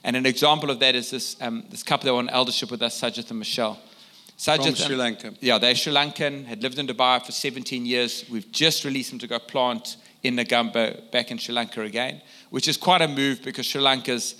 And 0.02 0.16
an 0.16 0.24
example 0.24 0.70
of 0.70 0.80
that 0.80 0.94
is 0.94 1.10
this, 1.10 1.36
um, 1.42 1.64
this 1.68 1.82
couple 1.82 2.06
that 2.06 2.12
were 2.12 2.18
on 2.18 2.30
eldership 2.30 2.70
with 2.70 2.82
us, 2.82 2.98
Sajith 2.98 3.28
and 3.30 3.38
Michelle. 3.38 3.78
Sajith 4.40 4.64
From 4.64 4.74
Sri 4.74 4.96
Lanka. 4.96 5.34
Yeah, 5.40 5.58
they're 5.58 5.74
Sri 5.74 5.92
Lankan, 5.92 6.46
had 6.46 6.62
lived 6.62 6.78
in 6.78 6.86
Dubai 6.86 7.22
for 7.22 7.30
17 7.30 7.84
years. 7.84 8.24
We've 8.30 8.50
just 8.50 8.86
released 8.86 9.10
them 9.10 9.18
to 9.18 9.26
go 9.26 9.38
plant 9.38 9.98
in 10.22 10.34
Negombo 10.34 11.10
back 11.10 11.30
in 11.30 11.36
Sri 11.36 11.54
Lanka 11.54 11.82
again, 11.82 12.22
which 12.48 12.66
is 12.66 12.78
quite 12.78 13.02
a 13.02 13.08
move 13.08 13.42
because 13.42 13.66
Sri 13.66 13.82
Lanka's 13.82 14.36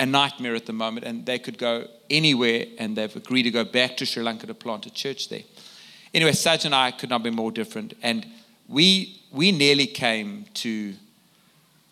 a 0.00 0.04
nightmare 0.04 0.56
at 0.56 0.66
the 0.66 0.72
moment 0.72 1.06
and 1.06 1.24
they 1.24 1.38
could 1.38 1.58
go 1.58 1.86
anywhere 2.10 2.64
and 2.80 2.96
they've 2.96 3.14
agreed 3.14 3.44
to 3.44 3.52
go 3.52 3.62
back 3.64 3.96
to 3.98 4.04
Sri 4.04 4.20
Lanka 4.20 4.48
to 4.48 4.54
plant 4.54 4.84
a 4.86 4.90
church 4.90 5.28
there. 5.28 5.44
Anyway, 6.12 6.32
Saj 6.32 6.64
and 6.64 6.74
I 6.74 6.90
could 6.90 7.10
not 7.10 7.22
be 7.22 7.30
more 7.30 7.52
different. 7.52 7.94
And 8.02 8.26
we, 8.68 9.20
we 9.30 9.52
nearly 9.52 9.86
came 9.86 10.46
to 10.54 10.92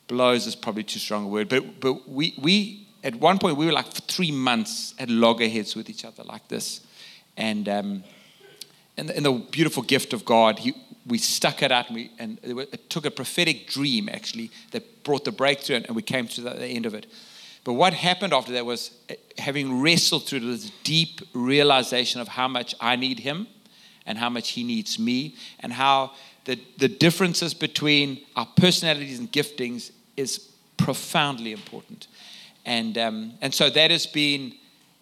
blows 0.08 0.48
is 0.48 0.56
probably 0.56 0.82
too 0.82 0.98
strong 0.98 1.26
a 1.26 1.28
word, 1.28 1.48
but, 1.48 1.78
but 1.78 2.08
we, 2.08 2.34
we, 2.36 2.88
at 3.04 3.14
one 3.14 3.38
point, 3.38 3.56
we 3.56 3.64
were 3.64 3.72
like 3.72 3.94
for 3.94 4.00
three 4.00 4.32
months 4.32 4.92
at 4.98 5.08
loggerheads 5.08 5.76
with 5.76 5.88
each 5.88 6.04
other 6.04 6.24
like 6.24 6.48
this. 6.48 6.80
And, 7.36 7.68
um, 7.68 8.04
and, 8.96 9.08
the, 9.08 9.16
and 9.16 9.26
the 9.26 9.32
beautiful 9.32 9.82
gift 9.82 10.12
of 10.12 10.24
God, 10.24 10.58
he, 10.60 10.74
we 11.06 11.18
stuck 11.18 11.62
it 11.62 11.72
out 11.72 11.88
and, 11.88 11.96
we, 11.96 12.10
and 12.18 12.38
it 12.42 12.88
took 12.88 13.04
a 13.04 13.10
prophetic 13.10 13.68
dream 13.68 14.08
actually 14.08 14.50
that 14.70 15.04
brought 15.04 15.24
the 15.24 15.32
breakthrough 15.32 15.76
and 15.76 15.94
we 15.94 16.02
came 16.02 16.28
to 16.28 16.40
the 16.40 16.66
end 16.66 16.86
of 16.86 16.94
it. 16.94 17.06
But 17.64 17.74
what 17.74 17.94
happened 17.94 18.32
after 18.32 18.52
that 18.52 18.66
was 18.66 18.90
uh, 19.10 19.14
having 19.38 19.80
wrestled 19.80 20.26
through 20.26 20.40
this 20.40 20.70
deep 20.82 21.20
realization 21.32 22.20
of 22.20 22.28
how 22.28 22.46
much 22.46 22.74
I 22.80 22.96
need 22.96 23.20
him 23.20 23.46
and 24.06 24.18
how 24.18 24.28
much 24.28 24.50
he 24.50 24.62
needs 24.64 24.98
me 24.98 25.34
and 25.60 25.72
how 25.72 26.12
the, 26.44 26.60
the 26.76 26.88
differences 26.88 27.54
between 27.54 28.20
our 28.36 28.46
personalities 28.56 29.18
and 29.18 29.32
giftings 29.32 29.92
is 30.16 30.50
profoundly 30.76 31.52
important. 31.52 32.06
And, 32.66 32.98
um, 32.98 33.32
and 33.40 33.54
so 33.54 33.70
that 33.70 33.90
has 33.90 34.06
been 34.06 34.54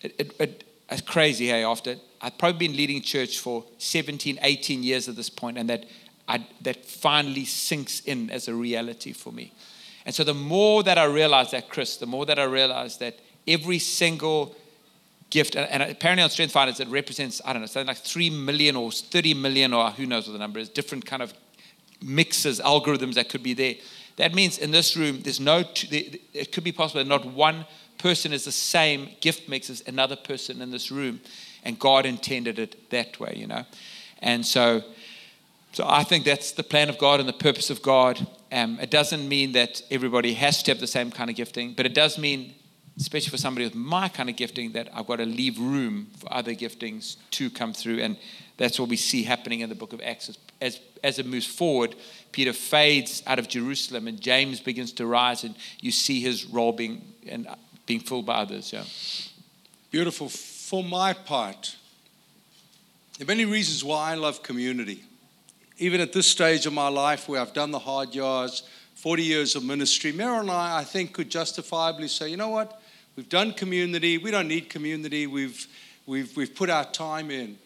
it, 0.02 0.14
it, 0.18 0.40
it, 0.40 0.64
it's 0.90 1.00
crazy, 1.00 1.48
hey, 1.48 1.64
after 1.64 1.96
I've 2.22 2.38
probably 2.38 2.68
been 2.68 2.76
leading 2.76 3.02
church 3.02 3.40
for 3.40 3.64
17, 3.78 4.38
18 4.40 4.82
years 4.82 5.08
at 5.08 5.16
this 5.16 5.28
point, 5.28 5.58
and 5.58 5.68
that, 5.68 5.86
I, 6.28 6.46
that 6.62 6.86
finally 6.86 7.44
sinks 7.44 8.00
in 8.00 8.30
as 8.30 8.46
a 8.46 8.54
reality 8.54 9.12
for 9.12 9.32
me. 9.32 9.52
And 10.06 10.14
so 10.14 10.24
the 10.24 10.34
more 10.34 10.82
that 10.84 10.98
I 10.98 11.04
realize 11.04 11.50
that, 11.50 11.68
Chris, 11.68 11.96
the 11.96 12.06
more 12.06 12.24
that 12.26 12.38
I 12.38 12.44
realize 12.44 12.98
that 12.98 13.18
every 13.46 13.78
single 13.80 14.54
gift, 15.30 15.56
and, 15.56 15.68
and 15.70 15.82
apparently 15.90 16.22
on 16.22 16.30
Strength 16.30 16.52
Finders, 16.52 16.78
it 16.78 16.88
represents, 16.88 17.40
I 17.44 17.52
don't 17.52 17.62
know, 17.62 17.66
something 17.66 17.88
like 17.88 17.98
3 17.98 18.30
million 18.30 18.76
or 18.76 18.92
30 18.92 19.34
million, 19.34 19.72
or 19.72 19.90
who 19.90 20.06
knows 20.06 20.26
what 20.28 20.34
the 20.34 20.38
number 20.38 20.60
is, 20.60 20.68
different 20.68 21.04
kind 21.04 21.22
of 21.22 21.34
mixes, 22.00 22.60
algorithms 22.60 23.14
that 23.14 23.28
could 23.28 23.42
be 23.42 23.54
there. 23.54 23.74
That 24.16 24.34
means 24.34 24.58
in 24.58 24.70
this 24.70 24.96
room, 24.96 25.22
there's 25.22 25.40
no, 25.40 25.64
it 25.90 26.52
could 26.52 26.64
be 26.64 26.72
possible 26.72 27.02
that 27.02 27.08
not 27.08 27.24
one 27.24 27.64
person 27.98 28.32
is 28.32 28.44
the 28.44 28.52
same 28.52 29.08
gift 29.20 29.48
mix 29.48 29.70
as 29.70 29.82
another 29.86 30.16
person 30.16 30.60
in 30.60 30.70
this 30.70 30.90
room. 30.90 31.20
And 31.62 31.78
God 31.78 32.06
intended 32.06 32.58
it 32.58 32.90
that 32.90 33.20
way, 33.20 33.34
you 33.36 33.46
know. 33.46 33.64
And 34.20 34.44
so, 34.46 34.82
so 35.72 35.84
I 35.86 36.04
think 36.04 36.24
that's 36.24 36.52
the 36.52 36.62
plan 36.62 36.88
of 36.88 36.98
God 36.98 37.20
and 37.20 37.28
the 37.28 37.32
purpose 37.32 37.70
of 37.70 37.82
God. 37.82 38.26
Um, 38.50 38.78
it 38.80 38.90
doesn't 38.90 39.28
mean 39.28 39.52
that 39.52 39.82
everybody 39.90 40.34
has 40.34 40.62
to 40.64 40.70
have 40.70 40.80
the 40.80 40.86
same 40.86 41.10
kind 41.10 41.30
of 41.30 41.36
gifting, 41.36 41.72
but 41.74 41.86
it 41.86 41.94
does 41.94 42.18
mean, 42.18 42.54
especially 42.98 43.30
for 43.30 43.38
somebody 43.38 43.64
with 43.64 43.74
my 43.74 44.08
kind 44.08 44.28
of 44.28 44.36
gifting, 44.36 44.72
that 44.72 44.88
I've 44.94 45.06
got 45.06 45.16
to 45.16 45.24
leave 45.24 45.58
room 45.58 46.08
for 46.18 46.32
other 46.32 46.52
giftings 46.52 47.16
to 47.32 47.50
come 47.50 47.72
through. 47.72 48.00
And 48.00 48.16
that's 48.58 48.78
what 48.78 48.88
we 48.88 48.96
see 48.96 49.22
happening 49.22 49.60
in 49.60 49.68
the 49.68 49.74
book 49.74 49.92
of 49.92 50.00
Acts. 50.02 50.36
As, 50.60 50.80
as, 51.02 51.18
it 51.18 51.26
moves 51.26 51.46
forward, 51.46 51.96
Peter 52.30 52.52
fades 52.52 53.22
out 53.26 53.38
of 53.38 53.48
Jerusalem 53.48 54.06
and 54.06 54.20
James 54.20 54.60
begins 54.60 54.92
to 54.92 55.06
rise, 55.06 55.42
and 55.42 55.54
you 55.80 55.90
see 55.90 56.20
his 56.20 56.44
role 56.44 56.72
being, 56.72 57.02
and 57.26 57.48
being 57.86 58.00
filled 58.00 58.26
by 58.26 58.34
others. 58.34 58.72
Yeah. 58.72 58.84
Beautiful. 59.90 60.28
For 60.72 60.82
my 60.82 61.12
part, 61.12 61.76
there 63.18 63.26
are 63.26 63.28
many 63.28 63.44
reasons 63.44 63.84
why 63.84 64.12
I 64.12 64.14
love 64.14 64.42
community. 64.42 65.04
Even 65.76 66.00
at 66.00 66.14
this 66.14 66.26
stage 66.26 66.64
of 66.64 66.72
my 66.72 66.88
life 66.88 67.28
where 67.28 67.42
I've 67.42 67.52
done 67.52 67.72
the 67.72 67.78
hard 67.78 68.14
yards, 68.14 68.62
40 68.94 69.22
years 69.22 69.54
of 69.54 69.64
ministry, 69.64 70.14
Meryl 70.14 70.40
and 70.40 70.50
I, 70.50 70.78
I 70.78 70.84
think, 70.84 71.12
could 71.12 71.28
justifiably 71.28 72.08
say, 72.08 72.30
you 72.30 72.38
know 72.38 72.48
what? 72.48 72.80
We've 73.16 73.28
done 73.28 73.52
community. 73.52 74.16
We 74.16 74.30
don't 74.30 74.48
need 74.48 74.70
community. 74.70 75.26
We've, 75.26 75.66
we've, 76.06 76.34
we've 76.38 76.54
put 76.54 76.70
our 76.70 76.86
time 76.86 77.30
in. 77.30 77.58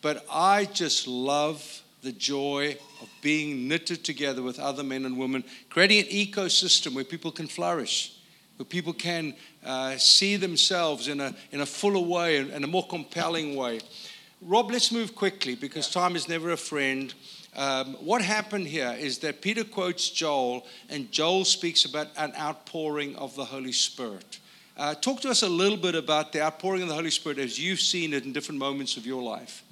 But 0.00 0.24
I 0.32 0.64
just 0.64 1.06
love 1.06 1.82
the 2.00 2.12
joy 2.12 2.78
of 3.02 3.10
being 3.20 3.68
knitted 3.68 4.02
together 4.02 4.40
with 4.40 4.58
other 4.58 4.82
men 4.82 5.04
and 5.04 5.18
women, 5.18 5.44
creating 5.68 5.98
an 5.98 6.06
ecosystem 6.06 6.94
where 6.94 7.04
people 7.04 7.32
can 7.32 7.48
flourish, 7.48 8.15
where 8.56 8.66
people 8.66 8.92
can 8.92 9.34
uh, 9.64 9.96
see 9.96 10.36
themselves 10.36 11.08
in 11.08 11.20
a, 11.20 11.34
in 11.52 11.60
a 11.60 11.66
fuller 11.66 12.00
way 12.00 12.38
and, 12.38 12.64
a 12.64 12.66
more 12.66 12.86
compelling 12.86 13.54
way. 13.56 13.80
Rob, 14.40 14.70
let's 14.70 14.92
move 14.92 15.14
quickly 15.14 15.54
because 15.54 15.90
time 15.90 16.16
is 16.16 16.28
never 16.28 16.50
a 16.52 16.56
friend. 16.56 17.12
Um, 17.56 17.94
what 17.94 18.22
happened 18.22 18.66
here 18.66 18.94
is 18.98 19.18
that 19.18 19.40
Peter 19.40 19.64
quotes 19.64 20.10
Joel, 20.10 20.66
and 20.88 21.10
Joel 21.10 21.44
speaks 21.44 21.84
about 21.84 22.08
an 22.16 22.32
outpouring 22.38 23.16
of 23.16 23.34
the 23.34 23.44
Holy 23.44 23.72
Spirit. 23.72 24.40
Uh, 24.76 24.94
talk 24.94 25.20
to 25.22 25.30
us 25.30 25.42
a 25.42 25.48
little 25.48 25.78
bit 25.78 25.94
about 25.94 26.32
the 26.32 26.42
outpouring 26.42 26.82
of 26.82 26.88
the 26.88 26.94
Holy 26.94 27.10
Spirit 27.10 27.38
as 27.38 27.58
you've 27.58 27.80
seen 27.80 28.12
it 28.12 28.24
in 28.24 28.32
different 28.32 28.58
moments 28.58 28.98
of 28.98 29.06
your 29.06 29.22
life. 29.22 29.62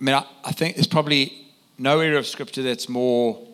I 0.00 0.04
mean, 0.04 0.14
I, 0.14 0.24
I 0.44 0.52
think 0.52 0.74
there's 0.74 0.86
probably 0.86 1.46
no 1.78 2.00
area 2.00 2.18
of 2.18 2.26
scripture 2.26 2.62
that's 2.62 2.88
more 2.88 3.46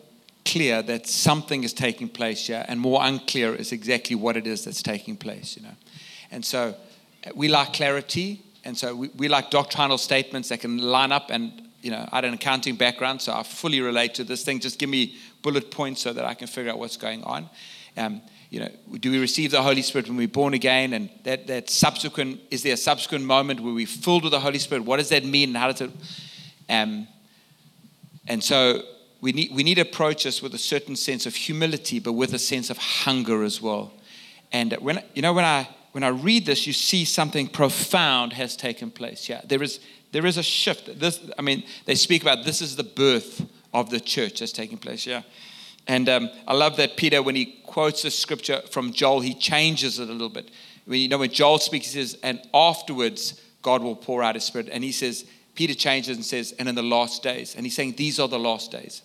clear 0.51 0.81
that 0.81 1.07
something 1.07 1.63
is 1.63 1.73
taking 1.73 2.09
place 2.09 2.47
here 2.47 2.65
and 2.67 2.79
more 2.79 2.99
unclear 3.03 3.53
is 3.55 3.71
exactly 3.71 4.15
what 4.15 4.35
it 4.35 4.47
is 4.47 4.65
that's 4.65 4.81
taking 4.81 5.15
place, 5.15 5.55
you 5.55 5.63
know. 5.63 5.75
And 6.31 6.43
so 6.43 6.75
we 7.35 7.47
like 7.47 7.73
clarity, 7.73 8.41
and 8.63 8.77
so 8.77 8.95
we, 8.95 9.09
we 9.15 9.27
like 9.27 9.51
doctrinal 9.51 9.97
statements 9.97 10.49
that 10.49 10.61
can 10.61 10.77
line 10.77 11.11
up. 11.11 11.29
And, 11.29 11.69
you 11.81 11.91
know, 11.91 12.07
I 12.11 12.17
had 12.17 12.25
an 12.25 12.33
accounting 12.33 12.75
background, 12.75 13.21
so 13.21 13.33
I 13.33 13.43
fully 13.43 13.81
relate 13.81 14.15
to 14.15 14.23
this 14.23 14.43
thing. 14.43 14.59
Just 14.59 14.79
give 14.79 14.89
me 14.89 15.15
bullet 15.41 15.71
points 15.71 16.01
so 16.01 16.13
that 16.13 16.25
I 16.25 16.33
can 16.33 16.47
figure 16.47 16.71
out 16.71 16.79
what's 16.79 16.97
going 16.97 17.23
on. 17.23 17.49
Um, 17.97 18.21
you 18.49 18.59
know, 18.59 18.69
do 18.99 19.11
we 19.11 19.19
receive 19.19 19.51
the 19.51 19.61
Holy 19.61 19.83
Spirit 19.83 20.07
when 20.07 20.17
we're 20.17 20.27
born 20.27 20.53
again? 20.53 20.93
And 20.93 21.09
that, 21.23 21.45
that 21.47 21.69
subsequent, 21.69 22.39
is 22.49 22.63
there 22.63 22.73
a 22.73 22.77
subsequent 22.77 23.25
moment 23.25 23.59
where 23.59 23.73
we're 23.73 23.85
filled 23.85 24.23
with 24.23 24.31
the 24.31 24.39
Holy 24.39 24.59
Spirit? 24.59 24.83
What 24.85 24.97
does 24.97 25.09
that 25.09 25.23
mean? 25.23 25.49
and 25.49 25.57
How 25.57 25.71
does 25.71 25.81
it 25.81 25.91
um, 26.69 27.07
and 28.27 28.43
so 28.43 28.83
we 29.21 29.31
need, 29.31 29.51
we 29.53 29.63
need 29.63 29.75
to 29.75 29.81
approach 29.81 30.23
this 30.23 30.41
with 30.41 30.53
a 30.53 30.59
certain 30.59 30.95
sense 30.95 31.25
of 31.25 31.35
humility, 31.35 31.99
but 31.99 32.13
with 32.13 32.33
a 32.33 32.39
sense 32.39 32.69
of 32.69 32.77
hunger 32.77 33.43
as 33.43 33.61
well. 33.61 33.93
And 34.51 34.73
when, 34.73 35.03
you 35.13 35.21
know, 35.21 35.33
when 35.33 35.45
I, 35.45 35.67
when 35.91 36.03
I 36.03 36.09
read 36.09 36.45
this, 36.45 36.65
you 36.65 36.73
see 36.73 37.05
something 37.05 37.47
profound 37.47 38.33
has 38.33 38.55
taken 38.55 38.91
place. 38.91 39.27
Yeah, 39.27 39.41
there 39.45 39.61
is, 39.61 39.79
there 40.11 40.25
is 40.25 40.37
a 40.37 40.43
shift. 40.43 40.99
This, 40.99 41.19
I 41.37 41.41
mean, 41.41 41.63
they 41.85 41.95
speak 41.95 42.21
about 42.21 42.45
this 42.45 42.61
is 42.61 42.75
the 42.75 42.83
birth 42.83 43.45
of 43.73 43.89
the 43.89 43.99
church 43.99 44.39
that's 44.39 44.51
taking 44.51 44.77
place. 44.77 45.05
Yeah. 45.05 45.23
And 45.87 46.07
um, 46.07 46.29
I 46.47 46.53
love 46.53 46.77
that 46.77 46.97
Peter, 46.97 47.21
when 47.21 47.35
he 47.35 47.61
quotes 47.65 48.03
the 48.03 48.11
scripture 48.11 48.61
from 48.71 48.93
Joel, 48.93 49.21
he 49.21 49.33
changes 49.33 49.99
it 49.99 50.07
a 50.07 50.11
little 50.11 50.29
bit. 50.29 50.51
When, 50.85 50.99
you 50.99 51.07
know, 51.07 51.17
when 51.17 51.31
Joel 51.31 51.59
speaks, 51.59 51.91
he 51.91 51.99
says, 51.99 52.17
and 52.23 52.39
afterwards 52.53 53.41
God 53.61 53.83
will 53.83 53.95
pour 53.95 54.23
out 54.23 54.35
his 54.35 54.43
spirit. 54.45 54.69
And 54.71 54.83
he 54.83 54.91
says, 54.91 55.25
Peter 55.55 55.73
changes 55.73 56.15
and 56.15 56.25
says, 56.25 56.53
and 56.57 56.69
in 56.69 56.75
the 56.75 56.83
last 56.83 57.21
days. 57.21 57.55
And 57.55 57.65
he's 57.65 57.75
saying, 57.75 57.95
these 57.97 58.19
are 58.19 58.27
the 58.27 58.39
last 58.39 58.71
days. 58.71 59.01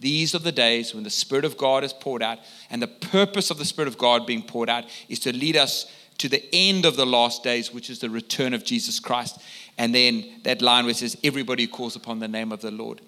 These 0.00 0.34
are 0.34 0.40
the 0.40 0.52
days 0.52 0.94
when 0.94 1.04
the 1.04 1.10
Spirit 1.10 1.44
of 1.44 1.56
God 1.56 1.82
is 1.84 1.92
poured 1.92 2.22
out. 2.22 2.38
And 2.70 2.80
the 2.80 2.86
purpose 2.86 3.50
of 3.50 3.58
the 3.58 3.64
Spirit 3.64 3.88
of 3.88 3.98
God 3.98 4.26
being 4.26 4.42
poured 4.42 4.70
out 4.70 4.84
is 5.08 5.18
to 5.20 5.32
lead 5.32 5.56
us 5.56 5.92
to 6.18 6.28
the 6.28 6.44
end 6.52 6.84
of 6.84 6.96
the 6.96 7.06
last 7.06 7.42
days, 7.42 7.72
which 7.72 7.90
is 7.90 8.00
the 8.00 8.10
return 8.10 8.54
of 8.54 8.64
Jesus 8.64 9.00
Christ. 9.00 9.40
And 9.76 9.94
then 9.94 10.24
that 10.42 10.62
line 10.62 10.84
where 10.84 10.90
it 10.90 10.96
says, 10.96 11.16
everybody 11.22 11.64
who 11.64 11.70
calls 11.70 11.96
upon 11.96 12.18
the 12.18 12.28
name 12.28 12.52
of 12.52 12.60
the 12.60 12.70
Lord. 12.70 13.00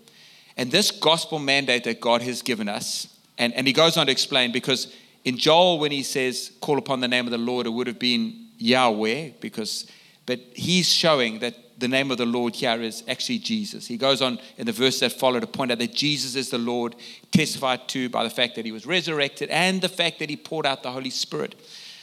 And 0.57 0.71
this 0.71 0.91
gospel 0.91 1.39
mandate 1.39 1.85
that 1.85 2.01
God 2.01 2.23
has 2.23 2.43
given 2.43 2.69
us, 2.69 3.17
and, 3.39 3.55
and 3.55 3.67
he 3.67 3.73
goes 3.73 3.97
on 3.97 4.07
to 4.07 4.13
explain, 4.13 4.53
because 4.53 4.95
in 5.25 5.39
Joel, 5.39 5.79
when 5.79 5.93
he 5.93 6.03
says, 6.03 6.53
call 6.61 6.79
upon 6.79 7.01
the 7.01 7.09
name 7.09 7.27
of 7.27 7.31
the 7.31 7.39
Lord, 7.39 7.67
it 7.67 7.71
would 7.71 7.87
have 7.87 7.99
been 7.99 8.49
Yahweh, 8.59 9.31
because, 9.41 9.87
but 10.27 10.39
he's 10.55 10.89
showing 10.89 11.39
that 11.41 11.55
the 11.81 11.89
name 11.89 12.11
of 12.11 12.19
the 12.19 12.27
Lord 12.27 12.55
here 12.55 12.81
is 12.81 13.03
actually 13.09 13.39
Jesus. 13.39 13.87
He 13.87 13.97
goes 13.97 14.23
on 14.23 14.39
in 14.59 14.67
the 14.67 14.73
verse 14.73 15.01
that 15.01 15.13
followed 15.13 15.41
to 15.41 15.47
point 15.47 15.73
out 15.73 15.79
that 15.79 15.95
Jesus 15.95 16.37
is 16.37 16.51
the 16.51 16.59
Lord, 16.59 16.95
testified 17.33 17.89
to 17.89 18.09
by 18.09 18.23
the 18.23 18.31
fact 18.31 18.55
that 18.57 18.65
he 18.65 18.73
was 18.73 18.87
resurrected 18.87 19.49
and 19.51 19.81
the 19.81 19.89
fact 19.89 20.19
that 20.19 20.31
he 20.31 20.37
poured 20.37 20.67
out 20.67 20.83
the 20.83 20.93
Holy 20.93 21.11
Spirit. 21.11 21.55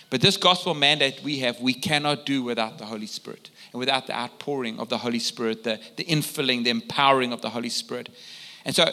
But 0.10 0.22
this 0.22 0.38
gospel 0.38 0.74
mandate 0.74 1.22
we 1.24 1.40
have, 1.40 1.60
we 1.60 1.74
cannot 1.74 2.26
do 2.26 2.42
without 2.42 2.78
the 2.78 2.86
Holy 2.86 3.08
Spirit 3.08 3.50
and 3.72 3.80
without 3.80 4.08
the 4.08 4.18
outpouring 4.18 4.80
of 4.80 4.90
the 4.90 4.98
Holy 4.98 5.20
Spirit, 5.20 5.64
the, 5.64 5.80
the 5.98 6.06
infilling, 6.06 6.64
the 6.64 6.70
empowering 6.70 7.34
of 7.34 7.42
the 7.42 7.50
Holy 7.50 7.70
Spirit. 7.70 8.10
And 8.66 8.76
so 8.76 8.90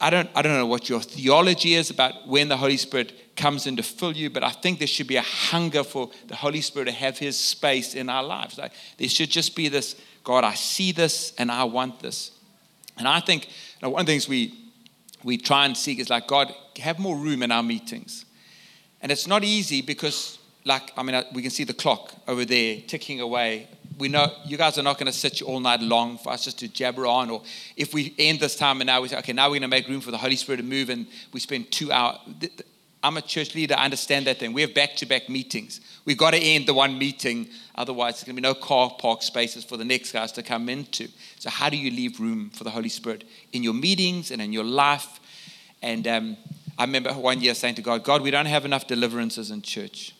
I 0.00 0.10
don't, 0.10 0.28
I 0.34 0.42
don't 0.42 0.54
know 0.54 0.66
what 0.66 0.88
your 0.88 1.00
theology 1.00 1.74
is 1.74 1.90
about 1.90 2.26
when 2.26 2.48
the 2.48 2.56
Holy 2.56 2.76
Spirit 2.78 3.12
comes 3.38 3.66
in 3.66 3.76
to 3.76 3.82
fill 3.82 4.12
you, 4.12 4.28
but 4.28 4.44
I 4.44 4.50
think 4.50 4.78
there 4.78 4.88
should 4.88 5.06
be 5.06 5.16
a 5.16 5.22
hunger 5.22 5.82
for 5.82 6.10
the 6.26 6.36
Holy 6.36 6.60
Spirit 6.60 6.86
to 6.86 6.92
have 6.92 7.16
his 7.16 7.38
space 7.38 7.94
in 7.94 8.10
our 8.10 8.22
lives. 8.22 8.58
Like 8.58 8.72
there 8.98 9.08
should 9.08 9.30
just 9.30 9.56
be 9.56 9.68
this 9.68 9.96
God, 10.24 10.44
I 10.44 10.52
see 10.54 10.92
this 10.92 11.32
and 11.38 11.50
I 11.50 11.64
want 11.64 12.00
this. 12.00 12.32
And 12.98 13.08
I 13.08 13.20
think 13.20 13.46
you 13.46 13.52
know, 13.82 13.88
one 13.90 14.00
of 14.00 14.06
the 14.06 14.12
things 14.12 14.28
we, 14.28 14.52
we 15.24 15.38
try 15.38 15.64
and 15.64 15.74
seek 15.74 15.98
is 15.98 16.10
like, 16.10 16.26
God, 16.26 16.52
have 16.78 16.98
more 16.98 17.16
room 17.16 17.42
in 17.42 17.50
our 17.50 17.62
meetings. 17.62 18.26
And 19.00 19.10
it's 19.10 19.26
not 19.26 19.42
easy 19.42 19.80
because, 19.80 20.38
like, 20.64 20.90
I 20.98 21.02
mean, 21.02 21.14
uh, 21.14 21.24
we 21.32 21.40
can 21.40 21.50
see 21.50 21.64
the 21.64 21.72
clock 21.72 22.12
over 22.26 22.44
there 22.44 22.80
ticking 22.86 23.20
away. 23.20 23.68
We 23.96 24.08
know 24.08 24.30
you 24.44 24.56
guys 24.56 24.76
are 24.76 24.82
not 24.82 24.98
going 24.98 25.10
to 25.10 25.18
sit 25.18 25.40
all 25.40 25.60
night 25.60 25.80
long 25.80 26.18
for 26.18 26.30
us 26.30 26.44
just 26.44 26.58
to 26.58 26.68
jabber 26.68 27.06
on. 27.06 27.30
Or 27.30 27.42
if 27.76 27.94
we 27.94 28.14
end 28.18 28.40
this 28.40 28.54
time 28.54 28.80
and 28.80 28.86
now 28.86 29.00
we 29.00 29.08
say, 29.08 29.18
okay, 29.18 29.32
now 29.32 29.46
we're 29.46 29.60
going 29.60 29.62
to 29.62 29.68
make 29.68 29.88
room 29.88 30.00
for 30.00 30.10
the 30.10 30.18
Holy 30.18 30.36
Spirit 30.36 30.58
to 30.58 30.62
move 30.64 30.90
and 30.90 31.06
we 31.32 31.40
spend 31.40 31.70
two 31.70 31.90
hours. 31.90 32.18
I'm 33.02 33.16
a 33.16 33.22
church 33.22 33.54
leader. 33.54 33.76
I 33.78 33.84
understand 33.84 34.26
that 34.26 34.38
thing. 34.38 34.52
We 34.52 34.62
have 34.62 34.74
back 34.74 34.96
to 34.96 35.06
back 35.06 35.28
meetings. 35.28 35.80
We've 36.04 36.18
got 36.18 36.32
to 36.32 36.38
end 36.38 36.66
the 36.66 36.74
one 36.74 36.98
meeting. 36.98 37.48
Otherwise, 37.76 38.14
there's 38.14 38.24
going 38.24 38.36
to 38.36 38.42
be 38.42 38.48
no 38.48 38.54
car 38.54 38.90
park 38.98 39.22
spaces 39.22 39.62
for 39.64 39.76
the 39.76 39.84
next 39.84 40.12
guys 40.12 40.32
to 40.32 40.42
come 40.42 40.68
into. 40.68 41.08
So, 41.38 41.48
how 41.48 41.70
do 41.70 41.76
you 41.76 41.90
leave 41.90 42.18
room 42.18 42.50
for 42.50 42.64
the 42.64 42.70
Holy 42.70 42.88
Spirit 42.88 43.24
in 43.52 43.62
your 43.62 43.74
meetings 43.74 44.32
and 44.32 44.42
in 44.42 44.52
your 44.52 44.64
life? 44.64 45.20
And 45.80 46.08
um, 46.08 46.36
I 46.76 46.84
remember 46.84 47.12
one 47.12 47.40
year 47.40 47.54
saying 47.54 47.76
to 47.76 47.82
God, 47.82 48.02
God, 48.02 48.22
we 48.22 48.32
don't 48.32 48.46
have 48.46 48.64
enough 48.64 48.88
deliverances 48.88 49.52
in 49.52 49.62
church. 49.62 50.14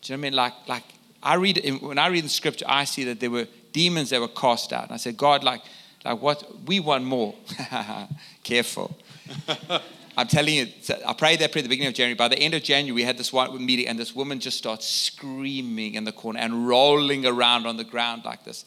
Do 0.00 0.12
you 0.12 0.16
know 0.16 0.20
what 0.20 0.26
I 0.26 0.30
mean? 0.30 0.36
Like, 0.36 0.52
like 0.68 0.84
I 1.22 1.34
read 1.34 1.80
when 1.82 1.98
I 1.98 2.08
read 2.08 2.24
the 2.24 2.30
scripture, 2.30 2.64
I 2.66 2.84
see 2.84 3.04
that 3.04 3.20
there 3.20 3.30
were 3.30 3.46
demons 3.72 4.10
that 4.10 4.20
were 4.20 4.28
cast 4.28 4.72
out. 4.72 4.84
And 4.84 4.92
I 4.92 4.96
said, 4.96 5.18
God, 5.18 5.44
like, 5.44 5.62
like 6.04 6.20
what? 6.20 6.66
We 6.66 6.80
want 6.80 7.04
more. 7.04 7.34
Careful. 8.42 8.96
I'm 10.16 10.28
telling 10.28 10.54
you, 10.54 10.66
I 11.06 11.14
prayed 11.14 11.40
that 11.40 11.52
prayer 11.52 11.60
at 11.60 11.64
the 11.64 11.68
beginning 11.68 11.88
of 11.88 11.94
January. 11.94 12.14
By 12.14 12.28
the 12.28 12.38
end 12.38 12.52
of 12.52 12.62
January, 12.62 12.92
we 12.92 13.02
had 13.02 13.16
this 13.16 13.32
one 13.32 13.64
meeting, 13.64 13.88
and 13.88 13.98
this 13.98 14.14
woman 14.14 14.40
just 14.40 14.58
starts 14.58 14.86
screaming 14.86 15.94
in 15.94 16.04
the 16.04 16.12
corner 16.12 16.38
and 16.38 16.68
rolling 16.68 17.24
around 17.24 17.66
on 17.66 17.78
the 17.78 17.84
ground 17.84 18.24
like 18.24 18.44
this. 18.44 18.66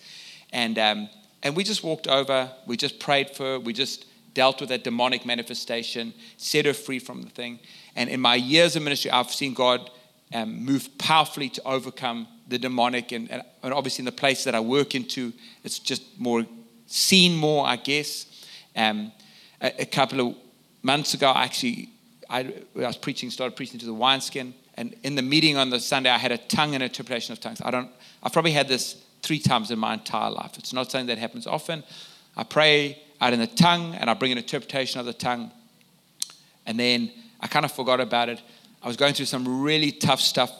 And, 0.51 0.79
um, 0.79 1.09
and 1.43 1.55
we 1.55 1.63
just 1.63 1.83
walked 1.83 2.07
over, 2.07 2.51
we 2.65 2.77
just 2.77 2.99
prayed 2.99 3.29
for 3.29 3.43
her, 3.43 3.59
we 3.59 3.73
just 3.73 4.05
dealt 4.33 4.59
with 4.59 4.69
that 4.69 4.83
demonic 4.83 5.25
manifestation, 5.25 6.13
set 6.37 6.65
her 6.65 6.73
free 6.73 6.99
from 6.99 7.21
the 7.21 7.29
thing. 7.29 7.59
And 7.95 8.09
in 8.09 8.19
my 8.19 8.35
years 8.35 8.75
of 8.75 8.81
ministry, 8.81 9.11
I've 9.11 9.31
seen 9.31 9.53
God 9.53 9.89
um, 10.33 10.65
move 10.65 10.97
powerfully 10.97 11.49
to 11.49 11.63
overcome 11.63 12.27
the 12.47 12.57
demonic. 12.57 13.11
And, 13.11 13.29
and, 13.31 13.43
and 13.61 13.73
obviously, 13.73 14.01
in 14.01 14.05
the 14.05 14.11
place 14.11 14.43
that 14.45 14.55
I 14.55 14.59
work 14.59 14.95
into, 14.95 15.31
it's 15.63 15.77
just 15.77 16.19
more 16.19 16.45
seen 16.87 17.35
more, 17.35 17.67
I 17.67 17.75
guess. 17.75 18.25
Um, 18.75 19.11
a, 19.61 19.81
a 19.81 19.85
couple 19.85 20.19
of 20.19 20.35
months 20.85 21.15
ago, 21.15 21.31
I 21.31 21.43
actually, 21.43 21.89
I, 22.29 22.53
I 22.75 22.87
was 22.87 22.97
preaching, 22.97 23.31
started 23.31 23.55
preaching 23.55 23.79
to 23.79 23.85
the 23.85 23.93
wineskin. 23.93 24.53
And 24.75 24.95
in 25.03 25.15
the 25.15 25.21
meeting 25.21 25.57
on 25.57 25.69
the 25.69 25.79
Sunday, 25.79 26.09
I 26.09 26.17
had 26.17 26.31
a 26.31 26.37
tongue 26.37 26.75
and 26.75 26.83
interpretation 26.83 27.33
of 27.33 27.39
tongues. 27.39 27.61
I 27.63 27.71
don't, 27.71 27.89
I've 28.21 28.31
probably 28.31 28.51
had 28.51 28.67
this 28.67 29.03
three 29.21 29.39
times 29.39 29.71
in 29.71 29.79
my 29.79 29.93
entire 29.95 30.29
life. 30.29 30.57
It's 30.57 30.73
not 30.73 30.91
something 30.91 31.07
that 31.07 31.17
happens 31.17 31.47
often. 31.47 31.83
I 32.37 32.43
pray 32.43 33.01
out 33.19 33.33
in 33.33 33.39
the 33.39 33.47
tongue 33.47 33.95
and 33.95 34.09
I 34.09 34.13
bring 34.13 34.31
an 34.31 34.37
interpretation 34.37 34.99
of 34.99 35.05
the 35.05 35.13
tongue. 35.13 35.51
And 36.67 36.79
then 36.79 37.11
I 37.39 37.47
kind 37.47 37.65
of 37.65 37.71
forgot 37.71 37.99
about 37.99 38.29
it. 38.29 38.41
I 38.83 38.87
was 38.87 38.97
going 38.97 39.13
through 39.13 39.25
some 39.25 39.63
really 39.63 39.91
tough 39.91 40.21
stuff 40.21 40.51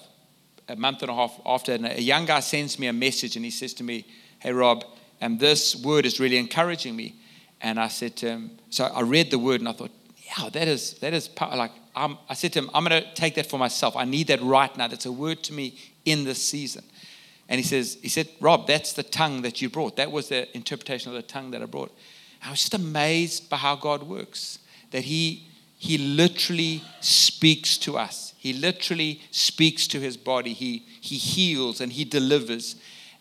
a 0.67 0.75
month 0.75 1.03
and 1.03 1.11
a 1.11 1.13
half 1.13 1.39
after, 1.45 1.73
and 1.73 1.85
a 1.85 2.01
young 2.01 2.25
guy 2.25 2.39
sends 2.39 2.79
me 2.79 2.87
a 2.87 2.93
message 2.93 3.35
and 3.35 3.45
he 3.45 3.51
says 3.51 3.75
to 3.75 3.83
me, 3.83 4.05
Hey, 4.39 4.51
Rob, 4.51 4.83
and 5.21 5.39
this 5.39 5.75
word 5.75 6.07
is 6.07 6.19
really 6.19 6.37
encouraging 6.37 6.95
me. 6.95 7.15
And 7.61 7.79
I 7.79 7.87
said 7.87 8.15
to 8.17 8.29
him, 8.29 8.51
So 8.71 8.85
I 8.85 9.01
read 9.01 9.29
the 9.29 9.37
word 9.37 9.61
and 9.61 9.69
I 9.69 9.73
thought, 9.73 9.91
Yeah, 10.37 10.49
that 10.49 10.67
is, 10.67 10.95
that 10.95 11.13
is 11.13 11.29
like, 11.39 11.71
I'm, 11.95 12.17
I 12.29 12.33
said 12.33 12.53
to 12.53 12.59
him, 12.59 12.69
I'm 12.73 12.83
going 12.83 13.01
to 13.01 13.13
take 13.13 13.35
that 13.35 13.45
for 13.45 13.57
myself. 13.57 13.95
I 13.95 14.05
need 14.05 14.27
that 14.27 14.41
right 14.41 14.75
now. 14.77 14.87
That's 14.87 15.05
a 15.05 15.11
word 15.11 15.43
to 15.43 15.53
me 15.53 15.77
in 16.03 16.23
this 16.23 16.43
season. 16.43 16.83
And 17.47 17.59
he 17.59 17.63
says, 17.63 17.97
he 18.01 18.09
said, 18.09 18.27
Rob, 18.41 18.67
that's 18.67 18.93
the 18.93 19.03
tongue 19.03 19.43
that 19.43 19.61
you 19.61 19.69
brought. 19.69 19.95
That 19.95 20.11
was 20.11 20.29
the 20.29 20.53
interpretation 20.55 21.09
of 21.09 21.15
the 21.15 21.21
tongue 21.21 21.51
that 21.51 21.61
I 21.61 21.65
brought. 21.65 21.95
I 22.43 22.51
was 22.51 22.59
just 22.59 22.73
amazed 22.73 23.49
by 23.49 23.57
how 23.57 23.75
God 23.75 24.03
works. 24.03 24.59
That 24.91 25.03
He 25.03 25.47
He 25.77 25.97
literally 25.97 26.83
speaks 27.01 27.77
to 27.79 27.97
us. 27.97 28.33
He 28.37 28.53
literally 28.53 29.21
speaks 29.31 29.87
to 29.87 29.99
His 29.99 30.17
body. 30.17 30.53
He 30.53 30.85
He 31.01 31.17
heals 31.17 31.81
and 31.81 31.93
He 31.93 32.03
delivers. 32.03 32.75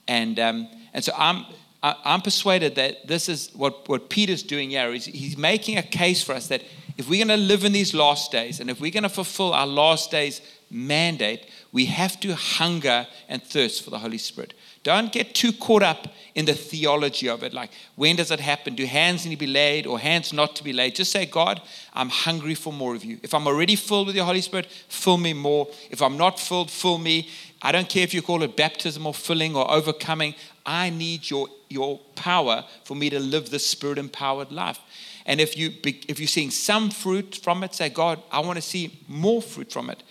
And 0.09 0.39
um, 0.41 0.69
and 0.93 1.05
so 1.05 1.13
I'm 1.17 1.47
I'm 1.83 2.23
persuaded 2.23 2.77
that 2.77 3.07
this 3.07 3.29
is 3.29 3.51
what, 3.55 3.87
what 3.91 4.09
Peter's 4.09 4.43
doing 4.43 4.71
here. 4.71 4.91
He's, 4.91 5.05
he's 5.05 5.37
making 5.37 5.77
a 5.77 5.83
case 5.83 6.23
for 6.23 6.33
us 6.35 6.47
that 6.47 6.63
if 6.97 7.09
we're 7.09 7.25
going 7.25 7.39
to 7.39 7.45
live 7.45 7.65
in 7.65 7.73
these 7.73 7.95
last 7.95 8.31
days 8.31 8.61
and 8.61 8.71
if 8.71 8.81
we're 8.81 8.91
going 8.91 9.03
to 9.03 9.09
fulfill 9.09 9.53
our 9.53 9.67
last 9.67 10.11
days 10.11 10.41
mandate, 10.71 11.49
we 11.73 11.87
have 11.87 12.19
to 12.21 12.35
hunger 12.35 13.07
and 13.29 13.43
thirst 13.43 13.83
for 13.83 13.91
the 13.91 13.99
Holy 13.99 14.19
Spirit. 14.19 14.55
Don't 14.85 15.13
get 15.13 15.35
too 15.35 15.53
caught 15.53 15.83
up 15.83 16.09
in 16.35 16.45
the 16.45 16.53
theology 16.53 17.29
of 17.29 17.43
it. 17.43 17.53
Like, 17.55 17.71
when 17.97 18.17
does 18.17 18.31
it 18.31 18.39
happen? 18.39 18.75
Do 18.75 18.85
hands 18.85 19.25
need 19.25 19.37
to 19.37 19.39
be 19.39 19.47
laid 19.47 19.87
or 19.87 19.99
hands 19.99 20.33
not 20.33 20.55
to 20.57 20.65
be 20.65 20.73
laid? 20.73 20.95
Just 20.95 21.11
say, 21.11 21.27
God, 21.27 21.63
I'm 21.95 22.11
hungry 22.11 22.55
for 22.55 22.73
more 22.73 22.95
of 22.95 23.05
you. 23.05 23.19
If 23.23 23.35
I'm 23.35 23.47
already 23.47 23.77
filled 23.77 24.09
with 24.09 24.17
your 24.17 24.27
Holy 24.27 24.43
Spirit, 24.43 24.67
fill 24.89 25.17
me 25.17 25.33
more. 25.33 25.69
If 25.91 26.03
I'm 26.03 26.17
not 26.17 26.39
filled, 26.39 26.71
fill 26.71 26.99
me. 26.99 27.29
I 27.63 27.73
don't 27.73 27.89
care 27.89 28.05
if 28.05 28.13
you 28.13 28.21
call 28.21 28.43
it 28.43 28.57
baptism 28.57 29.07
or 29.07 29.15
filling 29.15 29.57
or 29.57 29.71
overcoming. 29.71 30.35
I 30.67 30.91
need 30.91 31.31
your, 31.31 31.49
your 31.69 31.99
power 32.15 32.65
for 32.85 32.95
me 32.95 33.09
to 33.11 33.19
live 33.19 33.51
this 33.51 33.67
spirit 33.67 33.99
empowered 33.99 34.53
life. 34.53 34.79
And 35.27 35.41
if, 35.41 35.57
you, 35.57 35.73
if 35.85 36.19
you're 36.19 36.29
seeing 36.29 36.51
some 36.51 36.91
fruit 36.91 37.41
from 37.43 37.65
it, 37.65 37.75
say, 37.75 37.89
God, 37.89 38.23
I 38.31 38.41
want 38.41 38.57
to 38.57 38.63
see 38.63 39.01
more 39.09 39.41
fruit 39.41 39.73
from 39.73 39.89
it. 39.89 40.03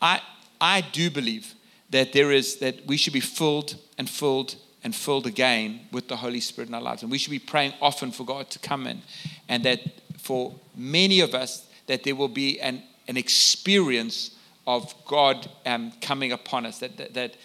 I, 0.00 0.20
I 0.60 0.82
do 0.82 1.10
believe 1.10 1.54
that 1.90 2.12
there 2.12 2.32
is 2.32 2.56
that 2.56 2.86
we 2.86 2.96
should 2.96 3.14
be 3.14 3.20
filled 3.20 3.76
and 3.96 4.08
filled 4.08 4.56
and 4.84 4.94
filled 4.94 5.26
again 5.26 5.80
with 5.90 6.08
the 6.08 6.16
Holy 6.16 6.40
Spirit 6.40 6.68
in 6.68 6.74
our 6.74 6.82
lives. 6.82 7.02
And 7.02 7.10
we 7.10 7.18
should 7.18 7.30
be 7.30 7.38
praying 7.38 7.72
often 7.80 8.10
for 8.12 8.24
God 8.24 8.50
to 8.50 8.58
come 8.58 8.86
in. 8.86 9.02
And 9.48 9.64
that 9.64 9.80
for 10.18 10.54
many 10.76 11.20
of 11.20 11.34
us, 11.34 11.66
that 11.86 12.04
there 12.04 12.14
will 12.14 12.28
be 12.28 12.60
an, 12.60 12.82
an 13.08 13.16
experience 13.16 14.36
of 14.66 14.94
God 15.06 15.48
um, 15.64 15.92
coming 16.02 16.32
upon 16.32 16.66
us, 16.66 16.78
that, 16.80 16.96
that, 16.98 17.14
that, 17.14 17.36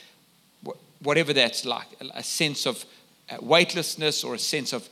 whatever 1.01 1.33
that's 1.33 1.65
like, 1.65 1.87
a 2.13 2.23
sense 2.23 2.65
of 2.65 2.85
uh, 3.29 3.37
weightlessness 3.41 4.23
or 4.23 4.35
a 4.35 4.39
sense 4.39 4.73
of 4.73 4.89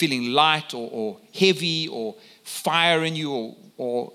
feeling 0.00 0.32
light 0.32 0.72
or, 0.72 0.88
or 0.90 1.18
heavy 1.38 1.86
or 1.88 2.14
fire 2.42 3.04
in 3.04 3.14
you 3.14 3.30
or, 3.30 3.56
or 3.76 4.12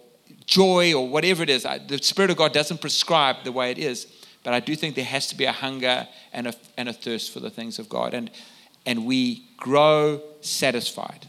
joy 0.48 0.96
or 0.96 1.08
whatever 1.08 1.44
it 1.44 1.50
is. 1.50 1.62
The 1.88 2.00
Spirit 2.02 2.32
of 2.32 2.38
God 2.38 2.54
doesn't 2.54 2.82
prescribe 2.82 3.44
the 3.44 3.52
way 3.52 3.70
it 3.70 3.78
is, 3.78 4.08
but 4.44 4.56
I 4.56 4.60
do 4.60 4.76
think 4.76 4.96
there 4.96 5.06
has 5.06 5.28
to 5.28 5.36
be 5.36 5.46
a 5.46 5.52
hunger 5.52 6.08
and 6.34 6.48
a, 6.48 6.54
and 6.76 6.90
a 6.90 6.94
thirst 6.94 7.32
for 7.32 7.40
the 7.40 7.52
things 7.52 7.78
of 7.78 7.88
God. 7.88 8.16
And, 8.16 8.32
and 8.88 9.06
we 9.06 9.46
grow 9.58 10.22
satisfied. 10.42 11.28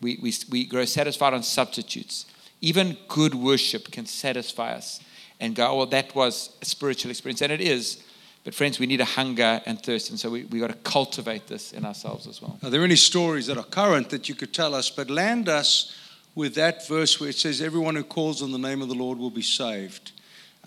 We, 0.00 0.18
we, 0.22 0.32
we 0.48 0.64
grow 0.64 0.86
satisfied 0.86 1.34
on 1.34 1.42
substitutes. 1.42 2.24
Even 2.62 2.96
good 3.06 3.34
worship 3.34 3.92
can 3.92 4.06
satisfy 4.06 4.72
us 4.72 5.00
and 5.40 5.54
go, 5.54 5.66
oh, 5.66 5.76
well, 5.76 5.86
that 5.86 6.14
was 6.14 6.56
a 6.62 6.64
spiritual 6.64 7.10
experience. 7.10 7.42
And 7.42 7.52
it 7.52 7.60
is. 7.60 8.02
But, 8.48 8.54
friends, 8.54 8.78
we 8.78 8.86
need 8.86 9.02
a 9.02 9.04
hunger 9.04 9.60
and 9.66 9.78
thirst. 9.78 10.08
And 10.08 10.18
so 10.18 10.30
we, 10.30 10.44
we 10.44 10.58
got 10.58 10.68
to 10.68 10.76
cultivate 10.76 11.48
this 11.48 11.74
in 11.74 11.84
ourselves 11.84 12.26
as 12.26 12.40
well. 12.40 12.58
Are 12.62 12.70
there 12.70 12.82
any 12.82 12.96
stories 12.96 13.46
that 13.48 13.58
are 13.58 13.62
current 13.62 14.08
that 14.08 14.26
you 14.26 14.34
could 14.34 14.54
tell 14.54 14.74
us? 14.74 14.88
But 14.88 15.10
land 15.10 15.50
us 15.50 15.94
with 16.34 16.54
that 16.54 16.88
verse 16.88 17.20
where 17.20 17.28
it 17.28 17.34
says, 17.34 17.60
Everyone 17.60 17.94
who 17.94 18.04
calls 18.04 18.40
on 18.40 18.50
the 18.50 18.58
name 18.58 18.80
of 18.80 18.88
the 18.88 18.94
Lord 18.94 19.18
will 19.18 19.28
be 19.28 19.42
saved. 19.42 20.12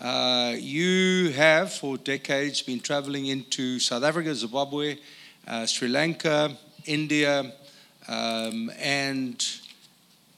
Uh, 0.00 0.54
you 0.56 1.32
have, 1.32 1.72
for 1.72 1.96
decades, 1.96 2.62
been 2.62 2.78
traveling 2.78 3.26
into 3.26 3.80
South 3.80 4.04
Africa, 4.04 4.32
Zimbabwe, 4.32 4.98
uh, 5.48 5.66
Sri 5.66 5.88
Lanka, 5.88 6.56
India, 6.84 7.52
um, 8.06 8.70
and 8.78 9.44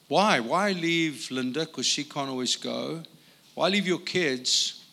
why? 0.09 0.41
Why 0.41 0.73
leave 0.73 1.31
Linda? 1.31 1.67
Because 1.67 1.85
she 1.85 2.05
can't 2.05 2.31
always 2.31 2.57
go. 2.57 3.03
Why 3.55 3.69
leave 3.69 3.87
your 3.87 3.99
kids? 3.99 4.84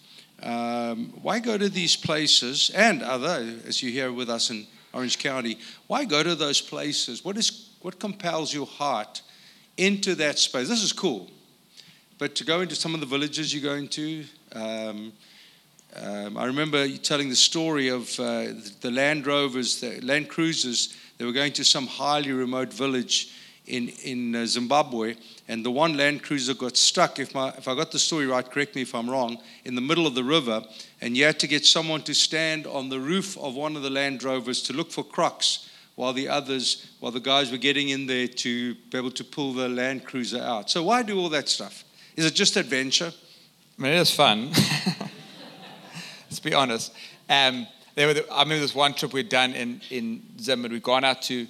Um, 0.42 1.14
why 1.22 1.40
go 1.40 1.58
to 1.58 1.70
these 1.70 1.96
places 1.96 2.72
and 2.74 3.04
other, 3.04 3.60
as 3.66 3.84
you 3.84 3.92
hear 3.92 4.12
with 4.12 4.30
us 4.30 4.50
in 4.50 4.66
Orange 4.94 5.20
County? 5.20 5.60
Why 5.88 6.06
go 6.06 6.24
to 6.24 6.36
those 6.36 6.62
places? 6.62 7.24
What 7.24 7.38
is 7.38 7.70
what 7.82 8.00
compels 8.00 8.54
your 8.54 8.68
heart 8.68 9.22
into 9.78 10.16
that 10.16 10.38
space. 10.38 10.70
This 10.70 10.84
is 10.84 10.94
cool. 10.94 11.30
But 12.18 12.36
to 12.36 12.44
go 12.44 12.62
into 12.62 12.76
some 12.76 12.94
of 12.94 13.00
the 13.00 13.06
villages 13.06 13.54
you 13.54 13.62
go 13.62 13.74
into, 13.74 14.26
um, 14.54 15.12
um, 15.96 16.38
I 16.38 16.46
remember 16.46 16.88
telling 16.98 17.30
the 17.30 17.36
story 17.36 17.90
of 17.90 18.08
uh, 18.20 18.50
the 18.82 18.92
Land 18.92 19.26
Rovers, 19.26 19.82
the 19.82 20.00
Land 20.02 20.30
Cruisers. 20.30 20.96
They 21.18 21.26
were 21.26 21.32
going 21.32 21.54
to 21.54 21.66
some 21.66 21.88
highly 21.88 22.32
remote 22.32 22.72
village 22.72 23.34
in, 23.66 23.90
in 24.04 24.36
uh, 24.36 24.46
Zimbabwe, 24.46 25.16
and 25.48 25.66
the 25.66 25.72
one 25.72 25.96
Land 25.96 26.24
Cruiser 26.24 26.54
got 26.54 26.76
stuck, 26.76 27.20
if, 27.20 27.34
my, 27.34 27.50
if 27.50 27.68
I 27.68 27.76
got 27.76 27.92
the 27.92 28.00
story 28.00 28.26
right, 28.26 28.50
correct 28.50 28.76
me 28.76 28.82
if 28.82 28.96
I'm 28.96 29.10
wrong, 29.10 29.38
in 29.66 29.76
the 29.76 29.82
middle 29.82 30.08
of 30.08 30.16
the 30.16 30.24
river, 30.24 30.64
and 31.00 31.16
you 31.16 31.26
had 31.26 31.40
to 31.40 31.48
get 31.48 31.66
someone 31.66 32.02
to 32.04 32.14
stand 32.14 32.66
on 32.66 32.90
the 32.90 33.00
roof 33.00 33.38
of 33.38 33.56
one 33.56 33.76
of 33.76 33.84
the 33.84 33.90
Land 33.90 34.24
Rovers 34.24 34.62
to 34.64 34.74
look 34.74 34.92
for 34.92 35.04
crocs 35.04 35.70
while 35.96 36.14
the 36.14 36.28
others, 36.28 36.92
while 37.00 37.12
the 37.12 37.20
guys 37.20 37.52
were 37.52 37.58
getting 37.58 37.90
in 37.90 38.08
there 38.08 38.28
to 38.28 38.74
be 38.74 38.98
able 38.98 39.12
to 39.12 39.24
pull 39.24 39.54
the 39.54 39.70
Land 39.70 40.06
Cruiser 40.06 40.42
out. 40.42 40.70
So 40.70 40.84
why 40.84 41.04
do 41.04 41.20
all 41.20 41.30
that 41.30 41.48
stuff? 41.48 41.84
Is 42.16 42.26
it 42.26 42.34
just 42.34 42.58
adventure? 42.58 43.14
I 43.78 43.82
mean, 43.82 43.94
it 43.94 44.00
is 44.00 44.12
fun. 44.12 44.52
Let's 46.30 46.40
be 46.40 46.54
honest. 46.54 46.94
Um, 47.30 47.68
there 47.96 48.08
were 48.08 48.14
the, 48.14 48.32
I 48.32 48.44
remember 48.44 48.62
this 48.62 48.74
one 48.74 48.94
trip 48.94 49.14
we'd 49.14 49.30
done 49.30 49.54
in, 49.54 49.82
in 49.90 50.24
Zimbabwe. 50.40 50.78
We'd 50.78 50.84
gone 50.84 51.04
out 51.04 51.22
to 51.24 51.46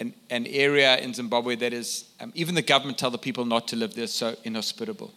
an, 0.00 0.14
an 0.30 0.46
area 0.46 0.96
in 0.98 1.14
Zimbabwe 1.14 1.56
that 1.56 1.72
is, 1.72 2.06
um, 2.20 2.32
even 2.34 2.54
the 2.54 2.62
government 2.62 2.98
tell 2.98 3.10
the 3.10 3.18
people 3.18 3.44
not 3.44 3.68
to 3.68 3.76
live 3.76 3.94
there, 3.94 4.06
so 4.06 4.36
inhospitable. 4.44 5.12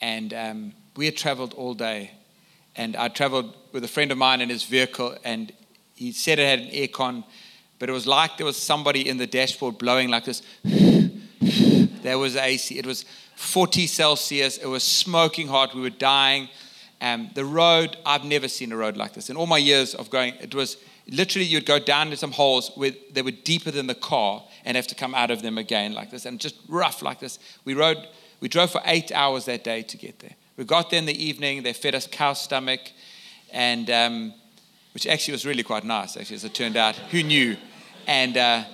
And 0.00 0.32
um, 0.34 0.72
we 0.96 1.06
had 1.06 1.16
traveled 1.16 1.54
all 1.54 1.74
day. 1.74 2.12
And 2.76 2.96
I 2.96 3.08
traveled 3.08 3.54
with 3.72 3.84
a 3.84 3.88
friend 3.88 4.10
of 4.12 4.18
mine 4.18 4.40
in 4.40 4.48
his 4.48 4.64
vehicle, 4.64 5.16
and 5.24 5.52
he 5.94 6.12
said 6.12 6.38
it 6.38 6.48
had 6.48 6.58
an 6.60 6.70
aircon, 6.70 7.24
but 7.78 7.88
it 7.88 7.92
was 7.92 8.06
like 8.06 8.36
there 8.36 8.46
was 8.46 8.56
somebody 8.56 9.08
in 9.08 9.16
the 9.16 9.26
dashboard 9.26 9.78
blowing 9.78 10.08
like 10.08 10.24
this. 10.24 10.42
there 12.02 12.18
was 12.18 12.36
AC. 12.36 12.76
It 12.78 12.86
was 12.86 13.04
40 13.36 13.86
Celsius. 13.86 14.58
It 14.58 14.66
was 14.66 14.82
smoking 14.82 15.48
hot. 15.48 15.74
We 15.74 15.82
were 15.82 15.90
dying. 15.90 16.48
Um, 17.00 17.30
the 17.34 17.44
road, 17.44 17.96
I've 18.06 18.24
never 18.24 18.48
seen 18.48 18.72
a 18.72 18.76
road 18.76 18.96
like 18.96 19.12
this. 19.14 19.30
In 19.30 19.36
all 19.36 19.46
my 19.46 19.58
years 19.58 19.94
of 19.94 20.10
going, 20.10 20.34
it 20.40 20.54
was 20.54 20.76
literally 21.08 21.46
you'd 21.46 21.66
go 21.66 21.78
down 21.78 22.08
into 22.08 22.16
some 22.16 22.32
holes 22.32 22.70
where 22.76 22.92
they 23.12 23.22
were 23.22 23.30
deeper 23.30 23.70
than 23.70 23.86
the 23.86 23.94
car 23.94 24.42
and 24.64 24.76
have 24.76 24.86
to 24.88 24.94
come 24.94 25.14
out 25.14 25.30
of 25.30 25.42
them 25.42 25.58
again 25.58 25.92
like 25.92 26.10
this 26.10 26.24
and 26.24 26.40
just 26.40 26.56
rough 26.68 27.02
like 27.02 27.20
this. 27.20 27.38
We 27.64 27.74
rode, 27.74 28.06
we 28.40 28.48
drove 28.48 28.70
for 28.70 28.80
eight 28.86 29.12
hours 29.12 29.44
that 29.44 29.64
day 29.64 29.82
to 29.82 29.96
get 29.96 30.20
there. 30.20 30.34
We 30.56 30.64
got 30.64 30.90
there 30.90 30.98
in 30.98 31.06
the 31.06 31.24
evening. 31.24 31.62
They 31.62 31.72
fed 31.72 31.94
us 31.94 32.06
cow 32.10 32.32
stomach 32.32 32.80
and 33.52 33.90
um, 33.90 34.34
which 34.94 35.06
actually 35.06 35.32
was 35.32 35.44
really 35.44 35.62
quite 35.62 35.84
nice, 35.84 36.16
actually, 36.16 36.36
as 36.36 36.44
it 36.44 36.54
turned 36.54 36.76
out. 36.76 36.96
Who 36.96 37.22
knew? 37.22 37.56
And, 38.06 38.36
uh, 38.36 38.64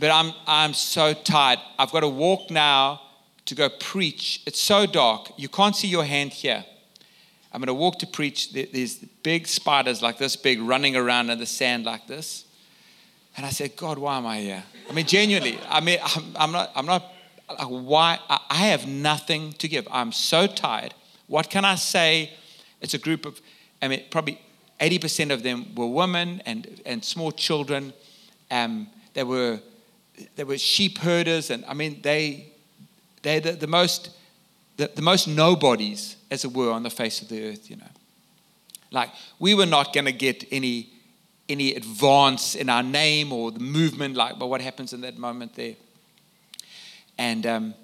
but 0.00 0.10
I'm, 0.10 0.32
I'm 0.46 0.74
so 0.74 1.14
tired. 1.14 1.60
I've 1.78 1.92
got 1.92 2.00
to 2.00 2.08
walk 2.08 2.50
now 2.50 3.00
to 3.46 3.54
go 3.54 3.68
preach. 3.68 4.42
It's 4.46 4.60
so 4.60 4.86
dark. 4.86 5.32
You 5.36 5.48
can't 5.48 5.74
see 5.74 5.88
your 5.88 6.04
hand 6.04 6.32
here. 6.32 6.64
I'm 7.52 7.60
going 7.60 7.68
to 7.68 7.74
walk 7.74 7.98
to 8.00 8.06
preach. 8.06 8.52
There's 8.52 8.96
big 9.22 9.46
spiders 9.46 10.02
like 10.02 10.18
this 10.18 10.36
big 10.36 10.60
running 10.60 10.96
around 10.96 11.30
in 11.30 11.38
the 11.38 11.46
sand 11.46 11.84
like 11.84 12.06
this. 12.06 12.44
And 13.36 13.46
I 13.46 13.50
said, 13.50 13.76
God, 13.76 13.98
why 13.98 14.18
am 14.18 14.26
I 14.26 14.40
here? 14.40 14.64
I 14.90 14.92
mean, 14.92 15.06
genuinely, 15.06 15.58
I 15.68 15.80
mean, 15.80 15.98
I'm, 16.02 16.24
I'm 16.36 16.52
not, 16.52 16.72
I'm 16.74 16.86
not, 16.86 17.04
like, 17.48 17.68
why? 17.68 18.18
I 18.28 18.66
have 18.66 18.86
nothing 18.86 19.52
to 19.54 19.68
give. 19.68 19.86
I'm 19.90 20.12
so 20.12 20.46
tired. 20.46 20.92
What 21.28 21.48
can 21.48 21.64
I 21.64 21.76
say? 21.76 22.32
It's 22.80 22.94
a 22.94 22.98
group 22.98 23.24
of, 23.24 23.40
I 23.80 23.88
mean, 23.88 24.02
probably 24.10 24.40
80% 24.80 25.32
of 25.32 25.42
them 25.42 25.74
were 25.74 25.86
women 25.86 26.42
and, 26.46 26.80
and 26.84 27.04
small 27.04 27.32
children. 27.32 27.92
Um, 28.50 28.88
they, 29.14 29.24
were, 29.24 29.60
they 30.36 30.44
were 30.44 30.58
sheep 30.58 30.98
herders, 30.98 31.50
and 31.50 31.64
I 31.66 31.74
mean, 31.74 32.00
they, 32.02 32.52
they're 33.22 33.40
the, 33.40 33.52
the, 33.52 33.66
most, 33.66 34.10
the, 34.78 34.90
the 34.94 35.02
most 35.02 35.28
nobodies, 35.28 36.16
as 36.30 36.44
it 36.44 36.52
were, 36.52 36.70
on 36.70 36.82
the 36.82 36.90
face 36.90 37.20
of 37.20 37.28
the 37.28 37.50
earth, 37.50 37.68
you 37.68 37.76
know. 37.76 37.90
Like, 38.90 39.10
we 39.38 39.52
were 39.54 39.66
not 39.66 39.92
going 39.92 40.06
to 40.06 40.12
get 40.12 40.44
any 40.50 40.88
any 41.48 41.74
advance 41.74 42.54
in 42.54 42.68
our 42.68 42.82
name 42.82 43.32
or 43.32 43.50
the 43.50 43.60
movement, 43.60 44.14
like, 44.14 44.38
but 44.38 44.48
what 44.48 44.60
happens 44.60 44.92
in 44.92 45.00
that 45.00 45.16
moment 45.16 45.54
there. 45.54 45.76
And 47.16 47.46
um, 47.46 47.74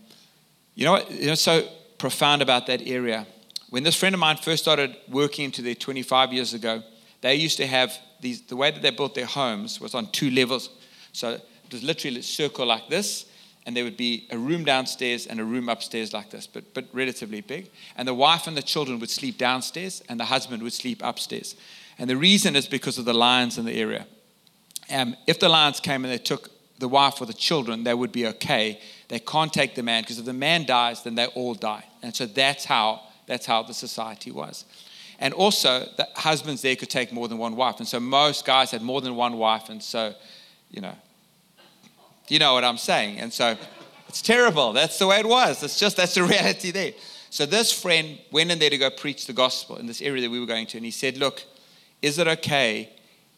you 0.74 0.84
know 0.84 0.92
what? 0.92 1.10
You 1.10 1.28
know, 1.28 1.34
so 1.34 1.66
profound 1.98 2.42
about 2.42 2.66
that 2.66 2.82
area. 2.86 3.26
When 3.70 3.82
this 3.82 3.96
friend 3.96 4.14
of 4.14 4.20
mine 4.20 4.36
first 4.36 4.62
started 4.62 4.96
working 5.08 5.46
into 5.46 5.62
there 5.62 5.74
25 5.74 6.32
years 6.32 6.52
ago, 6.52 6.82
they 7.22 7.36
used 7.36 7.56
to 7.56 7.66
have 7.66 7.98
these, 8.20 8.42
the 8.42 8.56
way 8.56 8.70
that 8.70 8.82
they 8.82 8.90
built 8.90 9.14
their 9.14 9.26
homes 9.26 9.80
was 9.80 9.94
on 9.94 10.10
two 10.12 10.30
levels. 10.30 10.68
So 11.12 11.30
it 11.30 11.72
was 11.72 11.82
literally 11.82 12.20
a 12.20 12.22
circle 12.22 12.66
like 12.66 12.88
this, 12.88 13.26
and 13.66 13.76
there 13.76 13.84
would 13.84 13.96
be 13.96 14.26
a 14.30 14.38
room 14.38 14.64
downstairs 14.64 15.26
and 15.26 15.40
a 15.40 15.44
room 15.44 15.68
upstairs 15.68 16.12
like 16.12 16.30
this, 16.30 16.46
but, 16.46 16.74
but 16.74 16.86
relatively 16.92 17.40
big. 17.40 17.70
And 17.96 18.06
the 18.06 18.14
wife 18.14 18.46
and 18.46 18.56
the 18.56 18.62
children 18.62 18.98
would 19.00 19.10
sleep 19.10 19.38
downstairs, 19.38 20.02
and 20.08 20.20
the 20.20 20.26
husband 20.26 20.62
would 20.62 20.72
sleep 20.72 21.00
upstairs. 21.02 21.56
And 21.98 22.10
the 22.10 22.16
reason 22.16 22.56
is 22.56 22.66
because 22.66 22.98
of 22.98 23.04
the 23.04 23.14
lions 23.14 23.56
in 23.56 23.64
the 23.64 23.74
area. 23.80 24.06
Um, 24.90 25.16
if 25.26 25.40
the 25.40 25.48
lions 25.48 25.80
came 25.80 26.04
and 26.04 26.12
they 26.12 26.18
took 26.18 26.50
the 26.78 26.88
wife 26.88 27.20
or 27.20 27.26
the 27.26 27.32
children, 27.32 27.84
they 27.84 27.94
would 27.94 28.12
be 28.12 28.26
okay. 28.26 28.80
They 29.08 29.20
can't 29.20 29.52
take 29.52 29.74
the 29.74 29.82
man 29.82 30.02
because 30.02 30.18
if 30.18 30.24
the 30.24 30.32
man 30.32 30.66
dies, 30.66 31.02
then 31.02 31.14
they 31.14 31.26
all 31.26 31.54
die. 31.54 31.84
And 32.02 32.14
so 32.14 32.26
that's 32.26 32.64
how 32.64 33.00
that's 33.26 33.46
how 33.46 33.62
the 33.62 33.74
society 33.74 34.30
was. 34.30 34.64
And 35.18 35.32
also, 35.32 35.88
the 35.96 36.08
husbands 36.16 36.62
there 36.62 36.76
could 36.76 36.90
take 36.90 37.12
more 37.12 37.28
than 37.28 37.38
one 37.38 37.56
wife. 37.56 37.76
And 37.78 37.88
so 37.88 38.00
most 38.00 38.44
guys 38.44 38.70
had 38.72 38.82
more 38.82 39.00
than 39.00 39.14
one 39.16 39.38
wife. 39.38 39.68
And 39.68 39.82
so, 39.82 40.12
you 40.70 40.80
know, 40.80 40.94
you 42.28 42.38
know 42.38 42.54
what 42.54 42.64
I'm 42.64 42.78
saying. 42.78 43.18
And 43.18 43.32
so 43.32 43.56
it's 44.08 44.22
terrible. 44.22 44.72
That's 44.72 44.98
the 44.98 45.06
way 45.06 45.20
it 45.20 45.26
was. 45.26 45.62
It's 45.62 45.78
just, 45.78 45.96
that's 45.96 46.14
the 46.14 46.22
reality 46.34 46.70
there. 46.70 46.92
So 47.30 47.46
this 47.46 47.72
friend 47.72 48.18
went 48.30 48.50
in 48.50 48.58
there 48.58 48.70
to 48.70 48.78
go 48.78 48.90
preach 48.90 49.26
the 49.26 49.32
gospel 49.32 49.76
in 49.76 49.86
this 49.86 50.00
area 50.00 50.22
that 50.22 50.30
we 50.30 50.38
were 50.38 50.46
going 50.46 50.66
to. 50.68 50.78
And 50.78 50.84
he 50.84 50.92
said, 50.92 51.16
Look, 51.16 51.42
is 52.00 52.18
it 52.18 52.28
okay 52.28 52.94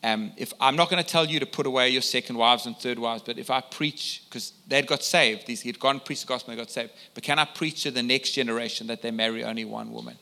um, 0.06 0.32
if 0.36 0.52
I'm 0.60 0.76
not 0.76 0.88
going 0.88 1.02
to 1.02 1.08
tell 1.08 1.26
you 1.26 1.40
to 1.40 1.46
put 1.46 1.66
away 1.66 1.88
your 1.88 2.00
second 2.00 2.36
wives 2.36 2.66
and 2.66 2.76
third 2.76 2.96
wives, 2.96 3.24
but 3.26 3.38
if 3.38 3.50
I 3.50 3.60
preach, 3.60 4.22
because 4.28 4.52
they'd 4.68 4.86
got 4.86 5.02
saved, 5.02 5.48
he'd 5.48 5.80
gone 5.80 5.96
and 5.96 6.04
preached 6.04 6.22
the 6.22 6.28
gospel, 6.28 6.54
they 6.54 6.56
got 6.56 6.70
saved, 6.70 6.92
but 7.14 7.24
can 7.24 7.40
I 7.40 7.44
preach 7.44 7.82
to 7.82 7.90
the 7.90 8.04
next 8.04 8.30
generation 8.30 8.86
that 8.86 9.02
they 9.02 9.10
marry 9.10 9.42
only 9.42 9.64
one 9.64 9.90
woman? 9.90 10.16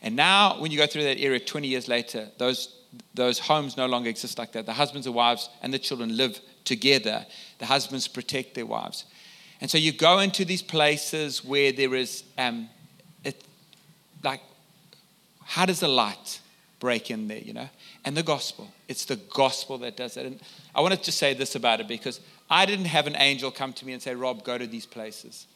And 0.00 0.16
now, 0.16 0.58
when 0.58 0.70
you 0.70 0.78
go 0.78 0.86
through 0.86 1.02
that 1.02 1.18
area 1.18 1.38
20 1.38 1.68
years 1.68 1.86
later, 1.86 2.28
those, 2.38 2.74
those 3.12 3.38
homes 3.38 3.76
no 3.76 3.84
longer 3.84 4.08
exist 4.08 4.38
like 4.38 4.52
that. 4.52 4.64
The 4.64 4.72
husbands 4.72 5.06
and 5.06 5.14
wives 5.14 5.50
and 5.60 5.74
the 5.74 5.78
children 5.78 6.16
live 6.16 6.40
together. 6.64 7.26
The 7.58 7.66
husbands 7.66 8.08
protect 8.08 8.54
their 8.54 8.66
wives. 8.66 9.04
And 9.60 9.70
so 9.70 9.78
you 9.78 9.92
go 9.92 10.20
into 10.20 10.44
these 10.44 10.62
places 10.62 11.44
where 11.44 11.72
there 11.72 11.94
is, 11.94 12.24
um, 12.38 12.68
it, 13.24 13.44
like, 14.24 14.40
how 15.44 15.66
does 15.66 15.80
the 15.80 15.88
light 15.88 16.40
break 16.78 17.10
in 17.10 17.28
there, 17.28 17.38
you 17.38 17.52
know? 17.52 17.68
And 18.04 18.16
the 18.16 18.22
gospel. 18.22 18.68
It's 18.88 19.04
the 19.04 19.16
gospel 19.16 19.76
that 19.78 19.96
does 19.96 20.16
it. 20.16 20.24
And 20.24 20.40
I 20.74 20.80
wanted 20.80 21.02
to 21.02 21.12
say 21.12 21.34
this 21.34 21.54
about 21.54 21.80
it 21.80 21.88
because 21.88 22.20
I 22.48 22.64
didn't 22.64 22.86
have 22.86 23.06
an 23.06 23.16
angel 23.16 23.50
come 23.50 23.72
to 23.74 23.86
me 23.86 23.92
and 23.92 24.00
say, 24.02 24.14
Rob, 24.14 24.44
go 24.44 24.56
to 24.56 24.66
these 24.66 24.86
places. 24.86 25.46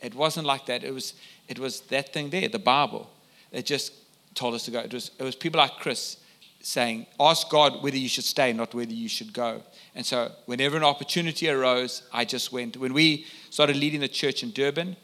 It 0.00 0.14
wasn't 0.14 0.46
like 0.46 0.66
that. 0.66 0.82
It 0.82 0.92
was, 0.92 1.14
it 1.48 1.58
was 1.58 1.82
that 1.82 2.12
thing 2.12 2.30
there, 2.30 2.48
the 2.48 2.58
Bible. 2.58 3.08
It 3.52 3.64
just 3.64 3.92
told 4.34 4.54
us 4.54 4.64
to 4.64 4.72
go. 4.72 4.80
It 4.80 4.92
was, 4.92 5.12
it 5.18 5.22
was 5.22 5.36
people 5.36 5.58
like 5.58 5.76
Chris 5.78 6.16
saying, 6.64 7.06
ask 7.20 7.50
God 7.50 7.82
whether 7.82 7.96
you 7.96 8.08
should 8.08 8.24
stay, 8.24 8.52
not 8.52 8.74
whether 8.74 8.92
you 8.92 9.08
should 9.08 9.32
go. 9.32 9.62
And 9.94 10.04
so 10.04 10.32
whenever 10.46 10.76
an 10.76 10.82
opportunity 10.82 11.48
arose, 11.48 12.02
I 12.12 12.24
just 12.24 12.52
went. 12.52 12.76
When 12.76 12.94
we 12.94 13.26
started 13.50 13.76
leading 13.76 14.00
the 14.00 14.08
church 14.08 14.42
in 14.42 14.50
Durban, 14.50 14.96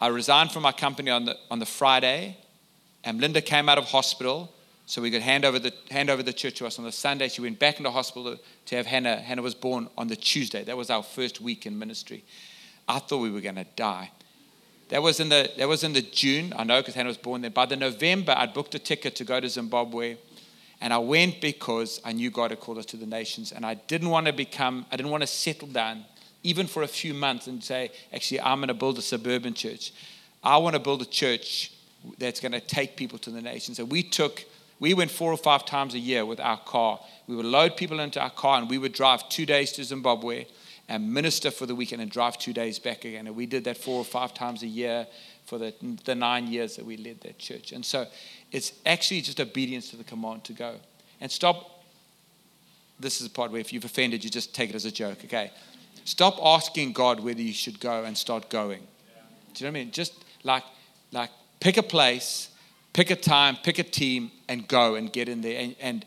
I 0.00 0.08
resigned 0.08 0.52
from 0.52 0.62
my 0.62 0.72
company 0.72 1.10
on 1.10 1.24
the, 1.24 1.36
on 1.50 1.60
the 1.60 1.66
Friday, 1.66 2.36
and 3.04 3.20
Linda 3.20 3.40
came 3.40 3.68
out 3.68 3.78
of 3.78 3.84
hospital 3.84 4.52
so 4.84 5.00
we 5.00 5.10
could 5.10 5.22
hand 5.22 5.44
over 5.44 5.58
the 5.58 5.72
hand 5.90 6.10
over 6.10 6.22
the 6.22 6.32
church 6.32 6.56
to 6.56 6.66
us 6.66 6.78
on 6.78 6.84
the 6.84 6.92
Sunday. 6.92 7.28
She 7.28 7.40
went 7.40 7.58
back 7.58 7.78
into 7.78 7.90
hospital 7.90 8.36
to 8.66 8.76
have 8.76 8.84
Hannah. 8.84 9.16
Hannah 9.16 9.42
was 9.42 9.54
born 9.54 9.88
on 9.96 10.08
the 10.08 10.16
Tuesday. 10.16 10.64
That 10.64 10.76
was 10.76 10.90
our 10.90 11.02
first 11.02 11.40
week 11.40 11.64
in 11.64 11.78
ministry. 11.78 12.24
I 12.88 12.98
thought 12.98 13.18
we 13.18 13.30
were 13.30 13.40
going 13.40 13.54
to 13.54 13.66
die. 13.76 14.10
That 14.88 15.02
was 15.02 15.20
in 15.20 15.30
the 15.30 15.50
that 15.56 15.68
was 15.68 15.84
in 15.84 15.94
the 15.94 16.02
June. 16.02 16.52
I 16.56 16.64
know 16.64 16.80
because 16.80 16.94
Hannah 16.94 17.08
was 17.08 17.16
born 17.16 17.40
there. 17.40 17.50
By 17.50 17.66
the 17.66 17.76
November, 17.76 18.34
I'd 18.36 18.52
booked 18.52 18.74
a 18.74 18.78
ticket 18.78 19.16
to 19.16 19.24
go 19.24 19.40
to 19.40 19.48
Zimbabwe, 19.48 20.16
and 20.82 20.92
I 20.92 20.98
went 20.98 21.40
because 21.40 22.00
I 22.04 22.12
knew 22.12 22.28
God 22.28 22.50
had 22.50 22.58
called 22.58 22.76
us 22.76 22.86
to 22.86 22.96
the 22.96 23.06
nations, 23.06 23.52
and 23.52 23.64
I 23.64 23.74
didn't 23.74 24.10
want 24.10 24.26
to 24.26 24.32
become. 24.32 24.84
I 24.90 24.96
didn't 24.96 25.12
want 25.12 25.22
to 25.22 25.28
settle 25.28 25.68
down 25.68 26.04
even 26.42 26.66
for 26.66 26.82
a 26.82 26.88
few 26.88 27.14
months 27.14 27.46
and 27.46 27.62
say, 27.62 27.92
actually, 28.12 28.40
I'm 28.40 28.58
going 28.58 28.66
to 28.66 28.74
build 28.74 28.98
a 28.98 29.02
suburban 29.02 29.54
church. 29.54 29.92
I 30.42 30.56
want 30.56 30.74
to 30.74 30.80
build 30.80 31.00
a 31.00 31.06
church 31.06 31.72
that's 32.18 32.40
going 32.40 32.50
to 32.50 32.60
take 32.60 32.96
people 32.96 33.16
to 33.20 33.30
the 33.30 33.40
nations. 33.40 33.76
So 33.76 33.84
we 33.84 34.02
took 34.02 34.44
we 34.80 34.92
went 34.92 35.12
four 35.12 35.32
or 35.32 35.36
five 35.36 35.64
times 35.64 35.94
a 35.94 36.00
year 36.00 36.26
with 36.26 36.40
our 36.40 36.58
car. 36.58 36.98
We 37.28 37.36
would 37.36 37.46
load 37.46 37.76
people 37.76 38.00
into 38.00 38.20
our 38.20 38.30
car 38.30 38.58
and 38.58 38.68
we 38.68 38.78
would 38.78 38.92
drive 38.92 39.28
two 39.28 39.46
days 39.46 39.70
to 39.72 39.84
Zimbabwe 39.84 40.46
and 40.88 41.14
minister 41.14 41.52
for 41.52 41.66
the 41.66 41.76
weekend 41.76 42.02
and 42.02 42.10
drive 42.10 42.36
two 42.38 42.52
days 42.52 42.80
back 42.80 43.04
again. 43.04 43.28
And 43.28 43.36
we 43.36 43.46
did 43.46 43.62
that 43.64 43.76
four 43.76 43.98
or 43.98 44.04
five 44.04 44.34
times 44.34 44.64
a 44.64 44.66
year 44.66 45.06
for 45.46 45.58
the, 45.58 45.74
the 46.04 46.14
nine 46.14 46.46
years 46.46 46.76
that 46.76 46.84
we 46.84 46.96
led 46.96 47.20
that 47.22 47.38
church. 47.38 47.72
And 47.72 47.84
so 47.84 48.06
it's 48.50 48.72
actually 48.86 49.20
just 49.20 49.40
obedience 49.40 49.90
to 49.90 49.96
the 49.96 50.04
command 50.04 50.44
to 50.44 50.52
go. 50.52 50.76
And 51.20 51.30
stop. 51.30 51.84
This 53.00 53.20
is 53.20 53.28
the 53.28 53.34
part 53.34 53.50
where 53.50 53.60
if 53.60 53.72
you've 53.72 53.84
offended, 53.84 54.22
you 54.22 54.30
just 54.30 54.54
take 54.54 54.70
it 54.70 54.76
as 54.76 54.84
a 54.84 54.92
joke, 54.92 55.24
okay? 55.24 55.50
Stop 56.04 56.38
asking 56.42 56.92
God 56.92 57.20
whether 57.20 57.42
you 57.42 57.52
should 57.52 57.80
go 57.80 58.04
and 58.04 58.16
start 58.16 58.48
going. 58.48 58.82
Do 59.54 59.64
you 59.64 59.70
know 59.70 59.72
what 59.72 59.80
I 59.80 59.84
mean? 59.84 59.92
Just 59.92 60.14
like, 60.44 60.64
like 61.10 61.30
pick 61.60 61.76
a 61.76 61.82
place 61.82 62.48
pick 62.92 63.10
a 63.10 63.16
time, 63.16 63.56
pick 63.62 63.78
a 63.78 63.82
team, 63.82 64.30
and 64.48 64.66
go 64.68 64.94
and 64.94 65.12
get 65.12 65.28
in 65.28 65.40
there. 65.40 65.58
And, 65.58 65.76
and, 65.80 66.06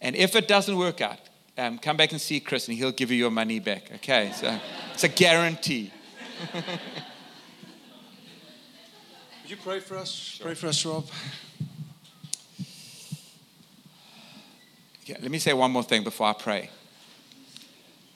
and 0.00 0.16
if 0.16 0.36
it 0.36 0.48
doesn't 0.48 0.76
work 0.76 1.00
out, 1.00 1.18
um, 1.58 1.78
come 1.78 1.96
back 1.96 2.12
and 2.12 2.20
see 2.20 2.40
Chris, 2.40 2.68
and 2.68 2.76
he'll 2.76 2.92
give 2.92 3.10
you 3.10 3.16
your 3.16 3.30
money 3.30 3.58
back. 3.58 3.90
Okay, 3.96 4.32
so 4.34 4.58
it's 4.92 5.04
a 5.04 5.08
guarantee. 5.08 5.90
Would 9.46 9.52
you 9.52 9.62
pray 9.62 9.78
for 9.78 9.96
us? 9.96 10.10
Sure. 10.10 10.46
Pray 10.46 10.54
for 10.56 10.66
us, 10.66 10.84
Rob. 10.84 11.06
Yeah, 15.04 15.18
let 15.22 15.30
me 15.30 15.38
say 15.38 15.52
one 15.52 15.70
more 15.70 15.84
thing 15.84 16.02
before 16.02 16.26
I 16.26 16.32
pray. 16.32 16.68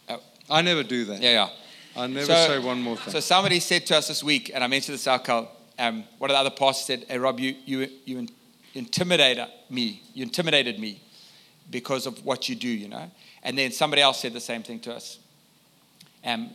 Oh. 0.09 0.20
I 0.51 0.61
never 0.62 0.83
do 0.83 1.05
that. 1.05 1.22
Yeah, 1.22 1.31
yeah. 1.31 2.03
I 2.03 2.09
never 2.09 2.26
so, 2.26 2.35
say 2.35 2.59
one 2.59 2.83
more 2.83 2.97
thing. 2.97 3.12
So 3.12 3.20
somebody 3.20 3.61
said 3.61 3.87
to 3.87 3.99
us 3.99 4.09
this 4.09 4.24
week, 4.24 4.51
and 4.53 4.64
I 4.64 4.66
mentioned 4.66 4.95
this 4.95 5.07
out, 5.07 5.28
um, 5.78 6.03
one 6.18 6.31
of 6.31 6.35
the 6.35 6.39
other 6.41 6.51
pastors 6.51 6.87
said, 6.87 7.05
Hey, 7.09 7.16
Rob, 7.16 7.39
you, 7.39 7.55
you, 7.64 7.89
you 8.05 8.26
intimidated 8.74 9.47
me. 9.70 10.03
You 10.12 10.24
intimidated 10.24 10.81
me 10.81 11.01
because 11.70 12.07
of 12.07 12.24
what 12.24 12.49
you 12.49 12.57
do, 12.57 12.66
you 12.66 12.89
know. 12.89 13.09
And 13.45 13.57
then 13.57 13.70
somebody 13.70 14.03
else 14.03 14.18
said 14.18 14.33
the 14.33 14.41
same 14.41 14.64
thing 14.64 14.81
to 14.81 14.97
us. 14.97 15.20
Um, 16.24 16.51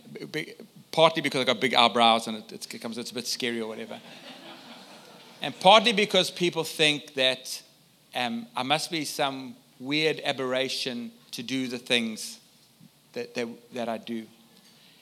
partly 0.91 1.21
because 1.21 1.39
I've 1.39 1.47
got 1.47 1.61
big 1.61 1.75
eyebrows 1.75 2.27
and 2.27 2.43
it, 2.51 2.73
it 2.73 2.81
comes, 2.81 2.97
it's 2.97 3.11
a 3.11 3.13
bit 3.13 3.25
scary 3.25 3.61
or 3.61 3.69
whatever. 3.69 4.01
And 5.45 5.57
partly 5.59 5.93
because 5.93 6.31
people 6.31 6.63
think 6.63 7.13
that 7.13 7.61
um, 8.15 8.47
I 8.55 8.63
must 8.63 8.89
be 8.89 9.05
some 9.05 9.55
weird 9.79 10.19
aberration 10.25 11.11
to 11.33 11.43
do 11.43 11.67
the 11.67 11.77
things 11.77 12.39
that, 13.13 13.35
that, 13.35 13.47
that 13.75 13.87
I 13.87 13.99
do. 13.99 14.25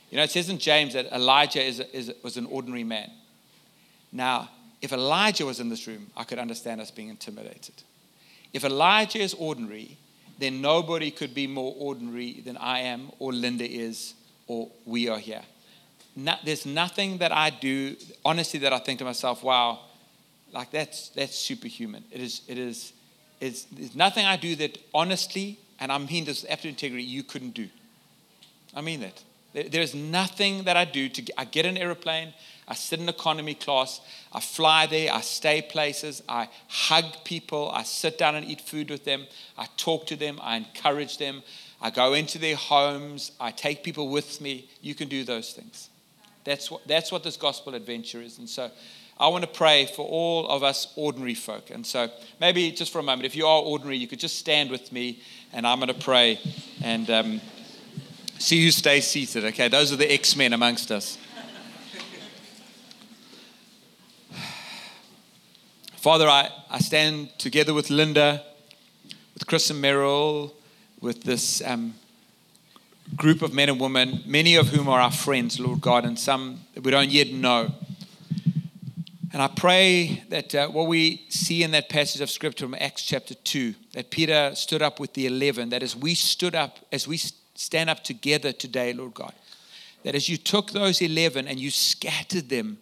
You 0.09 0.17
know, 0.17 0.23
it 0.23 0.31
says 0.31 0.49
in 0.49 0.57
James 0.57 0.95
that 0.95 1.05
Elijah 1.13 1.63
is, 1.63 1.79
is, 1.79 2.11
was 2.23 2.35
an 2.35 2.45
ordinary 2.47 2.83
man. 2.83 3.09
Now, 4.11 4.49
if 4.81 4.91
Elijah 4.91 5.45
was 5.45 5.61
in 5.61 5.69
this 5.69 5.87
room, 5.87 6.07
I 6.17 6.25
could 6.25 6.39
understand 6.39 6.81
us 6.81 6.91
being 6.91 7.07
intimidated. 7.07 7.75
If 8.51 8.65
Elijah 8.65 9.19
is 9.19 9.33
ordinary, 9.35 9.97
then 10.39 10.59
nobody 10.59 11.09
could 11.09 11.33
be 11.33 11.47
more 11.47 11.73
ordinary 11.77 12.41
than 12.41 12.57
I 12.57 12.79
am, 12.79 13.11
or 13.17 13.31
Linda 13.31 13.65
is, 13.65 14.13
or 14.47 14.67
we 14.85 15.07
are 15.07 15.19
here. 15.19 15.43
No, 16.17 16.35
there's 16.43 16.65
nothing 16.65 17.19
that 17.19 17.31
I 17.31 17.49
do, 17.49 17.95
honestly, 18.25 18.59
that 18.59 18.73
I 18.73 18.79
think 18.79 18.99
to 18.99 19.05
myself, 19.05 19.41
wow, 19.41 19.79
like 20.53 20.71
that's, 20.71 21.09
that's 21.09 21.35
superhuman. 21.35 22.03
It 22.11 22.21
is, 22.21 22.41
it 22.47 22.57
is, 22.57 22.93
it's, 23.39 23.63
there's 23.65 23.95
nothing 23.95 24.25
I 24.25 24.37
do 24.37 24.55
that 24.57 24.77
honestly, 24.93 25.59
and 25.79 25.91
I 25.91 25.97
mean 25.97 26.25
this 26.25 26.43
with 26.43 26.51
absolute 26.51 26.73
integrity, 26.73 27.03
you 27.03 27.23
couldn't 27.23 27.53
do. 27.53 27.67
I 28.75 28.81
mean 28.81 29.01
that. 29.01 29.23
There's 29.71 29.93
nothing 29.93 30.63
that 30.63 30.77
I 30.77 30.85
do 30.85 31.09
to, 31.09 31.39
I 31.39 31.45
get 31.45 31.65
an 31.65 31.77
aeroplane, 31.77 32.33
I 32.67 32.75
sit 32.75 32.99
in 32.99 33.09
economy 33.09 33.55
class. 33.55 34.01
I 34.31 34.39
fly 34.39 34.85
there. 34.85 35.13
I 35.13 35.21
stay 35.21 35.61
places. 35.61 36.23
I 36.29 36.49
hug 36.67 37.05
people. 37.23 37.69
I 37.71 37.83
sit 37.83 38.17
down 38.17 38.35
and 38.35 38.45
eat 38.45 38.61
food 38.61 38.89
with 38.89 39.03
them. 39.03 39.25
I 39.57 39.67
talk 39.77 40.07
to 40.07 40.15
them. 40.15 40.39
I 40.41 40.57
encourage 40.57 41.17
them. 41.17 41.43
I 41.81 41.89
go 41.89 42.13
into 42.13 42.37
their 42.37 42.55
homes. 42.55 43.31
I 43.39 43.51
take 43.51 43.83
people 43.83 44.09
with 44.09 44.39
me. 44.39 44.69
You 44.81 44.95
can 44.95 45.09
do 45.09 45.23
those 45.23 45.51
things. 45.51 45.89
That's 46.45 46.71
what, 46.71 46.87
that's 46.87 47.11
what 47.11 47.23
this 47.23 47.37
gospel 47.37 47.75
adventure 47.75 48.21
is. 48.21 48.37
And 48.37 48.49
so 48.49 48.71
I 49.19 49.27
want 49.27 49.43
to 49.43 49.49
pray 49.49 49.85
for 49.85 50.05
all 50.05 50.47
of 50.47 50.63
us 50.63 50.91
ordinary 50.95 51.35
folk. 51.35 51.69
And 51.69 51.85
so 51.85 52.09
maybe 52.39 52.71
just 52.71 52.91
for 52.91 52.99
a 52.99 53.03
moment, 53.03 53.25
if 53.25 53.35
you 53.35 53.45
are 53.45 53.61
ordinary, 53.61 53.97
you 53.97 54.07
could 54.07 54.19
just 54.19 54.37
stand 54.39 54.71
with 54.71 54.91
me 54.91 55.21
and 55.51 55.67
I'm 55.67 55.79
going 55.79 55.87
to 55.87 55.93
pray 55.93 56.39
and 56.83 57.09
um, 57.09 57.41
see 58.39 58.63
who 58.63 58.71
stays 58.71 59.07
seated. 59.07 59.45
Okay, 59.45 59.67
those 59.67 59.93
are 59.93 59.95
the 59.95 60.11
X 60.11 60.35
Men 60.35 60.51
amongst 60.53 60.91
us. 60.91 61.17
Father, 65.95 66.27
I, 66.27 66.49
I 66.69 66.79
stand 66.79 67.37
together 67.37 67.73
with 67.73 67.89
Linda, 67.91 68.43
with 69.35 69.45
Chris 69.45 69.69
and 69.69 69.79
Merrill, 69.79 70.53
with 70.99 71.23
this 71.23 71.61
um, 71.65 71.93
group 73.15 73.41
of 73.41 73.53
men 73.53 73.69
and 73.69 73.79
women, 73.79 74.23
many 74.25 74.55
of 74.55 74.69
whom 74.69 74.89
are 74.89 74.99
our 74.99 75.11
friends, 75.11 75.59
Lord 75.59 75.81
God, 75.81 76.05
and 76.05 76.17
some 76.17 76.61
that 76.73 76.83
we 76.83 76.91
don't 76.91 77.11
yet 77.11 77.31
know. 77.31 77.71
And 79.33 79.41
I 79.41 79.47
pray 79.47 80.23
that 80.29 80.53
uh, 80.53 80.67
what 80.67 80.85
we 80.87 81.25
see 81.27 81.63
in 81.63 81.71
that 81.71 81.89
passage 81.89 82.21
of 82.21 82.29
scripture 82.29 82.65
from 82.65 82.75
Acts 82.79 83.01
chapter 83.01 83.33
2, 83.33 83.73
that 83.93 84.11
Peter 84.11 84.51
stood 84.53 84.83
up 84.83 84.99
with 84.99 85.15
the 85.15 85.25
11, 85.25 85.69
that 85.69 85.81
as 85.81 85.95
we 85.95 86.13
stood 86.13 86.53
up, 86.53 86.77
as 86.91 87.07
we 87.07 87.17
stand 87.17 87.89
up 87.89 88.03
together 88.03 88.51
today, 88.51 88.93
Lord 88.93 89.15
God, 89.15 89.33
that 90.03 90.13
as 90.13 90.29
you 90.29 90.37
took 90.37 90.69
those 90.69 91.01
11 91.01 91.47
and 91.47 91.59
you 91.59 91.71
scattered 91.71 92.49
them 92.49 92.77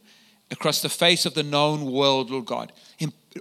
across 0.52 0.82
the 0.82 0.90
face 0.90 1.26
of 1.26 1.36
the 1.36 1.44
known 1.44 1.90
world, 1.90 2.30
Lord 2.30 2.48
God, 2.48 2.74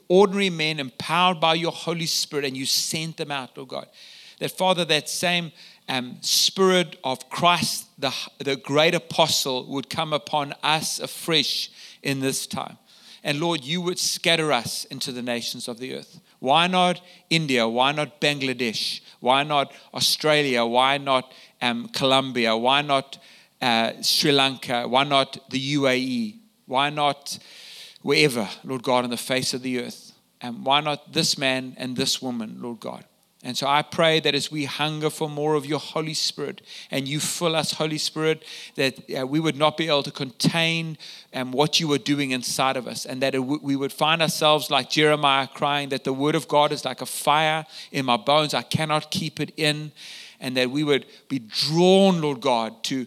ordinary 0.07 0.51
men 0.51 0.79
empowered 0.79 1.41
by 1.41 1.55
your 1.55 1.73
Holy 1.73 2.07
Spirit, 2.07 2.45
and 2.45 2.57
you 2.57 2.65
sent 2.65 3.17
them 3.17 3.33
out, 3.33 3.57
Lord 3.57 3.71
God, 3.71 3.89
that 4.39 4.53
Father, 4.53 4.85
that 4.85 5.09
same 5.09 5.51
um, 5.89 6.19
spirit 6.21 6.97
of 7.03 7.29
Christ, 7.29 7.89
the, 7.99 8.15
the 8.39 8.55
great 8.55 8.95
apostle, 8.95 9.67
would 9.67 9.91
come 9.91 10.13
upon 10.13 10.55
us 10.63 11.01
afresh 11.01 11.73
in 12.05 12.21
this 12.21 12.47
time. 12.47 12.79
And 13.23 13.41
Lord, 13.41 13.65
you 13.65 13.81
would 13.83 13.99
scatter 13.99 14.53
us 14.53 14.85
into 14.87 15.13
the 15.13 15.23
nations 15.23 15.69
of 15.69 15.79
the 15.79 15.95
earth. 15.95 16.21
Why 16.39 16.67
not 16.67 17.03
India? 17.29 17.69
Why 17.69 17.93
not 17.93 18.21
Bangladesh? 18.21 19.01
Why 19.21 19.43
not 19.43 19.73
Australia? 19.93 20.65
Why 20.65 20.97
not 20.99 21.33
um, 21.61 21.89
Colombia? 21.89 22.57
Why 22.57 22.81
not 22.81 23.19
uh, 23.61 24.01
Sri 24.01 24.33
Lanka? 24.33 24.89
Why 24.89 25.05
not 25.05 25.39
the 25.51 25.77
UAE? 25.77 26.37
Why 26.67 26.89
not 26.89 27.39
wherever, 28.03 28.49
Lord 28.65 28.83
God, 28.83 29.05
on 29.05 29.11
the 29.11 29.19
face 29.19 29.53
of 29.53 29.63
the 29.63 29.81
earth? 29.81 30.13
And 30.41 30.65
why 30.65 30.81
not 30.81 31.13
this 31.13 31.37
man 31.37 31.75
and 31.77 31.97
this 31.97 32.23
woman, 32.23 32.57
Lord 32.61 32.81
God? 32.81 33.05
And 33.43 33.57
so 33.57 33.67
I 33.67 33.81
pray 33.81 34.21
that 34.21 34.35
as 34.35 34.53
we 34.53 34.67
hunger 34.67 35.09
for 35.09 35.27
more 35.27 35.55
of 35.55 35.65
your 35.65 35.79
Holy 35.79 36.13
Spirit 36.13 36.61
and 36.91 37.09
you 37.09 37.21
fill 37.21 37.57
us, 37.57 37.73
Holy 37.73 37.97
Spirit, 37.97 38.45
that 38.75 38.99
uh, 39.19 39.27
we 39.27 39.41
would 39.41 39.57
not 39.57 39.79
be 39.79 39.87
able 39.87 40.03
to 40.03 40.11
contain 40.11 40.99
um, 41.33 41.51
what 41.51 41.81
you 41.81 41.91
are 41.95 41.99
doing 41.99 42.33
inside 42.33 42.77
of 42.77 42.87
us, 42.87 43.07
and 43.07 43.23
that 43.23 43.33
w- 43.33 43.61
we 43.63 43.77
would 43.77 43.95
find 43.95 44.21
ourselves 44.21 44.71
like 44.71 44.91
Jeremiah 44.91 45.47
crying 45.47 45.89
that 45.89 46.05
the 46.05 46.13
word 46.13 46.35
of 46.35 46.49
God 46.49 46.71
is 46.71 46.85
like 46.85 47.01
a 47.01 47.07
fire 47.07 47.65
in 47.91 48.05
my 48.05 48.19
bones. 48.19 48.53
I 48.53 48.63
cannot 48.63 49.11
keep 49.11 49.41
it 49.41 49.53
in. 49.57 49.93
And 50.43 50.57
that 50.57 50.71
we 50.71 50.85
would 50.85 51.05
be 51.29 51.39
drawn, 51.39 52.23
Lord 52.23 52.41
God, 52.41 52.83
to, 52.85 53.07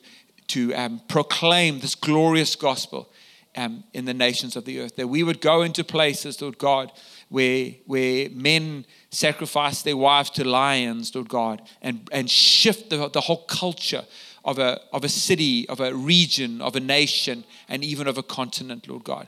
to 0.50 0.74
um, 0.76 1.02
proclaim 1.08 1.80
this 1.80 1.96
glorious 1.96 2.56
gospel 2.56 3.10
um, 3.56 3.84
in 3.94 4.06
the 4.06 4.14
nations 4.14 4.56
of 4.56 4.66
the 4.66 4.80
earth. 4.80 4.98
That 4.98 5.08
we 5.08 5.24
would 5.24 5.42
go 5.42 5.64
into 5.64 5.84
places, 5.84 6.42
Lord 6.42 6.60
God, 6.60 6.92
where, 7.30 7.72
where 7.88 8.30
men 8.30 8.86
sacrifice 9.14 9.82
their 9.82 9.98
wives 9.98 10.30
to 10.32 10.44
lions, 10.44 11.14
Lord 11.14 11.30
God, 11.30 11.62
and, 11.82 12.08
and 12.12 12.30
shift 12.30 12.90
the, 12.90 13.10
the 13.10 13.22
whole 13.22 13.46
culture 13.46 14.06
of 14.46 14.60
a, 14.60 14.82
of 14.92 15.04
a 15.04 15.10
city, 15.10 15.68
of 15.70 15.80
a 15.80 15.94
region, 15.94 16.62
of 16.62 16.76
a 16.76 16.80
nation, 16.80 17.44
and 17.70 17.84
even 17.84 18.08
of 18.08 18.18
a 18.18 18.24
continent, 18.24 18.88
Lord 18.88 19.04
God. 19.04 19.28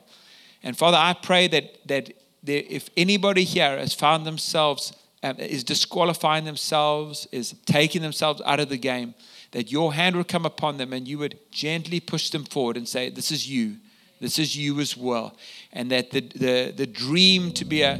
And 0.63 0.77
Father, 0.77 0.97
I 0.97 1.13
pray 1.13 1.47
that, 1.47 1.87
that 1.87 2.11
there, 2.43 2.63
if 2.67 2.89
anybody 2.97 3.43
here 3.43 3.77
has 3.77 3.93
found 3.93 4.25
themselves, 4.25 4.93
um, 5.23 5.37
is 5.39 5.63
disqualifying 5.63 6.45
themselves, 6.45 7.27
is 7.31 7.55
taking 7.65 8.01
themselves 8.01 8.41
out 8.45 8.59
of 8.59 8.69
the 8.69 8.77
game, 8.77 9.13
that 9.51 9.71
your 9.71 9.93
hand 9.93 10.15
would 10.15 10.27
come 10.27 10.45
upon 10.45 10.77
them 10.77 10.91
and 10.91 11.07
you 11.07 11.17
would 11.17 11.39
gently 11.51 11.99
push 11.99 12.29
them 12.29 12.43
forward 12.43 12.77
and 12.77 12.87
say, 12.87 13.09
This 13.09 13.31
is 13.31 13.49
you. 13.49 13.77
This 14.19 14.39
is 14.39 14.55
you 14.55 14.79
as 14.79 14.95
well. 14.95 15.35
And 15.73 15.91
that 15.91 16.11
the, 16.11 16.21
the, 16.21 16.73
the 16.75 16.87
dream 16.87 17.51
to 17.53 17.65
be 17.65 17.81
a, 17.81 17.95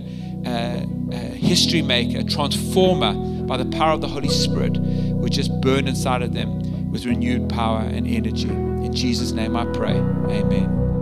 a, 0.45 0.87
a 1.11 1.15
history 1.15 1.81
maker, 1.81 2.19
a 2.19 2.23
transformer 2.23 3.13
by 3.45 3.57
the 3.57 3.65
power 3.65 3.91
of 3.91 4.01
the 4.01 4.07
Holy 4.07 4.29
Spirit 4.29 4.77
would 4.77 5.31
just 5.31 5.51
burn 5.61 5.87
inside 5.87 6.21
of 6.21 6.33
them 6.33 6.91
with 6.91 7.05
renewed 7.05 7.49
power 7.49 7.81
and 7.81 8.07
energy. 8.07 8.49
In 8.49 8.93
Jesus' 8.93 9.31
name 9.31 9.55
I 9.55 9.65
pray. 9.65 9.95
Amen. 9.95 10.94